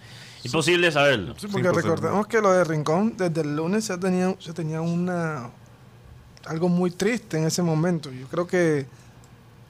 Imposible 0.45 0.91
saberlo. 0.91 1.35
Sí, 1.39 1.47
porque 1.49 1.71
recordemos 1.71 2.27
que 2.27 2.41
lo 2.41 2.53
de 2.53 2.65
Rincón, 2.65 3.15
desde 3.17 3.43
el 3.43 3.57
lunes 3.57 3.85
se 3.85 3.99
tenía, 3.99 4.35
se 4.39 4.53
tenía 4.53 4.81
una 4.81 5.51
algo 6.47 6.69
muy 6.69 6.91
triste 6.91 7.39
en 7.39 7.45
ese 7.45 7.63
momento. 7.63 8.11
Yo 8.11 8.27
creo 8.29 8.47
que 8.47 8.87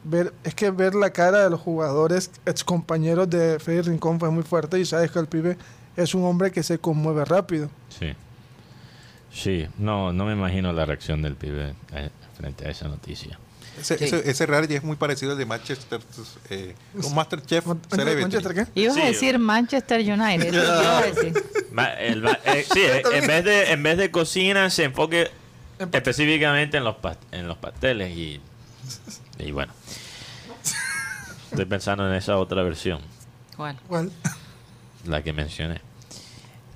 ver, 0.04 0.32
es 0.44 0.54
que 0.54 0.70
ver 0.70 0.94
la 0.94 1.10
cara 1.10 1.42
de 1.44 1.50
los 1.50 1.60
jugadores 1.60 2.30
ex 2.46 2.64
compañeros 2.64 3.28
de 3.28 3.58
Freddy 3.58 3.82
Rincón 3.82 4.20
fue 4.20 4.30
muy 4.30 4.42
fuerte 4.42 4.78
y 4.78 4.84
sabes 4.84 5.10
que 5.10 5.18
el 5.18 5.26
pibe 5.26 5.58
es 5.96 6.14
un 6.14 6.24
hombre 6.24 6.50
que 6.50 6.62
se 6.62 6.78
conmueve 6.78 7.24
rápido. 7.24 7.68
Sí. 7.88 8.14
Sí, 9.32 9.66
no, 9.78 10.12
no 10.12 10.24
me 10.24 10.32
imagino 10.32 10.72
la 10.72 10.84
reacción 10.84 11.22
del 11.22 11.36
pibe 11.36 11.74
eh, 11.92 12.10
frente 12.36 12.66
a 12.66 12.70
esa 12.70 12.88
noticia. 12.88 13.38
Ese, 13.78 13.96
Sí. 13.98 14.04
ese, 14.04 14.28
ese 14.30 14.46
reality 14.46 14.74
es 14.74 14.82
muy 14.82 14.96
parecido 14.96 15.32
al 15.32 15.38
de 15.38 15.46
Manchester, 15.46 16.00
eh, 16.50 16.74
un 16.94 17.14
Masterchef 17.14 17.64
Celebrity. 17.88 18.22
¿Manchester 18.22 18.54
qué? 18.54 18.80
Ibas 18.80 18.94
Sí. 18.96 19.00
a 19.02 19.06
decir 19.06 19.38
Manchester 19.38 20.00
United. 20.00 20.54
eh, 22.44 22.66
sí, 22.72 22.80
eh, 22.80 23.02
en 23.12 23.26
vez 23.26 23.44
de 23.44 23.70
en 23.72 23.82
vez 23.82 23.96
de 23.96 24.10
cocina 24.10 24.68
se 24.70 24.84
enfoque 24.84 25.30
específicamente 25.92 26.76
en 26.78 26.84
los 26.84 26.96
en 27.32 27.46
los 27.48 27.56
pasteles 27.58 28.16
y 28.16 28.40
y 29.38 29.50
bueno. 29.52 29.72
Estoy 31.50 31.64
pensando 31.64 32.06
en 32.08 32.14
esa 32.14 32.36
otra 32.38 32.62
versión, 32.62 33.00
¿Cuál? 33.56 33.76
¿Cuál? 33.88 34.12
la 35.04 35.22
que 35.22 35.32
mencioné. 35.32 35.80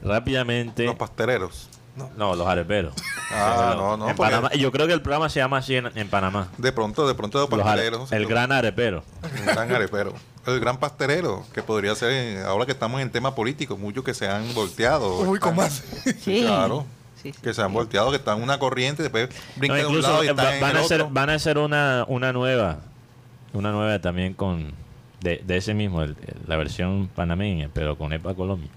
Rápidamente, 0.03 0.85
Los 0.85 0.97
pasteleros. 0.97 1.69
no, 2.17 2.35
los 2.35 2.47
areperos. 2.47 2.95
Ah, 3.31 3.75
no, 3.77 3.97
no, 3.97 4.09
En 4.11 4.17
porque- 4.17 4.31
Panamá, 4.33 4.53
yo 4.55 4.71
creo 4.73 4.87
que 4.87 4.93
el 4.93 5.03
programa 5.03 5.29
se 5.29 5.41
llama 5.41 5.59
así 5.59 5.77
en, 5.77 5.91
en 5.95 6.09
Panamá. 6.09 6.49
De 6.59 6.73
pronto, 6.73 7.07
de 7.09 7.15
pronto 7.15 7.49
los 7.51 7.67
are- 7.67 7.91
el 8.11 8.27
gran 8.27 8.53
arepero. 8.53 9.03
El 9.23 9.45
gran 9.47 9.73
arepero. 9.73 10.13
El 10.47 10.61
gran 10.61 10.77
pastelero, 10.79 11.45
que 11.55 11.63
podría 11.63 11.95
ser, 11.95 12.45
ahora 12.45 12.67
que 12.67 12.73
estamos 12.73 13.01
en 13.01 13.11
tema 13.11 13.35
político, 13.35 13.77
muchos 13.79 14.05
que 14.05 14.13
se 14.13 14.29
han 14.29 14.53
volteado. 14.55 15.21
Uy, 15.21 15.37
están- 15.39 15.51
¿cómo 15.51 15.63
así? 15.63 15.83
Sí. 16.21 16.43
Claro. 16.43 16.85
Sí, 17.23 17.33
sí, 17.33 17.39
Que 17.43 17.55
se 17.55 17.63
han 17.63 17.69
sí. 17.69 17.75
volteado, 17.75 18.11
que 18.11 18.17
están 18.19 18.37
en 18.37 18.43
una 18.45 18.59
corriente, 18.59 19.03
después 19.03 19.31
No, 19.31 19.35
brincan 19.57 19.79
de 19.79 19.85
un 19.87 19.91
incluso 19.93 20.11
lado 20.11 20.25
y 20.25 20.29
están 20.29 20.45
va- 20.47 20.55
en 20.55 20.61
van, 20.61 20.71
el 20.73 20.77
a 20.77 20.81
hacer, 20.81 21.01
otro. 21.01 21.15
van 21.15 21.31
a 21.31 21.35
hacer 21.35 21.57
una, 21.59 22.05
una 22.09 22.33
nueva, 22.35 22.79
una 23.55 23.73
nueva 23.73 23.99
también 24.01 24.35
con 24.35 24.73
de, 25.21 25.41
de 25.47 25.57
ese 25.57 25.73
mismo, 25.73 26.03
el- 26.03 26.17
la 26.47 26.57
versión 26.57 27.09
panameña, 27.15 27.71
pero 27.73 27.97
con 27.97 28.13
EPA 28.13 28.35
Colombia. 28.35 28.69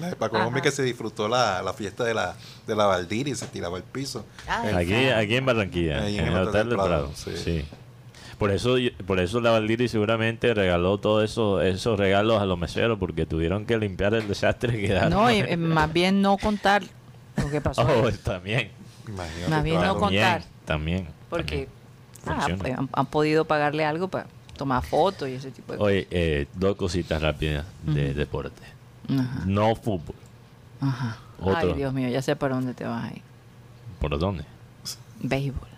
La 0.00 0.08
de 0.10 0.16
Paco 0.16 0.42
Gómez 0.42 0.62
que 0.62 0.70
se 0.70 0.82
disfrutó 0.82 1.28
la, 1.28 1.62
la 1.62 1.72
fiesta 1.72 2.04
de 2.04 2.14
la, 2.14 2.36
de 2.66 2.76
la 2.76 2.86
Valdir 2.86 3.28
y 3.28 3.34
se 3.34 3.46
tiraba 3.46 3.76
al 3.76 3.84
piso. 3.84 4.24
Ay, 4.46 4.74
Aquí, 4.74 4.90
cara. 4.90 5.18
aquí 5.18 5.36
en 5.36 5.46
Barranquilla, 5.46 6.02
Ahí 6.02 6.18
en, 6.18 6.26
el 6.26 6.36
Hotel 6.36 6.68
del 6.68 6.78
Prado. 6.78 7.10
sí. 7.14 7.36
sí. 7.36 7.64
Por 8.38 8.50
eso, 8.50 8.76
por 9.06 9.18
eso 9.18 9.40
la 9.40 9.50
Valdiri 9.50 9.88
seguramente 9.88 10.52
regaló 10.52 10.98
todos 10.98 11.24
eso, 11.24 11.62
esos 11.62 11.98
regalos 11.98 12.40
a 12.42 12.44
los 12.44 12.58
meseros, 12.58 12.98
porque 12.98 13.24
tuvieron 13.24 13.64
que 13.64 13.78
limpiar 13.78 14.12
el 14.12 14.28
desastre 14.28 14.78
que 14.78 14.92
da. 14.92 15.08
No, 15.08 15.30
y, 15.32 15.56
más 15.56 15.90
bien 15.90 16.20
no 16.20 16.36
contar 16.36 16.82
lo 17.36 17.50
que 17.50 17.62
pasó. 17.62 17.80
Oh, 17.82 18.10
también. 18.22 18.70
Imagínate, 19.08 19.50
Más 19.50 19.64
bien 19.64 19.76
no 19.76 19.80
claro. 19.82 19.98
contar. 20.00 20.42
También. 20.66 20.98
también. 21.04 21.08
porque 21.30 21.68
ah, 22.26 22.32
Funciona. 22.40 22.62
pues, 22.62 22.78
han, 22.78 22.88
han 22.92 23.06
podido 23.06 23.46
pagarle 23.46 23.86
algo 23.86 24.08
para 24.08 24.26
tomar 24.58 24.84
fotos 24.84 25.28
y 25.28 25.32
ese 25.32 25.50
tipo 25.50 25.72
de 25.72 25.78
cosas. 25.78 25.92
Oye, 25.92 26.06
eh, 26.10 26.46
dos 26.54 26.76
cositas 26.76 27.22
rápidas 27.22 27.64
de 27.84 28.12
deporte. 28.12 28.60
Ajá, 29.08 29.42
No 29.46 29.74
fútbol. 29.76 30.16
ajá. 30.80 31.18
Otro. 31.40 31.56
Ay, 31.56 31.72
Dios 31.74 31.92
mío, 31.92 32.08
ya 32.08 32.22
sé 32.22 32.34
para 32.36 32.54
dónde 32.54 32.72
te 32.74 32.84
vas 32.84 33.04
a 33.04 33.14
ir. 33.14 33.22
¿Por 34.00 34.18
dónde? 34.18 34.44
Béisbol. 35.20 35.68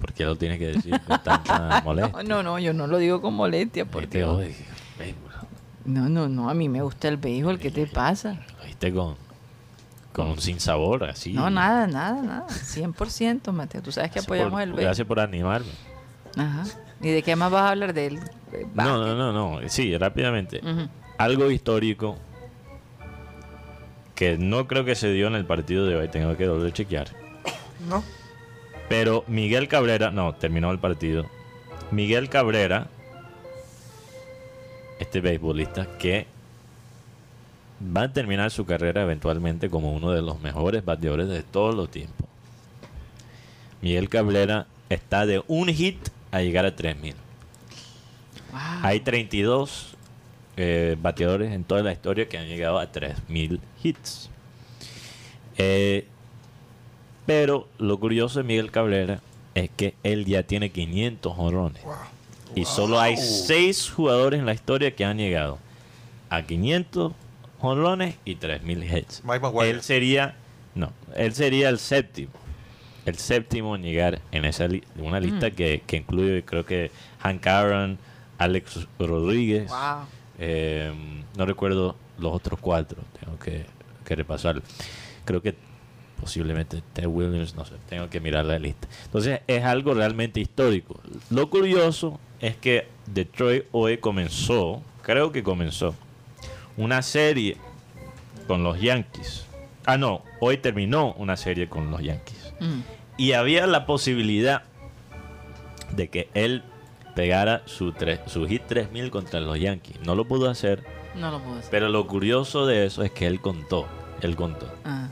¿Por 0.00 0.12
qué 0.12 0.24
lo 0.24 0.36
tienes 0.36 0.58
que 0.58 0.66
decir 0.68 1.00
con 1.06 1.22
tanta 1.22 1.80
molestia? 1.84 2.22
No, 2.22 2.42
no, 2.42 2.58
yo 2.58 2.72
no 2.72 2.86
lo 2.86 2.98
digo 2.98 3.20
con 3.20 3.34
molestia. 3.34 3.82
Ahí 3.84 3.88
Porque... 3.90 4.06
te 4.08 4.24
odio, 4.24 4.54
béisbol. 4.98 5.30
No, 5.86 6.08
no, 6.08 6.28
no, 6.28 6.50
a 6.50 6.54
mí 6.54 6.68
me 6.68 6.82
gusta 6.82 7.08
el 7.08 7.16
béisbol. 7.16 7.58
¿Qué 7.58 7.70
te 7.70 7.86
pasa? 7.86 8.34
Lo 8.58 8.64
oíste 8.64 8.92
con, 8.92 9.16
con 10.12 10.28
un 10.28 10.40
sinsabor 10.40 11.04
así. 11.04 11.32
No, 11.32 11.48
nada, 11.50 11.86
nada, 11.86 12.22
nada. 12.22 12.46
100%, 12.48 13.50
Mateo. 13.52 13.82
Tú 13.82 13.92
sabes 13.92 14.10
que 14.10 14.20
apoyamos 14.20 14.52
por- 14.52 14.60
el 14.62 14.68
béisbol. 14.70 14.84
Gracias 14.84 15.06
por 15.06 15.20
animarme. 15.20 15.70
Ajá. 16.36 16.64
¿Y 17.02 17.08
de 17.10 17.22
qué 17.22 17.34
más 17.34 17.50
vas 17.50 17.62
a 17.62 17.70
hablar 17.70 17.92
de 17.94 18.06
él? 18.06 18.20
Eh, 18.52 18.66
No, 18.74 18.98
no, 18.98 19.14
no, 19.14 19.32
no. 19.60 19.68
Sí, 19.68 19.96
rápidamente. 19.96 20.60
Ujú. 20.62 20.88
Algo 21.20 21.50
histórico 21.50 22.16
que 24.14 24.38
no 24.38 24.66
creo 24.66 24.86
que 24.86 24.94
se 24.94 25.12
dio 25.12 25.26
en 25.26 25.34
el 25.34 25.44
partido 25.44 25.84
de 25.84 25.94
hoy. 25.94 26.08
Tengo 26.08 26.34
que 26.34 26.48
volver 26.48 26.70
a 26.70 26.72
chequear. 26.72 27.08
¿No? 27.86 28.02
Pero 28.88 29.24
Miguel 29.26 29.68
Cabrera, 29.68 30.10
no, 30.10 30.34
terminó 30.34 30.70
el 30.70 30.78
partido. 30.78 31.26
Miguel 31.90 32.30
Cabrera, 32.30 32.86
este 34.98 35.20
beisbolista 35.20 35.98
que 35.98 36.26
va 37.94 38.04
a 38.04 38.12
terminar 38.14 38.50
su 38.50 38.64
carrera 38.64 39.02
eventualmente 39.02 39.68
como 39.68 39.92
uno 39.92 40.12
de 40.12 40.22
los 40.22 40.40
mejores 40.40 40.86
bateadores 40.86 41.28
de 41.28 41.42
todos 41.42 41.74
los 41.74 41.90
tiempos. 41.90 42.26
Miguel 43.82 44.08
Cabrera 44.08 44.66
está 44.88 45.26
de 45.26 45.44
un 45.48 45.68
hit 45.68 45.98
a 46.30 46.40
llegar 46.40 46.64
a 46.64 46.74
3000. 46.74 47.14
Wow. 48.52 48.60
Hay 48.84 49.00
32 49.00 49.89
eh, 50.60 50.96
bateadores 51.00 51.52
en 51.52 51.64
toda 51.64 51.82
la 51.82 51.92
historia 51.92 52.28
que 52.28 52.38
han 52.38 52.46
llegado 52.46 52.78
a 52.78 52.90
3000 52.90 53.60
hits. 53.82 54.28
Eh, 55.58 56.06
pero 57.26 57.68
lo 57.78 57.98
curioso 57.98 58.40
de 58.40 58.44
Miguel 58.44 58.70
Cabrera 58.70 59.20
es 59.54 59.70
que 59.76 59.94
él 60.02 60.24
ya 60.24 60.42
tiene 60.42 60.70
500 60.70 61.34
honrones. 61.36 61.82
Wow. 61.84 61.94
Y 62.54 62.64
solo 62.64 62.98
hay 63.00 63.16
6 63.16 63.90
jugadores 63.90 64.40
en 64.40 64.46
la 64.46 64.52
historia 64.54 64.94
que 64.96 65.04
han 65.04 65.18
llegado 65.18 65.58
a 66.28 66.42
500 66.42 67.12
honrones 67.60 68.16
y 68.24 68.34
3000 68.36 68.84
hits. 68.84 69.22
Él 69.70 69.82
sería, 69.82 70.34
no, 70.74 70.92
él 71.14 71.32
sería 71.34 71.68
el 71.68 71.78
séptimo. 71.78 72.30
El 73.06 73.16
séptimo 73.16 73.76
en 73.76 73.82
llegar 73.82 74.20
en 74.32 74.44
esa 74.44 74.66
li- 74.68 74.82
una 74.96 75.20
lista 75.20 75.50
que, 75.50 75.82
que 75.86 75.96
incluye, 75.98 76.44
creo 76.44 76.66
que 76.66 76.90
Hank 77.20 77.46
Aaron, 77.46 77.98
Alex 78.38 78.86
Rodríguez. 78.98 79.68
Wow. 79.70 80.06
Eh, 80.40 80.92
no 81.36 81.46
recuerdo 81.46 81.96
los 82.18 82.32
otros 82.32 82.58
cuatro. 82.60 83.02
Tengo 83.20 83.38
que, 83.38 83.66
que 84.04 84.16
repasar. 84.16 84.62
Creo 85.24 85.42
que 85.42 85.54
posiblemente 86.20 86.82
Ted 86.92 87.06
Williams, 87.06 87.54
no 87.54 87.64
sé, 87.64 87.74
tengo 87.88 88.08
que 88.10 88.20
mirar 88.20 88.44
la 88.44 88.58
lista. 88.58 88.88
Entonces 89.04 89.40
es 89.46 89.64
algo 89.64 89.94
realmente 89.94 90.40
histórico. 90.40 91.00
Lo 91.30 91.48
curioso 91.48 92.18
es 92.40 92.56
que 92.56 92.88
Detroit 93.06 93.64
hoy 93.72 93.98
comenzó, 93.98 94.82
creo 95.02 95.32
que 95.32 95.42
comenzó, 95.42 95.94
una 96.76 97.02
serie 97.02 97.56
con 98.46 98.62
los 98.62 98.80
Yankees. 98.80 99.46
Ah, 99.86 99.96
no, 99.96 100.22
hoy 100.40 100.58
terminó 100.58 101.14
una 101.14 101.36
serie 101.36 101.68
con 101.68 101.90
los 101.90 102.02
Yankees. 102.02 102.52
Mm. 102.60 102.80
Y 103.16 103.32
había 103.32 103.66
la 103.66 103.86
posibilidad 103.86 104.62
de 105.92 106.08
que 106.08 106.28
él 106.34 106.62
pegara 107.14 107.62
su, 107.66 107.92
tres- 107.92 108.20
su 108.26 108.46
hit 108.46 108.62
3000 108.66 109.10
contra 109.10 109.40
los 109.40 109.58
Yankees. 109.58 109.96
No 110.04 110.14
lo 110.14 110.26
pudo 110.26 110.48
hacer, 110.50 110.84
No 111.14 111.30
lo 111.30 111.40
puedo 111.40 111.58
hacer. 111.58 111.70
pero 111.70 111.88
lo 111.88 112.06
curioso 112.06 112.66
de 112.66 112.86
eso 112.86 113.02
es 113.02 113.10
que 113.10 113.26
él 113.26 113.40
contó, 113.40 113.86
él 114.20 114.36
contó. 114.36 114.68
Ah, 114.84 115.08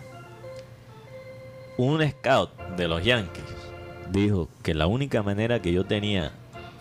Un 1.76 2.02
scout 2.08 2.50
de 2.76 2.88
los 2.88 3.04
Yankees 3.04 3.44
dijo 4.10 4.48
que 4.62 4.74
la 4.74 4.86
única 4.86 5.22
manera 5.22 5.60
que 5.62 5.72
yo 5.72 5.84
tenía 5.84 6.32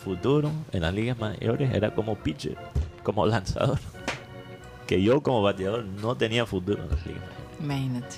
futuro 0.03 0.51
en 0.72 0.82
las 0.82 0.93
ligas 0.93 1.18
mayores 1.20 1.74
era 1.74 1.93
como 1.93 2.15
pitcher, 2.15 2.55
como 3.03 3.26
lanzador. 3.26 3.80
Que 4.88 5.01
yo 5.03 5.22
como 5.22 5.41
bateador 5.41 5.84
no 5.84 6.15
tenía 6.15 6.45
futuro 6.45 6.82
en 6.82 6.89
las 6.89 7.05
ligas 7.05 7.22
mayores. 7.22 7.59
imagínate. 7.59 8.15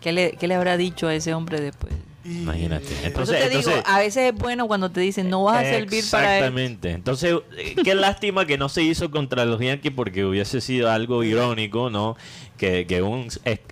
¿Qué 0.00 0.10
le, 0.12 0.32
¿Qué 0.32 0.48
le 0.48 0.54
habrá 0.54 0.78
dicho 0.78 1.06
a 1.06 1.14
ese 1.14 1.34
hombre 1.34 1.60
después? 1.60 1.92
Y- 2.24 2.42
Imagínate. 2.42 2.86
Entonces, 3.02 3.38
te 3.38 3.48
digo, 3.48 3.60
entonces- 3.70 3.82
a 3.86 3.98
veces 3.98 4.32
es 4.34 4.38
bueno 4.38 4.66
cuando 4.66 4.90
te 4.90 5.00
dicen 5.00 5.30
no 5.30 5.44
vas 5.44 5.58
a 5.58 5.70
servir 5.70 6.04
para 6.10 6.36
él. 6.38 6.44
Exactamente. 6.44 6.90
Entonces, 6.90 7.34
eh, 7.56 7.74
qué 7.82 7.94
lástima 7.94 8.46
que 8.46 8.58
no 8.58 8.68
se 8.68 8.82
hizo 8.82 9.10
contra 9.10 9.44
los 9.46 9.58
Yankees 9.60 9.92
porque 9.94 10.24
hubiese 10.24 10.60
sido 10.60 10.90
algo 10.90 11.24
irónico, 11.24 11.88
¿no? 11.90 12.16
Que, 12.58 12.86
que 12.86 13.00
un, 13.02 13.28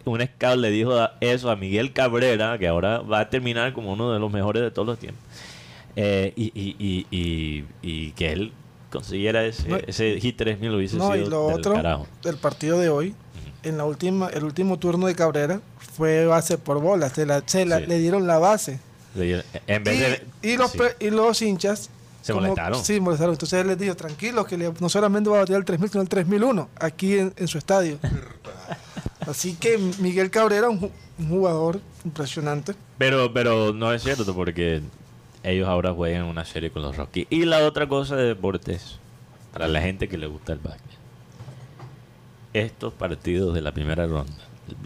un 0.07 0.21
scout 0.23 0.57
le 0.59 0.71
dijo 0.71 0.93
eso 1.21 1.51
a 1.51 1.57
Miguel 1.57 1.93
Cabrera, 1.93 2.57
que 2.59 2.67
ahora 2.69 3.01
va 3.01 3.21
a 3.21 3.29
terminar 3.31 3.75
como 3.75 3.93
uno 3.93 4.13
de 4.13 4.19
los 4.19 4.33
mejores 4.33 4.63
de 4.63 4.71
todos 4.71 4.89
los 4.89 4.99
tiempos. 4.99 5.23
Eh, 5.97 6.33
y, 6.37 6.45
y, 6.55 6.77
y, 6.79 7.07
y, 7.11 7.65
y 7.83 8.11
que 8.13 8.33
él 8.33 8.53
consiguiera 8.91 9.45
ese, 9.45 9.69
No, 9.69 9.77
ese 9.77 10.19
hit 10.21 10.37
3000 10.39 10.71
hubiese 10.75 10.97
No, 10.97 11.15
y 11.15 11.19
sido 11.19 11.31
lo 11.31 11.47
del 11.49 11.57
otro 11.59 11.75
carajo. 11.75 12.07
del 12.23 12.37
partido 12.39 12.79
de 12.79 12.89
hoy, 12.89 13.15
en 13.63 13.77
la 13.79 13.85
última, 13.85 14.29
el 14.29 14.45
último 14.45 14.79
turno 14.79 15.07
de 15.07 15.15
Cabrera 15.15 15.61
fue 15.97 16.27
base 16.27 16.59
por 16.59 16.81
bola, 16.81 17.09
se, 17.11 17.27
la, 17.27 17.43
se 17.47 17.65
la- 17.67 17.79
Sí. 17.81 17.87
le 17.87 17.99
dieron 17.99 18.27
la 18.27 18.39
base. 18.39 18.79
Le- 19.15 19.43
En 19.67 19.83
vez 19.85 19.99
de, 19.99 20.49
y, 20.49 20.57
los, 20.57 20.71
sí. 20.73 20.79
y 21.01 21.11
los 21.11 21.43
hinchas 21.43 21.91
Se 22.23 22.33
molestaron. 22.35 22.85
Sí, 22.85 23.01
molestaron. 23.01 23.35
Entonces 23.35 23.61
él 23.61 23.67
les 23.69 23.79
dijo, 23.79 23.97
tranquilos, 23.97 24.47
que 24.47 24.57
le- 24.59 24.73
no 24.81 24.89
solamente 24.89 25.29
va 25.31 25.37
a 25.37 25.41
batear 25.41 25.59
el 25.59 25.65
3000, 25.65 25.91
sino 25.91 26.03
el 26.03 26.09
3001, 26.09 26.69
aquí 26.79 27.19
en, 27.19 27.33
en 27.37 27.49
su 27.49 27.59
estadio. 27.59 27.99
Así 29.27 29.55
que 29.55 29.79
Miguel 29.99 30.31
Cabrera, 30.31 30.69
un, 30.69 30.91
un 31.19 31.29
jugador 31.29 31.81
impresionante. 32.05 32.75
Pero, 32.97 33.33
pero 33.33 33.73
no 33.73 33.93
es 33.93 34.03
cierto 34.03 34.35
porque 34.35 34.81
ellos 35.43 35.69
ahora 35.69 35.93
juegan 35.93 36.25
una 36.25 36.45
serie 36.45 36.71
con 36.71 36.83
los 36.83 36.97
Rockies. 36.97 37.27
Y 37.31 37.45
la 37.45 37.59
otra 37.67 37.89
cosa 37.89 38.17
de 38.17 38.25
deportes, 38.25 38.99
para 39.53 39.69
la 39.69 39.81
gente 39.81 40.09
que 40.09 40.17
le 40.19 40.27
gusta 40.27 40.53
el 40.53 40.59
básquet, 40.61 40.98
estos 42.61 42.93
partidos 42.93 43.55
de 43.55 43.63
la 43.63 43.73
primera 43.73 44.07
ronda. 44.07 44.33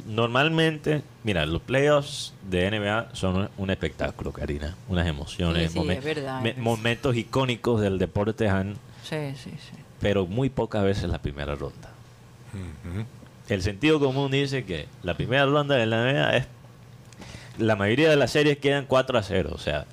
Normalmente, 0.06 1.02
mira, 1.24 1.44
los 1.46 1.60
playoffs 1.62 2.32
de 2.48 2.70
NBA 2.70 3.08
son 3.14 3.50
un, 3.56 3.70
espectáculo, 3.70 4.32
Karina. 4.32 4.76
Unas 4.88 5.06
emociones, 5.06 5.72
Sí, 5.72 5.78
sí, 5.78 5.84
momen- 5.84 5.98
es 5.98 6.04
verdad, 6.04 6.40
me- 6.40 6.50
es 6.50 6.56
verdad. 6.56 6.62
momentos 6.70 7.16
icónicos 7.16 7.80
del 7.80 7.98
deporte, 7.98 8.48
han, 8.48 8.74
Sí, 9.02 9.34
sí, 9.36 9.50
sí. 9.50 9.76
pero 10.00 10.26
muy 10.26 10.50
pocas 10.50 10.84
veces 10.84 11.10
la 11.10 11.18
primera 11.20 11.54
ronda. 11.56 11.90
El 13.48 13.62
sentido 13.62 13.98
común 13.98 14.30
dice 14.30 14.64
que 14.64 14.86
la 15.02 15.14
primera 15.14 15.46
ronda 15.46 15.74
de 15.76 15.86
la 15.86 15.96
NBA 16.04 16.36
es. 16.36 16.46
La 17.58 17.76
mayoría 17.76 18.08
de 18.08 18.16
las 18.16 18.30
series 18.30 18.58
quedan 18.58 18.86
4 18.86 19.18
a 19.18 19.22
0. 19.22 19.50
O 19.52 19.58
sea, 19.58 19.84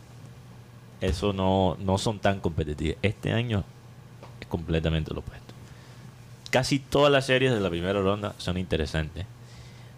eso 1.02 1.34
no, 1.34 1.78
no 1.80 1.98
son 1.98 2.20
tan 2.20 2.40
competitivas. 2.40 2.98
Este 3.02 3.32
año 3.34 3.64
es 4.40 4.48
completamente 4.48 5.14
lo 5.14 5.22
opuesto. 5.22 5.49
Casi 6.50 6.80
todas 6.80 7.12
las 7.12 7.26
series 7.26 7.54
de 7.54 7.60
la 7.60 7.70
primera 7.70 8.02
ronda 8.02 8.34
son 8.38 8.58
interesantes. 8.58 9.26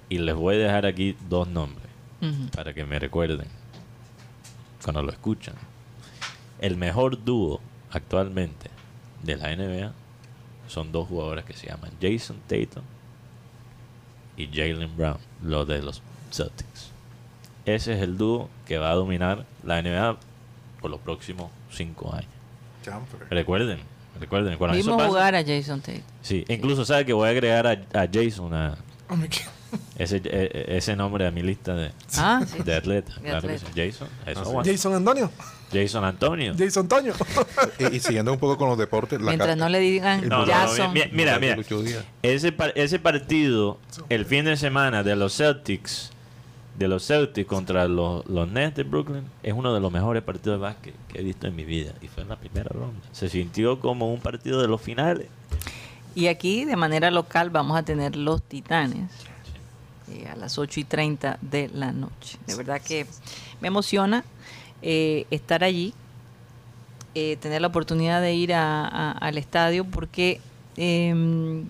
Y 0.10 0.18
les 0.18 0.36
voy 0.36 0.56
a 0.56 0.60
dejar 0.60 0.86
aquí 0.86 1.16
dos 1.30 1.47
nombres 1.47 1.88
para 2.56 2.74
que 2.74 2.86
me 2.86 2.99
recuerden 2.99 3.47
cuando 4.84 5.02
lo 5.02 5.12
escuchan. 5.12 5.56
El 6.60 6.78
mejor 6.78 7.24
dúo 7.24 7.62
actualmente 7.89 8.70
de 9.24 9.38
la 9.38 9.56
NBA 9.56 9.93
son 10.68 10.91
dos 10.91 11.08
jugadores 11.08 11.45
que 11.45 11.54
se 11.54 11.68
llaman 11.68 11.91
Jason 12.02 12.38
Tatum 12.47 12.84
y 14.38 14.47
Jalen 14.47 14.95
Brown, 14.95 15.18
los 15.41 15.68
de 15.68 15.82
los 15.82 16.02
Celtics. 16.32 16.91
Ese 17.66 17.93
es 17.93 18.02
el 18.02 18.18
dúo 18.18 18.49
que 18.66 18.78
va 18.78 18.91
a 18.91 18.95
dominar 18.95 19.45
la 19.64 19.82
NBA 19.82 20.18
por 20.82 20.91
los 20.91 20.99
próximos 20.99 21.52
cinco 21.72 22.14
años. 22.14 22.30
Recuerden, 23.30 23.80
recuerden. 24.20 24.57
Cuando 24.57 24.78
eso 24.78 24.86
Vimos 24.88 24.97
pase- 24.97 25.09
jugar 25.09 25.36
a 25.36 25.43
Jason 25.43 25.82
Tate. 25.82 26.03
Sí, 26.22 26.45
incluso 26.47 26.86
sabe 26.86 27.05
que 27.05 27.14
voy 27.14 27.28
a 27.28 27.32
agregar 27.32 27.68
a, 27.68 27.72
a 27.72 28.07
Jason 28.12 28.53
a 28.53 28.78
que- 29.30 29.41
ese, 29.97 30.18
e- 30.18 30.22
e- 30.26 30.78
ese 30.78 30.95
nombre 30.95 31.26
a 31.26 31.32
mi 31.32 31.41
lista 31.43 31.74
de, 31.76 31.91
Ah, 32.18 32.41
sí. 32.45 32.62
de 32.64 32.76
atletas. 32.76 33.16
De 33.16 33.22
Claro 33.22 33.38
atleta. 33.38 33.66
Jason, 33.76 34.07
eso 34.26 34.59
Ah, 34.59 34.64
sí. 34.64 34.72
Jason 34.72 34.93
Antonio, 34.95 35.32
Jason 35.72 36.03
Antonio. 36.03 36.53
Jason 36.57 36.88
Toño. 36.89 37.14
Y, 37.80 37.95
y 37.95 37.99
siguiendo 38.01 38.34
un 38.34 38.39
poco 38.39 38.57
con 38.57 38.68
los 38.70 38.78
deportes, 38.78 39.20
la 39.22 39.28
Mientras 39.28 39.55
no 39.55 39.70
le 39.70 39.80
digan 39.80 40.28
No, 40.28 40.39
no, 40.39 40.45
no, 40.45 40.51
Jason. 40.53 40.91
mi- 40.93 41.03
mira, 41.14 41.39
mira. 41.39 41.55
Ese, 42.22 42.51
par- 42.51 42.74
ese 42.76 42.99
partido, 42.99 43.80
el 44.09 44.26
fin 44.26 44.43
de 44.45 44.57
semana 44.57 45.03
de 45.03 45.16
los 45.16 45.38
Celtics, 45.38 46.12
de 46.78 46.88
los 46.88 47.06
Celtics 47.06 47.48
contra 47.48 47.88
los, 47.88 48.26
los 48.28 48.50
Nets 48.50 48.76
de 48.76 48.84
Brooklyn, 48.84 49.24
es 49.44 49.54
uno 49.54 49.74
de 49.74 49.80
los 49.80 49.92
mejores 49.92 50.24
partidos 50.24 50.60
de 50.60 50.62
básquet 50.62 50.96
que 51.08 51.20
he 51.20 51.24
visto 51.24 51.48
en 51.48 51.56
mi 51.56 51.66
vida. 51.66 51.94
Y 52.02 52.08
fue 52.08 52.24
en 52.24 52.30
la 52.30 52.38
primera 52.38 52.70
ronda. 52.70 53.02
Se 53.12 53.30
sintió 53.30 53.80
como 53.80 54.12
un 54.14 54.20
partido 54.20 54.62
de 54.62 54.68
los 54.68 54.82
finales. 54.82 55.28
Y 56.16 56.28
aquí, 56.28 56.66
de 56.66 56.76
manera 56.76 57.12
local, 57.12 57.50
vamos 57.50 57.78
a 57.78 57.84
tener 57.84 58.16
los 58.16 58.42
Titanes 58.42 59.10
eh, 60.12 60.28
a 60.28 60.36
las 60.36 60.58
8 60.58 60.80
y 60.80 60.84
30 60.84 61.38
de 61.42 61.70
la 61.74 61.92
noche. 61.92 62.38
De 62.48 62.56
verdad 62.56 62.82
que 62.82 63.06
me 63.62 63.68
emociona 63.68 64.24
eh, 64.82 65.26
estar 65.30 65.64
allí, 65.64 65.94
eh, 67.14 67.38
tener 67.38 67.62
la 67.62 67.68
oportunidad 67.68 68.22
de 68.22 68.34
ir 68.34 68.54
al 68.54 69.38
estadio, 69.38 69.86
porque 69.86 70.42
eh, 70.76 71.64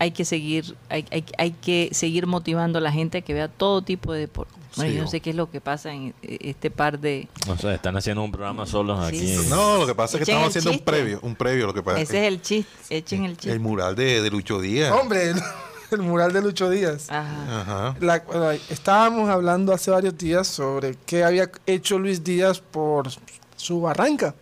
hay 0.00 0.10
que 0.10 0.24
seguir, 0.24 0.74
hay, 0.88 1.04
hay- 1.12 1.24
hay 1.38 1.50
que 1.52 1.90
seguir 1.92 2.26
motivando 2.26 2.78
a 2.78 2.80
la 2.80 2.90
gente 2.90 3.18
a 3.18 3.20
que 3.20 3.32
vea 3.34 3.46
todo 3.48 3.82
tipo 3.82 4.12
de 4.12 4.20
deporte. 4.20 4.52
Bueno, 4.76 4.90
Sí, 4.92 4.96
yo 4.96 5.02
no 5.04 5.10
sé 5.10 5.20
qué 5.20 5.30
es 5.30 5.36
lo 5.36 5.50
que 5.50 5.60
pasa 5.60 5.92
en 5.92 6.14
eh, 6.22 6.38
este 6.42 6.70
par 6.70 6.98
de... 7.00 7.28
O 7.48 7.56
sea, 7.56 7.74
están 7.74 7.96
haciendo 7.96 8.22
un 8.22 8.30
programa 8.32 8.66
solos 8.66 8.98
Sí, 9.10 9.16
aquí. 9.36 9.48
No, 9.48 9.78
lo 9.78 9.86
que 9.86 9.94
pasa 9.94 10.16
es 10.16 10.24
que 10.24 10.30
estamos 10.30 10.48
haciendo 10.48 10.70
un 10.72 10.78
previo, 10.84 11.18
un 11.22 11.34
previo 11.36 11.66
lo 11.66 11.74
que 11.74 11.82
pasa. 11.82 12.00
Ese 12.00 12.18
es 12.20 12.32
el 12.32 12.40
chiste, 12.40 12.70
echen 12.96 13.24
el 13.24 13.32
chiste. 13.36 13.52
el 13.52 13.60
mural 13.60 13.94
de, 13.96 14.22
de 14.22 14.30
Lucho 14.30 14.60
Díaz. 14.60 14.92
Hombre, 14.92 15.30
el, 15.30 15.36
el 15.90 16.02
mural 16.02 16.32
de 16.32 16.40
Lucho 16.42 16.70
Díaz. 16.70 17.10
Ajá. 17.10 17.60
Ajá. 17.60 17.96
La- 18.00 18.54
estábamos 18.70 19.28
hablando 19.28 19.72
hace 19.72 19.90
varios 19.90 20.16
días 20.16 20.46
sobre 20.46 20.96
qué 21.04 21.24
había 21.24 21.50
hecho 21.66 21.98
Luis 21.98 22.22
Díaz 22.24 22.60
por 22.60 23.08
su 23.56 23.80
barranca. 23.80 24.34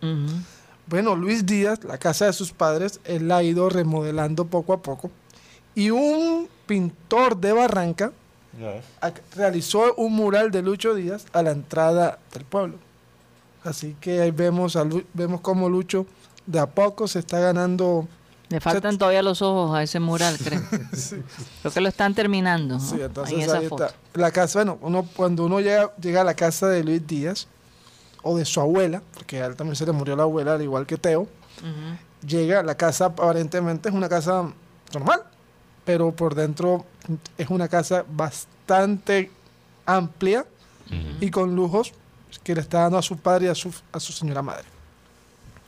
Bueno, 0.85 1.15
Luis 1.15 1.45
Díaz, 1.45 1.83
la 1.83 1.97
casa 1.97 2.25
de 2.25 2.33
sus 2.33 2.51
padres, 2.51 2.99
él 3.03 3.27
la 3.27 3.37
ha 3.37 3.43
ido 3.43 3.67
remodelando 3.69 4.45
poco 4.45 4.73
a 4.73 4.81
poco. 4.81 5.11
Y 5.75 5.89
un 5.91 6.47
pintor 6.65 7.37
de 7.37 7.53
Barranca 7.53 8.11
realizó 9.35 9.93
un 9.95 10.13
mural 10.13 10.51
de 10.51 10.61
Lucho 10.61 10.93
Díaz 10.93 11.25
a 11.33 11.41
la 11.41 11.51
entrada 11.51 12.19
del 12.33 12.43
pueblo. 12.45 12.75
Así 13.63 13.95
que 13.99 14.21
ahí 14.21 14.31
vemos, 14.31 14.75
a 14.75 14.83
Lu- 14.83 15.03
vemos 15.13 15.41
cómo 15.41 15.69
Lucho 15.69 16.05
de 16.45 16.59
a 16.59 16.65
poco 16.67 17.07
se 17.07 17.19
está 17.19 17.39
ganando. 17.39 18.07
Le 18.49 18.59
faltan 18.59 18.97
todavía 18.97 19.21
los 19.21 19.41
ojos 19.41 19.77
a 19.77 19.83
ese 19.83 19.99
mural, 19.99 20.37
creo. 20.43 20.61
Creo 21.61 21.73
que 21.73 21.81
lo 21.81 21.89
están 21.89 22.15
terminando. 22.15 22.75
¿no? 22.75 22.79
Sí, 22.81 22.97
entonces 22.99 23.35
en 23.35 23.41
esa 23.41 23.57
ahí 23.59 23.67
foto. 23.67 23.85
está. 23.85 23.97
La 24.13 24.31
casa, 24.31 24.59
bueno, 24.59 24.77
uno, 24.81 25.07
cuando 25.15 25.45
uno 25.45 25.59
llega, 25.59 25.93
llega 26.01 26.21
a 26.21 26.23
la 26.23 26.33
casa 26.33 26.67
de 26.67 26.83
Luis 26.83 27.05
Díaz 27.05 27.47
o 28.23 28.37
de 28.37 28.45
su 28.45 28.59
abuela, 28.59 29.01
porque 29.13 29.41
a 29.41 29.45
él 29.45 29.55
también 29.55 29.75
se 29.75 29.85
le 29.85 29.91
murió 29.91 30.15
la 30.15 30.23
abuela, 30.23 30.53
al 30.55 30.61
igual 30.61 30.85
que 30.87 30.97
Teo, 30.97 31.27
llega, 32.25 32.63
la 32.63 32.75
casa 32.75 33.05
aparentemente 33.05 33.89
es 33.89 33.95
una 33.95 34.09
casa 34.09 34.51
normal, 34.93 35.21
pero 35.85 36.11
por 36.11 36.35
dentro 36.35 36.85
es 37.37 37.49
una 37.49 37.67
casa 37.67 38.05
bastante 38.11 39.31
amplia 39.85 40.45
Ujú. 40.87 40.97
y 41.25 41.29
con 41.31 41.55
lujos 41.55 41.93
que 42.43 42.53
le 42.55 42.61
está 42.61 42.81
dando 42.81 42.97
a 42.97 43.01
su 43.01 43.17
padre 43.17 43.45
y 43.47 43.49
a 43.49 43.55
su, 43.55 43.73
a 43.91 43.99
su 43.99 44.11
señora 44.13 44.41
madre. 44.41 44.65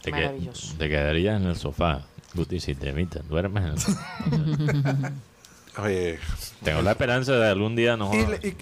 Te, 0.01 0.11
que- 0.11 0.19
Maravilloso. 0.21 0.75
te 0.77 0.89
quedarías 0.89 1.41
en 1.41 1.47
el 1.47 1.55
sofá. 1.55 2.01
Guti, 2.33 2.59
si 2.59 2.75
te 2.75 2.89
imitan, 2.89 3.27
duermes 3.27 3.63
en 3.63 3.69
el 3.71 3.79
sofá. 3.79 5.11
Oye, 5.77 6.19
Tengo 6.63 6.81
la 6.81 6.91
esperanza 6.91 7.31
de 7.33 7.47
algún 7.49 7.75
día 7.75 7.95
no 7.97 8.11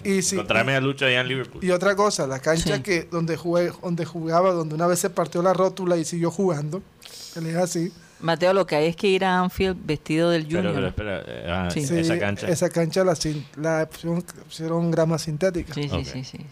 Y, 0.04 0.22
sí, 0.22 0.36
encontrarme 0.36 0.74
a 0.76 0.80
Lucho 0.80 1.04
allá 1.06 1.20
en 1.20 1.28
Liverpool. 1.28 1.62
y 1.64 1.70
otra 1.70 1.96
cosa, 1.96 2.26
la 2.26 2.38
cancha 2.38 2.76
Sí. 2.76 2.82
que 2.82 3.02
donde, 3.10 3.36
jugué, 3.36 3.72
donde 3.82 4.04
jugaba, 4.04 4.52
donde 4.52 4.74
una 4.76 4.86
vez 4.86 5.00
se 5.00 5.10
partió 5.10 5.42
la 5.42 5.52
rótula 5.52 5.96
y 5.96 6.04
siguió 6.04 6.30
jugando, 6.30 6.82
él 7.36 7.46
es 7.46 7.56
así. 7.56 7.92
Mateo, 8.20 8.52
lo 8.52 8.66
que 8.66 8.76
hay 8.76 8.86
es 8.86 8.96
que 8.96 9.08
ir 9.08 9.24
a 9.24 9.40
Anfield 9.40 9.76
vestido 9.84 10.30
del 10.30 10.44
Junior. 10.44 10.72
pero 10.74 10.86
espera, 10.88 11.22
eh, 11.26 11.46
ah, 11.48 11.68
Sí. 11.72 11.84
Sí, 11.86 11.98
esa 11.98 12.18
cancha. 12.18 12.48
Esa 12.48 12.68
cancha 12.70 13.02
la, 13.02 13.16
la 13.56 13.88
pusieron, 14.46 14.90
grama 14.90 15.18
sintética. 15.18 15.72
Sí, 15.74 15.88
sí, 15.88 16.04
sí, 16.04 16.24
sí, 16.24 16.38
sí. 16.38 16.46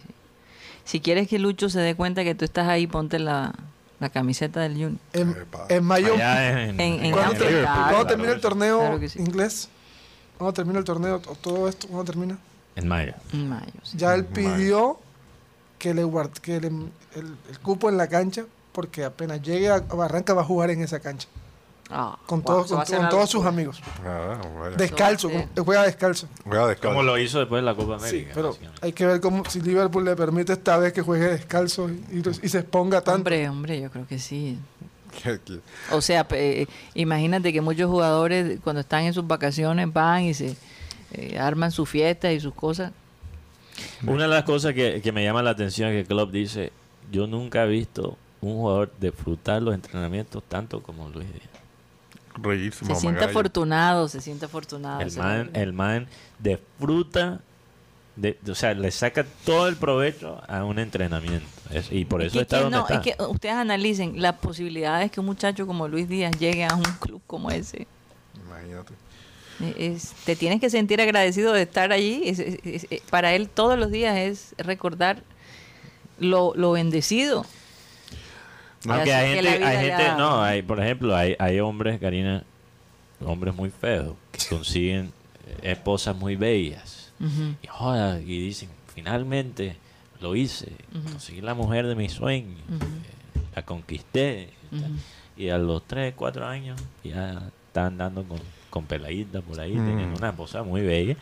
Si 0.84 1.00
quieres 1.00 1.28
que 1.28 1.38
Lucho 1.38 1.68
se 1.68 1.80
dé 1.80 1.94
cuenta 1.94 2.24
que 2.24 2.34
tú 2.34 2.44
estás 2.46 2.66
ahí, 2.68 2.86
ponte 2.86 3.18
la, 3.18 3.54
la 4.00 4.08
camiseta 4.08 4.60
del 4.60 4.72
Junior. 4.72 4.96
En, 5.12 5.36
en 5.68 5.84
mayo, 5.84 6.14
Allá 6.14 6.62
en, 6.64 6.80
En- 6.80 7.04
en 7.04 7.12
¿Cuándo, 7.12 7.32
Anfield, 7.32 7.50
ter- 7.50 7.60
claro, 7.60 7.74
cuándo 7.74 7.88
claro 7.90 8.06
termina 8.06 8.32
el 8.32 8.40
torneo 8.40 8.78
Claro 8.80 9.00
que 9.00 9.08
sí. 9.10 9.18
inglés? 9.20 9.68
¿Cuándo 10.38 10.52
termina 10.54 10.78
el 10.78 10.84
torneo? 10.84 11.16
O 11.26 11.34
¿Todo 11.34 11.68
esto 11.68 11.88
cuándo 11.88 12.04
termina? 12.04 12.38
En 12.76 12.86
mayo. 12.88 13.12
En 13.32 13.48
mayo. 13.48 13.72
sí. 13.82 13.96
Ya 13.98 14.14
él 14.14 14.22
Mayo. 14.22 14.34
pidió 14.56 14.98
que 15.78 15.94
le 15.94 16.04
guard- 16.04 16.38
que 16.40 16.60
le- 16.60 16.68
el, 16.68 17.36
el 17.50 17.58
cupo 17.60 17.88
en 17.88 17.96
la 17.96 18.06
cancha 18.08 18.44
porque 18.72 19.04
apenas 19.04 19.42
llegue 19.42 19.68
a 19.70 19.80
Barranca 19.80 20.34
va 20.34 20.42
a 20.42 20.44
jugar 20.44 20.70
en 20.70 20.82
esa 20.82 21.00
cancha. 21.00 21.28
Ah, 21.90 22.18
Con, 22.26 22.42
wow, 22.42 22.64
todos, 22.66 22.86
con, 22.90 23.08
todos 23.08 23.30
sus 23.30 23.46
amigos. 23.46 23.80
Ah, 24.06 24.36
bueno. 24.58 24.76
Descalzo, 24.76 25.30
Sí. 25.30 25.42
juega 25.64 25.82
descalzo. 25.84 26.28
Juega 26.44 26.66
descalzo. 26.68 26.94
Como 26.94 27.02
lo 27.02 27.16
hizo 27.18 27.38
después 27.38 27.62
de 27.62 27.64
la 27.66 27.74
Copa 27.74 27.98
Sí, 27.98 28.08
América. 28.08 28.32
pero 28.34 28.56
hay 28.82 28.92
que 28.92 29.06
ver 29.06 29.20
cómo 29.22 29.42
si 29.46 29.60
Liverpool 29.62 30.04
le 30.04 30.14
permite 30.14 30.52
esta 30.52 30.76
vez 30.76 30.92
que 30.92 31.00
juegue 31.00 31.28
descalzo 31.30 31.88
y, 31.88 31.94
y- 32.12 32.22
y 32.42 32.48
se 32.50 32.58
exponga 32.58 33.00
tanto. 33.00 33.16
Hombre, 33.16 33.48
hombre, 33.48 33.80
yo 33.80 33.90
creo 33.90 34.06
que 34.06 34.18
sí. 34.18 34.58
O 35.92 36.00
sea, 36.00 36.26
eh, 36.30 36.66
imagínate 36.94 37.52
que 37.52 37.60
muchos 37.60 37.90
jugadores 37.90 38.60
cuando 38.62 38.80
están 38.80 39.04
en 39.04 39.14
sus 39.14 39.26
vacaciones 39.26 39.92
van 39.92 40.24
y 40.24 40.34
se 40.34 40.56
eh, 41.12 41.38
arman 41.38 41.70
sus 41.70 41.88
fiestas 41.88 42.32
y 42.32 42.40
sus 42.40 42.54
cosas. 42.54 42.92
Una 44.06 44.24
de 44.24 44.28
las 44.28 44.44
cosas 44.44 44.74
que, 44.74 45.00
que 45.00 45.12
me 45.12 45.24
llama 45.24 45.42
la 45.42 45.50
atención 45.50 45.90
es 45.90 46.02
que 46.02 46.08
Klopp 46.08 46.32
dice, 46.32 46.72
yo 47.10 47.26
nunca 47.26 47.64
he 47.64 47.68
visto 47.68 48.16
un 48.40 48.54
jugador 48.54 48.92
disfrutar 49.00 49.62
los 49.62 49.74
entrenamientos 49.74 50.42
tanto 50.48 50.82
como 50.82 51.08
Luis 51.08 51.26
Díaz. 51.32 51.48
Reírse, 52.40 52.84
Se 52.84 52.94
siente 52.94 53.24
afortunado, 53.24 54.06
se 54.08 54.20
siente 54.20 54.44
afortunado. 54.44 55.00
El 55.00 55.16
man, 55.16 55.50
el 55.54 55.72
man 55.72 56.06
disfruta, 56.38 57.40
de, 58.20 58.36
o 58.50 58.54
sea, 58.54 58.74
le 58.74 58.90
saca 58.90 59.24
todo 59.44 59.68
el 59.68 59.76
provecho 59.76 60.42
a 60.48 60.64
un 60.64 60.78
entrenamiento. 60.78 61.46
Es- 61.70 61.92
y 61.92 62.04
por 62.04 62.20
Es 62.22 62.28
eso 62.28 62.34
que- 62.38 62.42
está 62.42 62.56
que 62.58 62.62
donde 62.64 62.78
no, 62.78 62.82
está. 62.84 62.94
Es 62.94 63.00
que 63.16 63.22
ustedes 63.22 63.54
analicen 63.54 64.20
las 64.20 64.34
posibilidades 64.36 65.10
que 65.12 65.20
un 65.20 65.26
muchacho 65.26 65.66
como 65.66 65.86
Luis 65.86 66.08
Díaz 66.08 66.36
llegue 66.38 66.64
a 66.64 66.74
un 66.74 66.82
club 67.00 67.22
como 67.26 67.50
ese. 67.50 67.86
Imagínate. 68.46 68.94
Eh, 69.60 69.74
es- 69.94 70.12
te 70.24 70.34
tienes 70.36 70.60
que 70.60 70.68
sentir 70.70 71.00
agradecido 71.00 71.52
de 71.52 71.62
estar 71.62 71.92
allí. 71.92 72.22
Es- 72.24 72.38
es- 72.40 72.58
es- 72.64 72.86
eh, 72.90 73.02
para 73.10 73.34
él 73.34 73.48
todos 73.48 73.78
los 73.78 73.90
días 73.90 74.16
es 74.16 74.54
recordar 74.58 75.22
lo, 76.18 76.52
lo 76.56 76.72
bendecido. 76.72 77.44
Aunque 78.88 79.02
Así 79.02 79.10
hay 79.10 79.34
gente, 79.34 79.48
hay 79.64 79.76
gente, 79.76 79.88
ya- 80.04 80.14
no, 80.16 80.42
hay, 80.42 80.62
por 80.62 80.80
ejemplo, 80.80 81.14
hay, 81.16 81.34
hay 81.38 81.58
hombres, 81.60 81.98
Karina, 82.00 82.44
hombres 83.24 83.54
muy 83.54 83.70
feos, 83.70 84.14
que 84.32 84.44
consiguen 84.48 85.12
esposas 85.62 86.14
muy 86.16 86.36
bellas. 86.36 86.97
Y, 87.62 87.66
joda, 87.66 88.20
y 88.20 88.40
dicen, 88.40 88.68
finalmente 88.94 89.76
lo 90.20 90.34
hice, 90.36 90.72
conseguí 91.10 91.40
la 91.40 91.54
mujer 91.54 91.86
de 91.86 91.94
mis 91.94 92.12
sueños, 92.12 92.58
eh, 92.70 93.40
la 93.56 93.62
conquisté. 93.64 94.50
y 95.36 95.48
a 95.50 95.58
los 95.58 95.86
3, 95.86 96.14
4 96.16 96.44
años 96.46 96.80
ya 97.04 97.50
están 97.68 97.86
andando 97.92 98.24
con, 98.24 98.38
con 98.70 98.84
peladitas 98.86 99.42
por 99.42 99.58
ahí, 99.60 99.72
Mm. 99.74 99.86
teniendo 99.86 100.18
una 100.18 100.30
esposa 100.30 100.62
muy 100.64 100.80
bella, 100.82 101.16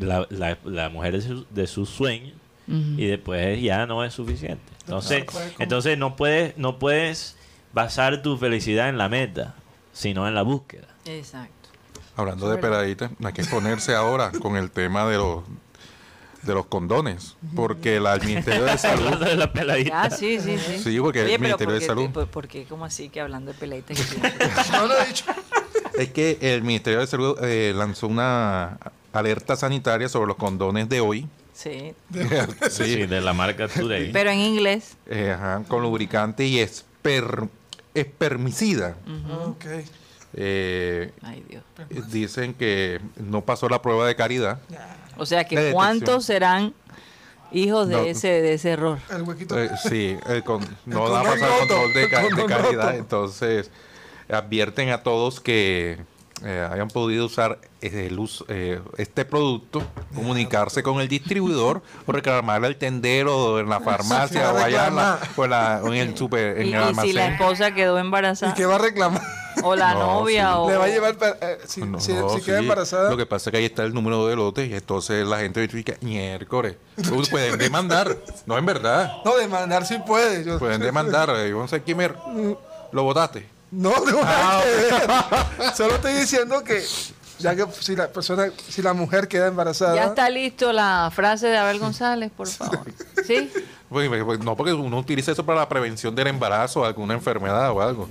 la, 0.00 0.26
la, 0.30 0.58
la 0.64 0.88
mujer 0.90 1.14
de, 1.14 1.22
su- 1.22 1.46
de 1.50 1.66
sus 1.66 1.88
sueños, 1.88 2.34
y 2.68 3.06
después 3.06 3.60
ya 3.62 3.86
no 3.86 4.04
es 4.04 4.12
suficiente. 4.12 4.62
Entonces, 4.84 5.24
entonces 5.58 5.96
no 5.96 6.16
puedes, 6.16 6.56
no 6.58 6.78
puedes 6.78 7.36
basar 7.72 8.20
tu 8.22 8.36
felicidad 8.36 8.90
en 8.90 8.98
la 8.98 9.08
meta, 9.08 9.54
sino 9.94 10.28
en 10.28 10.34
la 10.34 10.42
búsqueda. 10.42 10.86
Exacto. 11.06 11.54
Hablando 12.18 12.50
de 12.50 12.58
peladitas, 12.58 13.10
hay 13.24 13.32
que 13.32 13.44
ponerse 13.44 13.94
ahora 13.94 14.30
con 14.32 14.56
el 14.56 14.70
tema 14.70 15.06
de 15.08 15.16
los 15.16 15.44
de 16.42 16.54
los 16.54 16.66
condones, 16.66 17.36
porque 17.56 17.98
la, 18.00 18.14
el 18.14 18.24
Ministerio 18.24 18.64
de 18.64 18.78
Salud, 18.78 19.04
Hablando 19.06 19.24
de 19.26 19.36
la 19.36 19.52
peladita. 19.52 20.02
Ah, 20.02 20.10
sí, 20.10 20.38
sí, 20.40 20.56
sí. 20.58 20.78
Sí, 20.82 21.00
porque 21.00 21.20
el 21.20 21.26
Oye, 21.26 21.38
Ministerio 21.38 21.74
de 21.74 21.80
¿por 21.80 21.80
qué- 21.80 21.86
Salud- 21.86 22.12
¿por, 22.12 22.26
por 22.28 22.48
qué 22.48 22.64
como 22.64 22.84
así 22.84 23.08
que 23.08 23.20
hablando 23.20 23.52
de 23.52 23.58
tiene? 23.82 23.84
No 24.72 24.86
lo 24.86 24.98
he 25.00 25.06
dicho. 25.06 25.24
es 25.98 26.10
que 26.12 26.38
el 26.40 26.62
Ministerio 26.62 27.00
de 27.00 27.06
Salud 27.08 27.36
eh, 27.42 27.72
lanzó 27.74 28.06
una 28.06 28.78
alerta 29.12 29.56
sanitaria 29.56 30.08
sobre 30.08 30.28
los 30.28 30.36
condones 30.36 30.88
de 30.88 31.00
hoy. 31.00 31.26
sí. 31.54 31.92
Sí, 32.70 32.84
sí, 32.84 33.06
de 33.06 33.20
la 33.20 33.32
marca 33.32 33.66
Today. 33.68 34.10
Pero 34.12 34.30
en 34.30 34.38
inglés. 34.40 34.96
eh, 35.06 35.32
ajá, 35.36 35.64
con 35.68 35.82
lubricante 35.82 36.44
y 36.46 36.60
esper, 36.60 37.48
espermicida. 37.94 38.96
Ok. 39.44 39.64
Eh, 40.34 41.12
Ay, 41.22 41.44
Dios. 41.48 41.64
dicen 42.12 42.54
que 42.54 43.00
no 43.16 43.44
pasó 43.44 43.68
la 43.68 43.80
prueba 43.82 44.06
de 44.06 44.14
caridad. 44.16 44.60
O 45.16 45.26
sea 45.26 45.44
que. 45.44 45.72
¿cuántos 45.72 46.24
serán 46.26 46.74
hijos 47.50 47.88
de 47.88 47.96
No. 47.96 48.02
ese 48.02 48.28
de 48.28 48.54
ese 48.54 48.70
error? 48.72 48.98
El 49.10 49.22
huequito. 49.22 49.58
Eh, 49.58 49.70
sí, 49.88 50.16
el 50.28 50.44
con- 50.44 50.64
no 50.86 51.06
El 51.06 51.12
da 51.12 51.22
pasar 51.22 51.58
control 51.60 51.92
de, 51.94 52.02
el 52.04 52.10
ca- 52.10 52.22
de 52.22 52.28
condón 52.28 52.46
calidad. 52.48 52.84
roto. 52.84 52.96
Entonces, 52.98 53.70
advierten 54.30 54.90
a 54.90 55.02
todos 55.02 55.40
que 55.40 55.98
eh, 56.44 56.68
hayan 56.70 56.88
podido 56.88 57.26
usar 57.26 57.58
eh, 57.80 58.06
el 58.10 58.18
us- 58.18 58.44
eh, 58.48 58.80
este 58.96 59.24
producto, 59.24 59.82
comunicarse 60.14 60.82
con 60.82 61.00
el 61.00 61.08
distribuidor 61.08 61.82
o 62.06 62.12
reclamarle 62.12 62.66
al 62.68 62.76
tendero 62.76 63.58
en 63.60 63.68
la 63.68 63.80
farmacia 63.80 64.28
Sí, 64.28 64.54
o 64.54 64.58
allá 64.58 64.86
en, 64.88 64.96
la- 64.96 65.16
reclamar. 65.16 65.18
o 65.36 65.46
la- 65.46 65.80
o 65.82 65.86
en 65.88 65.94
el 66.08 66.16
super, 66.16 66.58
en 66.58 66.66
Y, 66.68 66.72
el 66.74 66.90
y 66.90 66.94
si 66.94 67.12
la 67.12 67.26
almacén. 67.26 67.32
esposa 67.32 67.70
quedó 67.74 67.96
¿Y 67.96 68.00
embarazada 68.00 68.54
qué 68.54 68.66
va 68.66 68.76
a 68.76 68.78
reclamar? 68.78 69.22
o 69.64 69.74
la 69.74 69.94
No, 69.94 70.00
novia 70.20 70.48
sí. 70.50 70.54
o 70.56 70.70
Le 70.70 70.76
va 70.76 70.84
a 70.84 70.88
llevar. 70.88 71.16
eh, 71.40 71.58
si, 71.66 71.80
No, 71.82 71.98
si- 72.00 72.12
no, 72.14 72.28
si 72.30 72.40
queda 72.42 72.58
sí. 72.58 72.62
embarazada. 72.62 73.10
Lo 73.10 73.16
que 73.16 73.26
pasa 73.26 73.50
es 73.50 73.52
que 73.52 73.58
ahí 73.58 73.64
está 73.64 73.82
el 73.84 73.92
número 73.92 74.26
de 74.28 74.36
lotes 74.36 74.68
y 74.70 74.74
entonces 74.74 75.26
la 75.26 75.38
gente 75.38 75.58
verifica, 75.60 75.94
miércoles, 76.00 76.76
pueden 77.30 77.58
demandar. 77.58 78.16
No, 78.46 78.56
en 78.56 78.64
verdad. 78.66 79.12
No, 79.24 79.36
demandar 79.36 79.84
si 79.86 79.98
puede. 79.98 80.44
Yo- 80.44 80.58
Pueden 80.58 80.80
demandar. 80.80 81.30
eh, 81.36 81.52
Vamos 81.52 81.72
a 81.72 81.80
Kimer, 81.80 82.14
lo 82.92 83.02
votaste. 83.02 83.57
No, 83.70 83.92
no 84.04 84.22
nada 84.22 84.62
que 84.64 84.70
ver. 84.70 85.74
Solo 85.76 85.94
estoy 85.96 86.14
diciendo 86.14 86.62
que 86.64 86.82
ya 87.38 87.54
que 87.54 87.66
si 87.80 87.94
la 87.94 88.08
persona, 88.08 88.50
si 88.68 88.82
la 88.82 88.94
mujer 88.94 89.28
queda 89.28 89.46
embarazada. 89.48 89.94
ya 89.94 90.04
está 90.06 90.28
listo 90.30 90.72
la 90.72 91.10
frase 91.14 91.46
de 91.48 91.56
Abel 91.58 91.78
González, 91.78 92.30
por 92.36 92.48
favor. 92.48 92.80
¿Sí? 93.26 93.50
Pues, 93.88 94.10
pues, 94.24 94.40
no, 94.40 94.56
porque 94.56 94.72
uno 94.72 94.98
utiliza 94.98 95.32
eso 95.32 95.44
para 95.46 95.60
la 95.60 95.68
prevención 95.68 96.14
del 96.14 96.26
embarazo, 96.28 96.84
alguna 96.84 97.14
enfermedad 97.14 97.70
o 97.70 97.80
algo. 97.80 98.08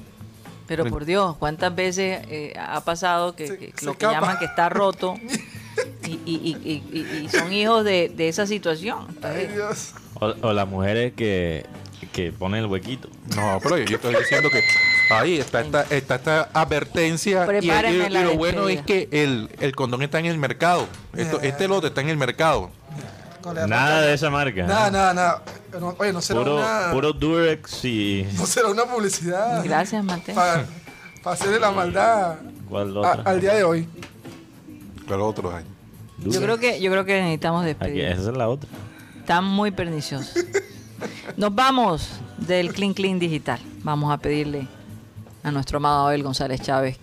Pero 0.68 0.86
por 0.86 1.06
Dios, 1.06 1.36
¿cuántas 1.38 1.74
veces 1.76 2.22
eh, 2.30 2.54
ha 2.60 2.82
pasado 2.82 3.36
que, 3.36 3.48
Se- 3.48 3.58
que 3.58 3.74
se 3.78 3.86
lo 3.86 3.98
que 3.98 4.06
llaman 4.06 4.38
que 4.38 4.46
está 4.46 4.70
roto 4.70 5.16
y, 6.04 6.12
y- 6.12 6.22
y- 6.26 6.58
y- 6.64 6.98
y- 7.00 7.24
y 7.26 7.30
son 7.30 7.54
hijos 7.54 7.84
de, 7.86 8.10
de 8.16 8.28
esa 8.28 8.46
situación? 8.48 9.08
Ay, 9.24 9.48
Entonces, 9.50 9.54
Dios. 9.56 9.94
O, 10.16 10.26
o 10.48 10.54
las 10.54 10.68
mujeres 10.68 11.14
que, 11.14 11.66
que 12.12 12.32
ponen 12.32 12.62
el 12.64 12.66
huequito. 12.68 13.10
No, 13.36 13.60
pero 13.62 13.78
yo, 13.78 13.86
yo 13.86 13.96
estoy 13.98 14.16
diciendo 14.16 14.50
que 14.50 14.64
ahí 15.14 15.38
está 15.40 15.62
esta, 15.62 15.82
está 15.90 16.16
esta 16.16 16.50
advertencia. 16.54 17.48
Y, 17.62 17.70
y- 17.70 18.10
lo 18.10 18.36
bueno 18.36 18.70
es 18.70 18.82
que 18.84 19.08
el, 19.12 19.50
el 19.60 19.76
condón 19.76 20.02
está 20.04 20.20
en 20.20 20.26
el 20.28 20.38
mercado. 20.38 20.88
Esto, 21.16 21.42
este 21.42 21.68
lote 21.68 21.88
está 21.88 22.02
en 22.02 22.10
el 22.10 22.18
mercado. 22.18 22.70
Nada 23.68 24.02
de 24.02 24.14
esa 24.14 24.30
marca. 24.30 24.62
¿eh? 24.62 24.68
Nada, 24.68 24.92
nada, 24.92 25.14
nada. 25.14 25.44
No, 25.80 25.96
oye, 26.00 26.12
no 26.12 26.22
será 26.22 26.40
Puro, 26.40 26.56
una. 26.58 26.90
puro 26.92 27.14
Durex 27.14 27.86
y... 27.86 28.28
No 28.38 28.46
será 28.46 28.68
una 28.70 28.84
publicidad. 28.86 29.64
gracias, 29.64 30.04
Mateo. 30.04 30.36
Para 30.36 30.66
hacerle 31.34 31.60
la 31.60 31.72
maldad 31.72 32.36
¿Cuál 32.70 33.04
a- 33.06 33.12
al 33.26 33.40
día 33.40 33.54
de 33.54 33.64
hoy. 33.64 33.88
Pero 35.08 35.26
otros 35.28 35.54
años. 35.54 35.70
Yo 36.20 36.42
creo 36.42 36.58
que 36.58 36.82
yo 36.82 36.92
creo 36.92 37.06
que 37.06 37.22
necesitamos 37.22 37.62
Aquí, 37.62 37.68
despedir. 37.68 38.02
esa 38.06 38.32
es 38.32 38.38
la 38.38 38.50
otra. 38.50 38.70
Está 39.20 39.40
muy 39.42 39.72
pernicioso. 39.72 40.32
Nos 41.36 41.54
vamos 41.54 42.20
del 42.38 42.74
Clean 42.74 42.94
Clean 42.94 43.20
Digital. 43.20 43.60
Vamos 43.84 44.12
a 44.12 44.18
pedirle 44.18 44.68
a 45.44 45.52
nuestro 45.52 45.78
amado 45.78 46.08
Abel 46.08 46.24
González 46.24 46.62
Chávez 46.62 47.00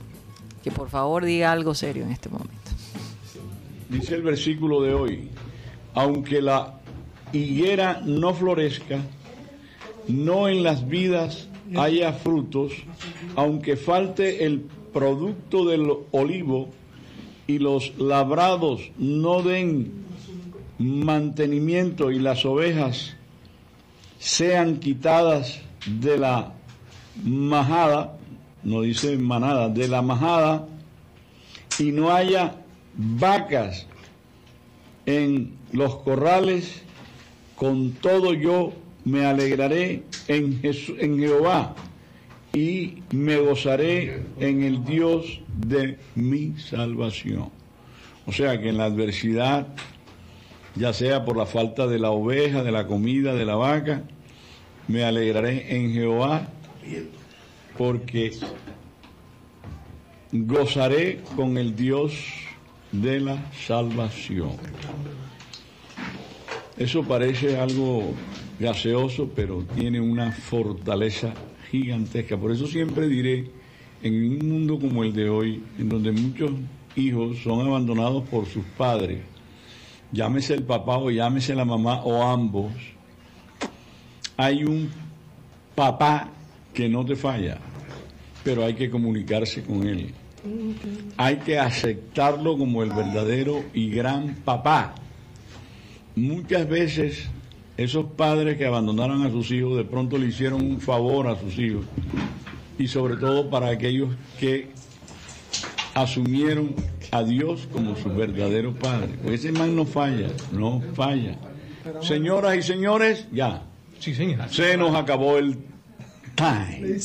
que 0.64 0.70
por 0.70 0.88
favor 0.88 1.26
diga 1.26 1.52
algo 1.52 1.74
serio 1.74 2.04
en 2.04 2.10
este 2.10 2.30
momento. 2.30 2.54
Dice 3.90 4.14
el 4.14 4.22
versículo 4.22 4.80
de 4.80 4.94
hoy, 4.94 5.28
aunque 5.92 6.40
la 6.40 6.80
higuera 7.34 8.00
no 8.02 8.32
florezca, 8.32 9.02
no 10.08 10.48
en 10.48 10.62
las 10.62 10.88
vidas 10.88 11.48
haya 11.76 12.14
frutos, 12.14 12.72
aunque 13.36 13.76
falte 13.76 14.46
el 14.46 14.60
producto 14.94 15.66
del 15.66 15.92
olivo 16.12 16.70
y 17.46 17.58
los 17.58 17.92
labrados 17.98 18.90
no 18.96 19.42
den 19.42 19.92
mantenimiento 20.78 22.10
y 22.10 22.20
las 22.20 22.46
ovejas 22.46 23.16
sean 24.24 24.78
quitadas 24.78 25.60
de 25.84 26.16
la 26.16 26.54
majada, 27.22 28.16
no 28.62 28.80
dice 28.80 29.18
manada, 29.18 29.68
de 29.68 29.86
la 29.86 30.00
majada, 30.00 30.66
y 31.78 31.92
no 31.92 32.10
haya 32.10 32.54
vacas 32.96 33.86
en 35.04 35.52
los 35.72 35.96
corrales, 35.96 36.84
con 37.54 37.92
todo 37.92 38.32
yo 38.32 38.72
me 39.04 39.26
alegraré 39.26 40.04
en, 40.28 40.58
en 40.62 41.18
Jehová 41.18 41.74
y 42.54 43.02
me 43.10 43.36
gozaré 43.36 44.22
en 44.40 44.62
el 44.62 44.86
Dios 44.86 45.42
de 45.54 45.98
mi 46.14 46.54
salvación. 46.56 47.50
O 48.24 48.32
sea 48.32 48.58
que 48.58 48.70
en 48.70 48.78
la 48.78 48.86
adversidad, 48.86 49.66
ya 50.76 50.94
sea 50.94 51.26
por 51.26 51.36
la 51.36 51.44
falta 51.44 51.86
de 51.86 51.98
la 51.98 52.10
oveja, 52.10 52.62
de 52.62 52.72
la 52.72 52.86
comida, 52.86 53.34
de 53.34 53.44
la 53.44 53.56
vaca, 53.56 54.04
me 54.88 55.04
alegraré 55.04 55.76
en 55.76 55.92
Jehová 55.92 56.48
porque 57.76 58.32
gozaré 60.32 61.20
con 61.36 61.58
el 61.58 61.74
Dios 61.74 62.12
de 62.92 63.20
la 63.20 63.50
salvación. 63.52 64.52
Eso 66.76 67.04
parece 67.04 67.56
algo 67.56 68.14
gaseoso, 68.58 69.30
pero 69.34 69.64
tiene 69.76 70.00
una 70.00 70.32
fortaleza 70.32 71.32
gigantesca. 71.70 72.36
Por 72.36 72.52
eso 72.52 72.66
siempre 72.66 73.08
diré, 73.08 73.50
en 74.02 74.14
un 74.14 74.48
mundo 74.48 74.78
como 74.78 75.02
el 75.02 75.12
de 75.12 75.30
hoy, 75.30 75.62
en 75.78 75.88
donde 75.88 76.12
muchos 76.12 76.50
hijos 76.96 77.38
son 77.42 77.66
abandonados 77.66 78.28
por 78.28 78.46
sus 78.46 78.64
padres, 78.76 79.20
llámese 80.12 80.54
el 80.54 80.62
papá 80.62 80.98
o 80.98 81.10
llámese 81.10 81.54
la 81.54 81.64
mamá 81.64 82.02
o 82.04 82.22
ambos, 82.22 82.72
hay 84.36 84.64
un 84.64 84.90
papá 85.74 86.28
que 86.72 86.88
no 86.88 87.04
te 87.04 87.16
falla, 87.16 87.58
pero 88.42 88.64
hay 88.64 88.74
que 88.74 88.90
comunicarse 88.90 89.62
con 89.62 89.86
él. 89.86 90.12
Hay 91.16 91.36
que 91.36 91.58
aceptarlo 91.58 92.58
como 92.58 92.82
el 92.82 92.90
verdadero 92.90 93.64
y 93.72 93.90
gran 93.90 94.34
papá. 94.44 94.94
Muchas 96.16 96.68
veces 96.68 97.28
esos 97.76 98.06
padres 98.12 98.58
que 98.58 98.66
abandonaron 98.66 99.24
a 99.24 99.30
sus 99.30 99.50
hijos 99.50 99.76
de 99.76 99.84
pronto 99.84 100.18
le 100.18 100.26
hicieron 100.26 100.60
un 100.62 100.80
favor 100.80 101.26
a 101.28 101.40
sus 101.40 101.58
hijos 101.58 101.86
y 102.78 102.86
sobre 102.88 103.16
todo 103.16 103.48
para 103.50 103.68
aquellos 103.68 104.10
que 104.38 104.70
asumieron 105.94 106.74
a 107.10 107.22
Dios 107.22 107.68
como 107.72 107.96
su 107.96 108.10
verdadero 108.10 108.74
padre. 108.74 109.14
Pues 109.22 109.40
ese 109.40 109.52
man 109.52 109.74
no 109.74 109.86
falla, 109.86 110.28
no 110.52 110.82
falla. 110.94 111.36
Señoras 112.00 112.56
y 112.56 112.62
señores, 112.62 113.26
ya. 113.32 113.62
Sí, 113.98 114.14
señor. 114.14 114.48
Se 114.50 114.76
nos 114.76 114.94
acabó 114.94 115.38
el 115.38 115.56
time. 116.34 116.98